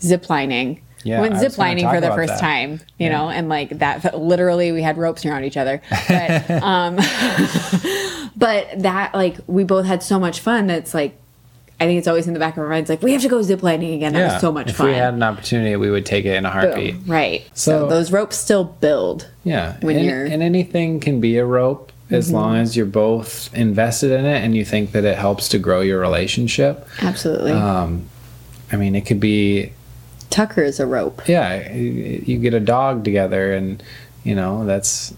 ziplining 0.00 0.80
Yeah, 1.02 1.20
went 1.20 1.34
I 1.34 1.42
was 1.42 1.56
gonna 1.56 1.74
ziplining 1.74 1.90
for 1.92 2.00
the 2.00 2.10
first 2.12 2.34
that. 2.34 2.40
time 2.40 2.72
you 2.98 3.06
Yeah. 3.06 3.10
know 3.10 3.28
and 3.30 3.48
like 3.48 3.78
that 3.78 4.18
literally 4.18 4.72
we 4.72 4.82
had 4.82 4.96
ropes 4.98 5.24
around 5.26 5.44
each 5.44 5.56
other 5.56 5.80
but 6.08 6.50
um 6.62 6.96
but 8.36 8.68
that 8.82 9.10
like 9.14 9.36
we 9.46 9.64
both 9.64 9.86
had 9.86 10.02
so 10.02 10.18
much 10.18 10.40
fun 10.40 10.66
that's 10.66 10.94
like 10.94 11.16
I 11.80 11.86
think 11.86 11.98
it's 11.98 12.06
always 12.08 12.26
in 12.28 12.34
the 12.34 12.38
back 12.40 12.54
of 12.56 12.62
our 12.62 12.68
minds 12.68 12.88
like 12.88 13.02
we 13.02 13.12
have 13.12 13.22
to 13.22 13.28
go 13.28 13.38
ziplining 13.40 13.94
again. 13.96 14.12
That 14.12 14.32
was 14.34 14.40
so 14.40 14.52
much 14.52 14.70
if 14.70 14.76
fun. 14.76 14.88
If 14.88 14.94
we 14.94 14.98
had 14.98 15.14
an 15.14 15.22
opportunity, 15.22 15.74
we 15.76 15.90
would 15.90 16.06
take 16.06 16.24
it 16.24 16.34
in 16.36 16.44
a 16.46 16.50
heartbeat. 16.50 17.00
Boom. 17.02 17.10
Right. 17.12 17.42
So, 17.54 17.80
So- 17.80 17.88
those 17.88 18.12
ropes 18.12 18.36
still 18.36 18.64
build. 18.64 19.28
Yeah, 19.42 19.76
When 19.80 19.96
and, 19.96 20.04
you're- 20.06 20.30
and 20.30 20.42
anything 20.42 21.00
can 21.00 21.20
be 21.20 21.36
a 21.36 21.44
rope 21.44 21.90
as 22.10 22.26
Mm-hmm. 22.26 22.34
long 22.36 22.56
as 22.56 22.76
you're 22.76 22.86
both 22.86 23.50
invested 23.54 24.12
in 24.12 24.24
it 24.24 24.42
and 24.44 24.54
you 24.54 24.64
think 24.64 24.92
that 24.92 25.04
it 25.04 25.18
helps 25.18 25.48
to 25.50 25.58
grow 25.58 25.80
your 25.80 25.98
relationship. 26.00 26.86
Absolutely. 27.02 27.52
Um, 27.52 28.04
I 28.70 28.76
mean, 28.76 28.94
it 28.94 29.02
could 29.04 29.20
be 29.20 29.72
Tucker 30.30 30.62
is 30.62 30.80
a 30.80 30.86
rope. 30.86 31.22
yeah, 31.28 31.72
you 31.72 32.38
get 32.38 32.54
a 32.54 32.60
dog 32.60 33.04
together 33.04 33.52
and 33.52 33.82
you 34.22 34.34
know 34.34 34.64
that's 34.64 35.12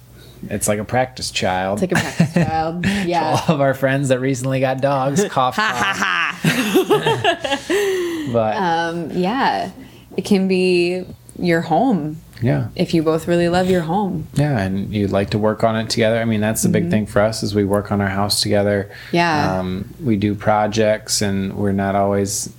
it's 0.51 0.68
like 0.68 0.79
a 0.79 0.85
practice 0.85 1.31
child. 1.31 1.83
It's 1.83 1.92
like 1.92 2.01
a 2.01 2.03
practice 2.05 2.35
child. 2.49 2.87
Yeah. 3.07 3.40
all 3.49 3.55
of 3.55 3.61
our 3.61 3.75
friends 3.75 4.09
that 4.11 4.20
recently 4.20 4.61
got 4.61 4.81
dogs 4.81 5.25
cough 5.29 5.57
cough. 5.57 6.42
but 8.33 8.57
Um, 8.57 9.11
yeah. 9.12 9.70
It 10.16 10.25
can 10.25 10.49
be 10.49 11.05
your 11.38 11.61
home 11.61 12.16
yeah 12.42 12.68
if 12.75 12.92
you 12.94 13.03
both 13.03 13.29
really 13.29 13.49
love 13.51 13.68
your 13.70 13.83
home. 13.83 14.27
yeah 14.35 14.59
and 14.59 14.92
you'd 14.92 15.11
like 15.11 15.31
to 15.31 15.38
work 15.38 15.62
on 15.64 15.77
it 15.77 15.88
together 15.90 16.18
i 16.18 16.25
mean 16.25 16.40
that's 16.40 16.62
the 16.62 16.68
big 16.68 16.88
thing 16.90 17.05
for 17.07 17.20
us 17.20 17.42
is 17.42 17.55
we 17.55 17.62
work 17.64 17.90
on 17.92 18.01
our 18.01 18.09
house 18.09 18.40
together 18.42 18.90
Mm-hmm. 19.09 19.16
Yeah. 19.16 19.59
um, 19.61 19.94
we 20.03 20.16
do 20.16 20.35
projects 20.35 21.20
and 21.22 21.55
we're 21.55 21.72
not 21.72 21.94
always 21.94 22.51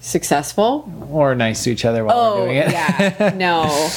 Successful? 0.00 0.90
or 1.10 1.34
nice 1.34 1.64
to 1.64 1.70
each 1.70 1.84
other 1.86 2.04
while 2.04 2.16
we're 2.36 2.40
Oh, 2.42 2.44
doing 2.44 2.56
it 2.58 2.70
yeah. 2.70 3.32
No. 3.36 3.90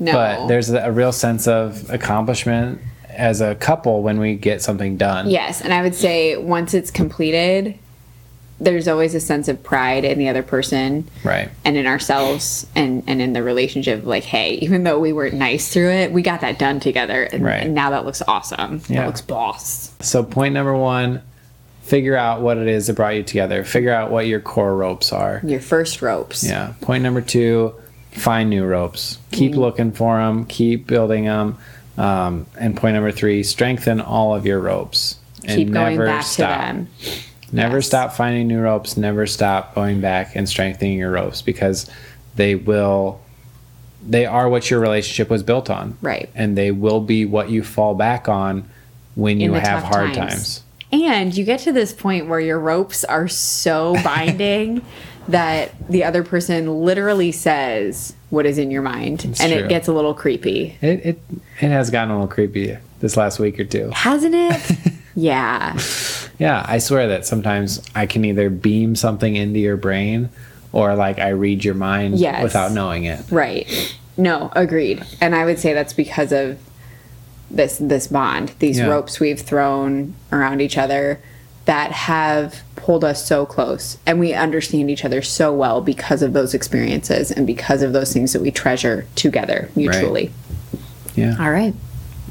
No. 0.00 0.12
but 0.12 0.46
there's 0.48 0.70
a, 0.70 0.90
real 0.90 1.12
sense 1.12 1.46
of 1.46 1.88
accomplishment 1.90 2.80
as 3.10 3.40
a 3.40 3.54
couple 3.54 4.02
when 4.02 4.18
we 4.18 4.34
get 4.34 4.62
something 4.62 4.96
done 4.96 5.28
Yes, 5.28 5.60
and 5.60 5.72
I 5.74 5.82
would 5.82 5.94
say 5.94 6.36
once 6.36 6.72
it's 6.74 6.90
completed, 6.90 7.78
there's 8.58 8.88
always 8.88 9.14
a 9.14 9.20
sense 9.20 9.48
of 9.48 9.62
pride 9.62 10.04
in 10.04 10.18
the 10.18 10.28
other 10.28 10.42
person 10.42 11.08
right 11.24 11.48
and 11.64 11.76
in 11.78 11.86
ourselves 11.86 12.66
and 12.74 13.02
and 13.06 13.22
in 13.22 13.32
the 13.32 13.42
relationship. 13.42 14.04
Like, 14.04 14.24
hey, 14.24 14.54
even 14.56 14.84
though 14.84 14.98
we 14.98 15.12
weren't 15.12 15.34
nice 15.34 15.72
through 15.72 15.90
it, 15.90 16.12
we 16.12 16.22
got 16.22 16.40
that 16.42 16.58
done 16.58 16.78
together, 16.80 17.22
and, 17.24 17.42
Right. 17.44 17.62
and 17.62 17.74
now 17.74 17.90
that 17.90 18.04
looks 18.04 18.22
awesome. 18.28 18.82
Yeah. 18.88 19.00
That 19.00 19.06
looks 19.06 19.20
boss. 19.22 19.92
so 20.00 20.22
point 20.22 20.54
number 20.54 20.74
one 20.76 21.22
figure 21.82 22.16
out 22.16 22.40
what 22.40 22.56
it 22.58 22.68
is 22.68 22.86
that 22.86 22.92
brought 22.94 23.16
you 23.16 23.22
together 23.24 23.64
figure 23.64 23.92
out 23.92 24.12
what 24.12 24.24
your 24.26 24.38
core 24.40 24.76
ropes 24.76 25.12
are 25.12 25.40
Your 25.42 25.58
first 25.60 26.00
ropes. 26.02 26.44
Yeah. 26.46 26.74
Point 26.82 27.02
number 27.02 27.20
two, 27.20 27.74
find 28.12 28.50
new 28.50 28.64
ropes. 28.64 29.18
Keep 29.32 29.52
Mm-hmm. 29.52 29.60
looking 29.60 29.92
for 29.92 30.18
them. 30.18 30.44
Keep 30.46 30.86
building 30.86 31.24
them. 31.24 31.58
Um, 31.98 32.46
and 32.58 32.76
point 32.76 32.94
number 32.94 33.10
three, 33.12 33.42
strengthen 33.42 34.00
all 34.00 34.34
of 34.34 34.46
your 34.46 34.60
ropes. 34.60 35.16
And 35.44 35.56
Keep 35.56 35.72
going 35.72 35.98
back 35.98 36.24
to 36.26 36.36
them. 36.38 36.88
Never 37.52 37.78
Yes. 37.78 37.86
stop 37.86 38.12
finding 38.12 38.46
new 38.46 38.60
ropes. 38.60 38.96
Never 38.96 39.26
stop 39.26 39.74
going 39.74 40.00
back 40.00 40.36
and 40.36 40.48
strengthening 40.48 40.98
your 40.98 41.10
ropes 41.10 41.42
because 41.42 41.90
they 42.36 42.54
will. 42.54 43.20
They 44.06 44.24
are 44.24 44.48
what 44.48 44.70
your 44.70 44.80
relationship 44.80 45.28
was 45.28 45.42
built 45.42 45.68
on. 45.68 45.98
Right. 46.00 46.30
And 46.34 46.56
they 46.56 46.70
will 46.70 47.00
be 47.00 47.26
what 47.26 47.50
you 47.50 47.62
fall 47.62 47.94
back 47.94 48.28
on 48.28 48.68
when 49.14 49.40
you 49.40 49.52
have 49.54 49.82
hard 49.82 50.14
times. 50.14 50.32
times. 50.32 50.62
And 50.92 51.36
you 51.36 51.44
get 51.44 51.60
to 51.60 51.72
this 51.72 51.92
point 51.92 52.26
where 52.26 52.40
your 52.40 52.58
ropes 52.58 53.04
are 53.04 53.28
so 53.28 53.94
binding 54.04 54.82
that 55.28 55.72
the 55.88 56.04
other 56.04 56.22
person 56.24 56.84
literally 56.84 57.32
says 57.32 58.14
what 58.30 58.46
is 58.46 58.58
in 58.58 58.70
your 58.70 58.82
mind, 58.82 59.24
and 59.24 59.36
true. 59.36 59.48
it 59.48 59.68
gets 59.68 59.86
a 59.88 59.92
little 59.92 60.14
creepy, 60.14 60.76
It, 60.80 61.06
it 61.06 61.20
it 61.60 61.68
has 61.68 61.90
gotten 61.90 62.10
a 62.10 62.14
little 62.14 62.28
creepy 62.28 62.76
this 63.00 63.16
last 63.16 63.38
week 63.38 63.58
or 63.60 63.64
two. 63.64 63.90
hasn't 63.92 64.34
it? 64.34 64.76
yeah. 65.14 65.78
Yeah, 66.38 66.64
I 66.66 66.78
swear 66.78 67.08
that 67.08 67.26
sometimes 67.26 67.82
I 67.94 68.06
can 68.06 68.24
either 68.24 68.48
beam 68.50 68.96
something 68.96 69.36
into 69.36 69.58
your 69.58 69.76
brain 69.76 70.30
or 70.72 70.94
like 70.94 71.18
I 71.18 71.28
read 71.30 71.64
your 71.64 71.74
mind 71.74 72.18
Yes. 72.18 72.42
without 72.42 72.72
knowing 72.72 73.04
it. 73.04 73.20
Right. 73.30 73.96
No, 74.16 74.50
agreed. 74.54 75.04
And 75.20 75.34
I 75.34 75.44
would 75.44 75.58
say 75.58 75.74
that's 75.74 75.92
because 75.92 76.32
of 76.32 76.58
this 77.50 77.78
this 77.78 78.06
bond, 78.06 78.52
these 78.60 78.78
Yeah. 78.78 78.86
ropes 78.86 79.18
we've 79.20 79.40
thrown 79.40 80.14
around 80.32 80.60
each 80.60 80.78
other 80.78 81.20
that 81.66 81.90
have 81.92 82.62
pulled 82.90 83.04
us 83.04 83.24
so 83.24 83.46
close 83.46 83.98
and 84.04 84.18
we 84.18 84.34
understand 84.34 84.90
each 84.90 85.04
other 85.04 85.22
so 85.22 85.54
well 85.54 85.80
because 85.80 86.22
of 86.22 86.32
those 86.32 86.54
experiences 86.54 87.30
and 87.30 87.46
because 87.46 87.82
of 87.82 87.92
those 87.92 88.12
things 88.12 88.32
that 88.32 88.42
we 88.42 88.50
treasure 88.50 89.06
together 89.14 89.70
mutually. 89.76 90.32
Yeah. 91.14 91.36
All 91.38 91.52
right. 91.52 91.72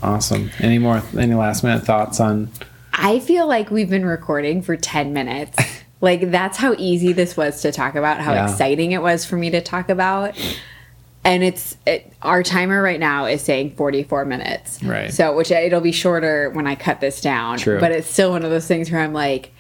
Awesome. 0.03 0.51
Any 0.60 0.78
more 0.78 1.01
any 1.18 1.34
last 1.34 1.64
minute 1.64 1.86
thoughts 1.86 2.20
on 2.20 2.51
I 2.93 3.22
feel 3.22 3.47
like 3.47 3.72
we've 3.72 3.89
been 3.89 4.05
recording 4.05 4.62
for 4.62 4.76
10 4.76 5.14
minutes 5.14 5.57
Like 6.01 6.30
that's 6.30 6.57
how 6.57 6.76
easy 6.78 7.14
this 7.14 7.38
was 7.38 7.62
to 7.62 7.72
talk 7.72 7.95
about, 7.95 8.20
how 8.20 8.34
Yeah. 8.34 8.51
exciting 8.51 8.91
it 8.91 9.01
was 9.01 9.24
for 9.24 9.38
me 9.38 9.49
to 9.51 9.62
talk 9.62 9.88
about. 9.88 10.38
And 11.24 11.41
it's 11.41 11.78
it, 11.88 12.12
our 12.22 12.43
timer 12.43 12.82
right 12.82 12.99
now 12.99 13.28
is 13.28 13.41
saying 13.41 13.76
44 13.76 14.26
minutes. 14.26 14.84
Right. 14.84 15.14
So, 15.14 15.38
which 15.38 15.51
it'll 15.51 15.80
be 15.80 15.93
shorter 15.93 16.49
when 16.49 16.68
I 16.68 16.76
cut 16.76 16.99
this 16.99 17.22
down. 17.22 17.60
True. 17.60 17.80
But 17.80 17.93
it's 17.93 18.10
still 18.10 18.32
one 18.32 18.43
of 18.43 18.49
those 18.49 18.68
things 18.68 18.91
where 18.91 18.99
I'm 18.99 19.14
like, 19.14 19.53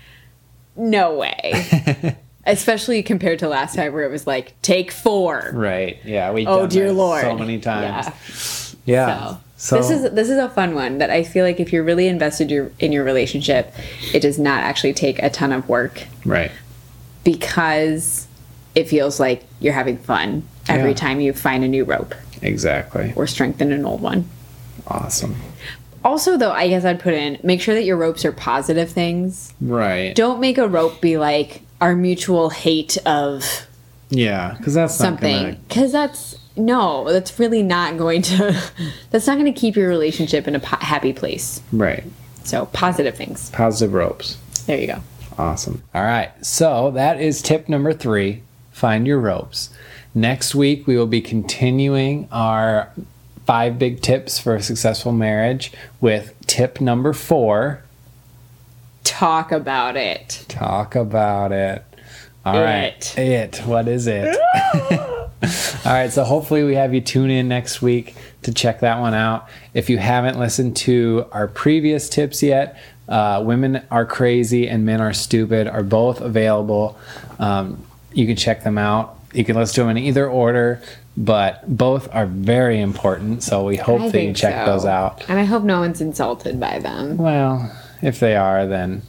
no 0.79 1.15
way. 1.15 2.15
Especially 2.45 3.03
compared 3.03 3.39
to 3.39 3.47
last 3.47 3.75
time 3.75 3.93
where 3.93 4.03
it 4.03 4.09
was 4.09 4.25
like, 4.25 4.59
take 4.61 4.91
four. 4.91 5.51
Right. 5.53 5.99
Yeah. 6.03 6.31
We. 6.31 6.47
Oh 6.47 6.65
dear 6.65 6.91
lord. 6.91 7.21
So 7.21 7.37
many 7.37 7.59
times. 7.59 8.75
Yeah. 8.85 8.95
Yeah. 8.95 9.37
So, 9.57 9.75
this 9.77 9.89
is 9.91 10.11
this 10.13 10.29
is 10.29 10.37
a 10.37 10.49
fun 10.49 10.73
one 10.73 10.99
that 10.99 11.09
I 11.09 11.23
feel 11.23 11.43
like 11.45 11.59
if 11.59 11.73
you're 11.73 11.83
really 11.83 12.07
invested 12.07 12.49
your, 12.49 12.71
in 12.79 12.93
your 12.93 13.03
relationship, 13.03 13.73
it 14.13 14.21
does 14.21 14.39
not 14.39 14.63
actually 14.63 14.93
take 14.93 15.21
a 15.21 15.29
ton 15.29 15.51
of 15.51 15.67
work 15.67 16.07
right. 16.25 16.49
because 17.25 18.27
it 18.73 18.87
feels 18.87 19.19
like 19.19 19.43
you're 19.59 19.73
having 19.73 19.97
fun 19.97 20.47
every 20.69 20.91
Yeah. 20.91 20.95
time 20.95 21.19
you 21.19 21.33
find 21.33 21.65
a 21.65 21.67
new 21.67 21.83
rope 21.83 22.15
Exactly. 22.41 23.11
or 23.17 23.27
strengthen 23.27 23.73
an 23.73 23.85
old 23.85 23.99
one. 24.01 24.29
Awesome. 24.87 25.35
Also, 26.03 26.37
though, 26.37 26.51
I 26.51 26.67
guess 26.67 26.85
I'd 26.85 26.99
put 26.99 27.13
in 27.13 27.39
make 27.43 27.61
sure 27.61 27.75
that 27.75 27.83
your 27.83 27.97
ropes 27.97 28.23
are 28.25 28.31
positive 28.31 28.89
things. 28.89 29.53
Right. 29.61 30.15
Don't 30.15 30.39
make 30.39 30.57
a 30.57 30.67
rope 30.67 31.01
be 31.01 31.17
like 31.17 31.61
our 31.81 31.95
mutual 31.95 32.49
hate 32.49 32.97
of 33.05 33.67
yeah. 34.09 34.55
Because 34.57 34.73
that's 34.73 34.95
something 34.95 35.59
because 35.67 35.91
that's 35.91 36.37
no, 36.55 37.11
that's 37.11 37.39
really 37.39 37.63
not 37.63 37.97
going 37.97 38.21
to. 38.23 38.71
That's 39.11 39.25
not 39.25 39.37
going 39.39 39.51
to 39.51 39.57
keep 39.59 39.75
your 39.75 39.87
relationship 39.87 40.47
in 40.47 40.55
a 40.55 40.59
po- 40.59 40.77
happy 40.77 41.13
place. 41.13 41.61
right. 41.71 42.03
So 42.43 42.65
positive 42.67 43.15
things. 43.15 43.49
Positive 43.51 43.93
ropes. 43.93 44.35
There 44.65 44.77
you 44.77 44.87
go. 44.87 44.99
Awesome. 45.37 45.83
All 45.93 46.03
right. 46.03 46.31
So 46.45 46.91
that 46.91 47.21
is 47.21 47.41
tip 47.41 47.69
number 47.69 47.93
three 47.93 48.43
find 48.71 49.05
your 49.07 49.19
ropes. 49.19 49.69
Next 50.15 50.55
week, 50.55 50.87
we 50.87 50.97
will 50.97 51.07
be 51.07 51.21
continuing 51.21 52.27
our 52.31 52.89
five 53.49 53.79
big 53.79 53.99
tips 53.99 54.37
for 54.37 54.53
a 54.53 54.61
successful 54.61 55.11
marriage 55.11 55.71
with 55.99 56.35
tip 56.45 56.79
number 56.79 57.13
four 57.13 57.81
Talk 59.03 59.51
about 59.51 59.97
it. 59.97 60.45
talk 60.47 60.93
about 60.93 61.51
it. 61.51 61.83
All 62.45 62.61
right. 62.61 63.17
It. 63.17 63.57
It. 63.57 63.65
What 63.65 63.87
is 63.87 64.05
it? 64.05 64.37
All 64.93 65.91
right. 65.91 66.11
So 66.11 66.23
hopefully, 66.23 66.63
we 66.63 66.75
have 66.75 66.93
you 66.93 67.01
tune 67.01 67.31
in 67.31 67.47
next 67.47 67.81
week 67.81 68.15
to 68.43 68.53
check 68.53 68.81
that 68.81 68.99
one 68.99 69.15
out. 69.15 69.49
If 69.73 69.89
you 69.89 69.97
haven't 69.97 70.37
listened 70.37 70.77
to 70.77 71.25
our 71.31 71.47
previous 71.47 72.07
tips 72.07 72.43
yet, 72.43 72.79
uh, 73.07 73.41
Women 73.43 73.83
Are 73.89 74.05
Crazy 74.05 74.69
and 74.69 74.85
Men 74.85 75.01
Are 75.01 75.11
Stupid 75.11 75.67
are 75.67 75.81
both 75.81 76.21
available. 76.21 76.99
Um, 77.39 77.83
you 78.13 78.27
can 78.27 78.35
check 78.35 78.63
them 78.63 78.77
out. 78.77 79.17
You 79.33 79.43
can 79.43 79.55
listen 79.55 79.73
to 79.75 79.81
them 79.81 79.97
in 79.97 79.97
either 80.03 80.29
order, 80.29 80.83
but 81.19 81.77
both 81.77 82.07
are 82.13 82.25
very 82.25 82.79
important. 82.79 83.43
So 83.43 83.65
we 83.65 83.75
hope 83.75 84.01
I 84.01 84.09
that 84.09 84.23
you 84.23 84.33
check 84.33 84.65
so. 84.65 84.71
those 84.71 84.85
out. 84.85 85.29
And 85.29 85.37
I 85.37 85.43
hope 85.43 85.63
no 85.63 85.81
one's 85.81 85.99
insulted 86.01 86.59
by 86.59 86.79
them. 86.79 87.17
Well, 87.17 87.71
if 88.01 88.19
they 88.21 88.35
are, 88.37 88.65
then 88.65 89.01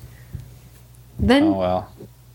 Then 1.20 1.44
oh 1.44 1.52
well. 1.52 1.92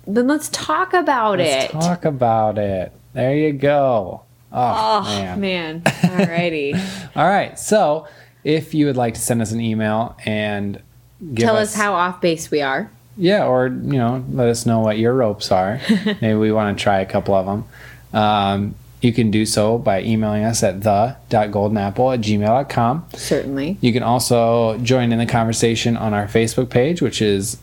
then 0.07 0.28
let's 0.28 0.47
talk 0.49 0.93
about 0.93 1.39
Let's 1.39 1.65
it. 1.65 1.71
talk 1.71 2.05
about 2.05 2.57
it. 2.57 2.91
There 3.13 3.36
you 3.36 3.51
go. 3.51 4.21
Oh, 4.51 5.03
oh 5.05 5.09
man. 5.09 5.39
man. 5.41 5.82
Alrighty. 5.82 6.73
All 7.15 7.28
right. 7.28 7.59
So, 7.59 8.07
if 8.45 8.73
you 8.73 8.86
would 8.86 8.95
like 8.95 9.15
to 9.15 9.19
send 9.21 9.41
us 9.41 9.51
an 9.51 9.59
email 9.59 10.15
and 10.26 10.82
give 11.34 11.45
Tell 11.47 11.57
us 11.57 11.76
how 11.76 11.93
off 11.95 12.21
base 12.21 12.49
we 12.49 12.61
are. 12.61 12.89
yeah, 13.17 13.45
or 13.45 13.67
you 13.67 13.97
know, 13.97 14.23
let 14.32 14.47
us 14.47 14.65
know 14.65 14.80
what 14.80 14.97
your 14.97 15.13
ropes 15.13 15.51
are. 15.51 15.82
Maybe 16.05 16.36
we 16.36 16.51
want 16.53 16.78
to 16.78 16.82
try 16.82 16.99
a 17.01 17.05
couple 17.05 17.34
of 17.36 17.45
them. 17.45 17.65
Um, 18.13 18.76
you 19.02 19.14
can 19.14 19.30
do 19.32 19.46
so 19.46 19.78
by 19.78 20.02
emailing 20.02 20.43
us 20.43 20.64
at 20.64 20.82
the.guldenapple 20.82 22.14
at 22.14 22.22
gmail.com. 22.22 23.08
Certainly. 23.14 23.78
You 23.82 23.93
can 23.93 24.04
also 24.04 24.78
join 24.80 25.12
in 25.12 25.20
the 25.20 25.26
conversation 25.26 25.96
on 25.98 26.14
our 26.14 26.28
Facebook 26.28 26.70
page, 26.70 27.02
which 27.02 27.22
is 27.22 27.58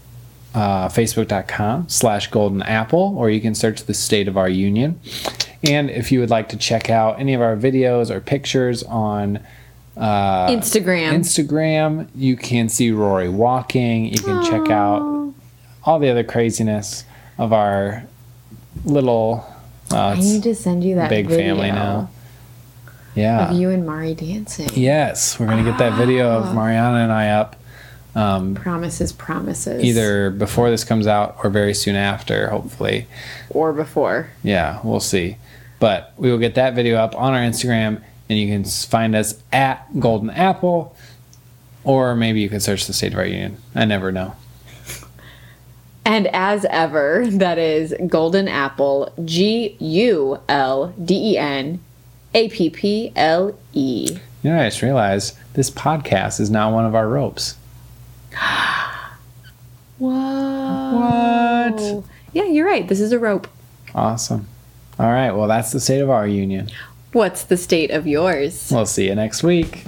uh, 0.54 0.88
facebook.com 0.88 1.88
slash 1.88 2.30
gulden 2.30 2.62
apple, 2.66 3.14
or 3.16 3.30
you 3.30 3.40
can 3.40 3.54
search 3.54 3.84
the 3.84 3.94
state 3.94 4.28
of 4.28 4.36
our 4.36 4.48
union. 4.48 5.00
And 5.64 5.90
if 5.90 6.12
you 6.12 6.20
would 6.20 6.30
like 6.30 6.48
to 6.50 6.56
check 6.56 6.90
out 6.90 7.18
any 7.18 7.34
of 7.34 7.40
our 7.40 7.56
videos 7.56 8.10
or 8.10 8.20
pictures 8.20 8.82
on 8.82 9.40
uh, 9.96 10.48
Instagram. 10.48 11.12
Instagram, 11.12 12.08
you 12.14 12.36
can 12.36 12.68
see 12.68 12.90
Rory 12.90 13.28
walking. 13.28 14.06
You 14.06 14.18
can 14.18 14.44
check 14.44 14.70
out 14.70 15.32
all 15.84 15.98
the 15.98 16.08
other 16.08 16.24
craziness 16.24 17.04
of 17.38 17.52
our 17.52 18.04
little 18.84 19.46
I 19.92 20.14
need 20.16 20.42
to 20.44 20.54
send 20.54 20.84
you 20.84 20.96
that 20.96 21.08
big 21.10 21.26
video 21.26 21.54
family 21.54 21.70
now. 21.70 22.10
Yeah. 23.14 23.50
of 23.50 23.56
you 23.56 23.70
and 23.70 23.84
Mari 23.84 24.14
dancing. 24.14 24.70
Yes, 24.74 25.38
we're 25.38 25.46
gonna 25.46 25.64
get 25.64 25.78
that 25.78 25.98
video 25.98 26.30
of 26.30 26.54
Mariana 26.54 26.98
and 26.98 27.12
I 27.12 27.28
up 27.30 27.56
um, 28.14 28.54
Promises, 28.54 29.12
promises. 29.12 29.82
either 29.82 30.30
before 30.30 30.70
this 30.70 30.84
comes 30.84 31.06
out 31.06 31.36
or 31.42 31.50
very 31.50 31.74
soon 31.74 31.96
after, 31.96 32.48
hopefully. 32.50 33.06
or 33.50 33.72
before. 33.72 34.28
Yeah, 34.42 34.80
we'll 34.84 35.00
see. 35.00 35.38
But 35.78 36.12
we 36.16 36.30
will 36.30 36.38
get 36.38 36.54
that 36.56 36.74
video 36.74 36.96
up 36.96 37.14
on 37.16 37.32
our 37.32 37.40
Instagram, 37.40 38.02
and 38.28 38.38
you 38.38 38.48
can 38.48 38.64
find 38.64 39.16
us 39.16 39.42
at 39.52 39.90
Gulden 39.94 40.30
Apple, 40.36 40.94
or 41.84 42.14
maybe 42.14 42.40
you 42.40 42.48
can 42.48 42.60
search 42.60 42.86
the 42.86 42.92
State 42.92 43.12
of 43.12 43.18
Our 43.18 43.24
Union. 43.26 43.56
I 43.74 43.84
never 43.86 44.12
know. 44.12 44.36
And 46.04 46.26
as 46.28 46.64
ever, 46.66 47.26
that 47.28 47.58
is 47.58 47.92
Gulden 47.92 48.48
Apple, 48.48 49.12
G 49.24 49.76
U 49.78 50.40
L 50.48 50.94
D 51.02 51.34
E 51.34 51.38
N 51.38 51.80
A 52.34 52.48
P 52.48 52.70
P 52.70 53.12
L 53.14 53.56
E. 53.72 54.18
You 54.42 54.50
know, 54.50 54.60
I 54.60 54.64
just 54.64 54.82
realized 54.82 55.36
this 55.54 55.70
podcast 55.70 56.40
is 56.40 56.50
now 56.50 56.72
one 56.72 56.84
of 56.84 56.94
our 56.94 57.08
ropes. 57.08 57.56
Whoa. 59.98 61.70
What? 61.70 62.04
Yeah, 62.32 62.44
you're 62.44 62.66
right. 62.66 62.88
This 62.88 63.00
is 63.00 63.12
a 63.12 63.18
rope. 63.18 63.46
Awesome. 63.94 64.48
All 64.98 65.10
right, 65.10 65.30
well, 65.32 65.48
that's 65.48 65.72
the 65.72 65.80
state 65.80 66.00
of 66.00 66.10
our 66.10 66.26
union. 66.26 66.70
What's 67.12 67.44
the 67.44 67.56
state 67.56 67.90
of 67.90 68.06
yours? 68.06 68.70
We'll 68.70 68.86
see 68.86 69.06
you 69.08 69.14
next 69.14 69.42
week. 69.42 69.84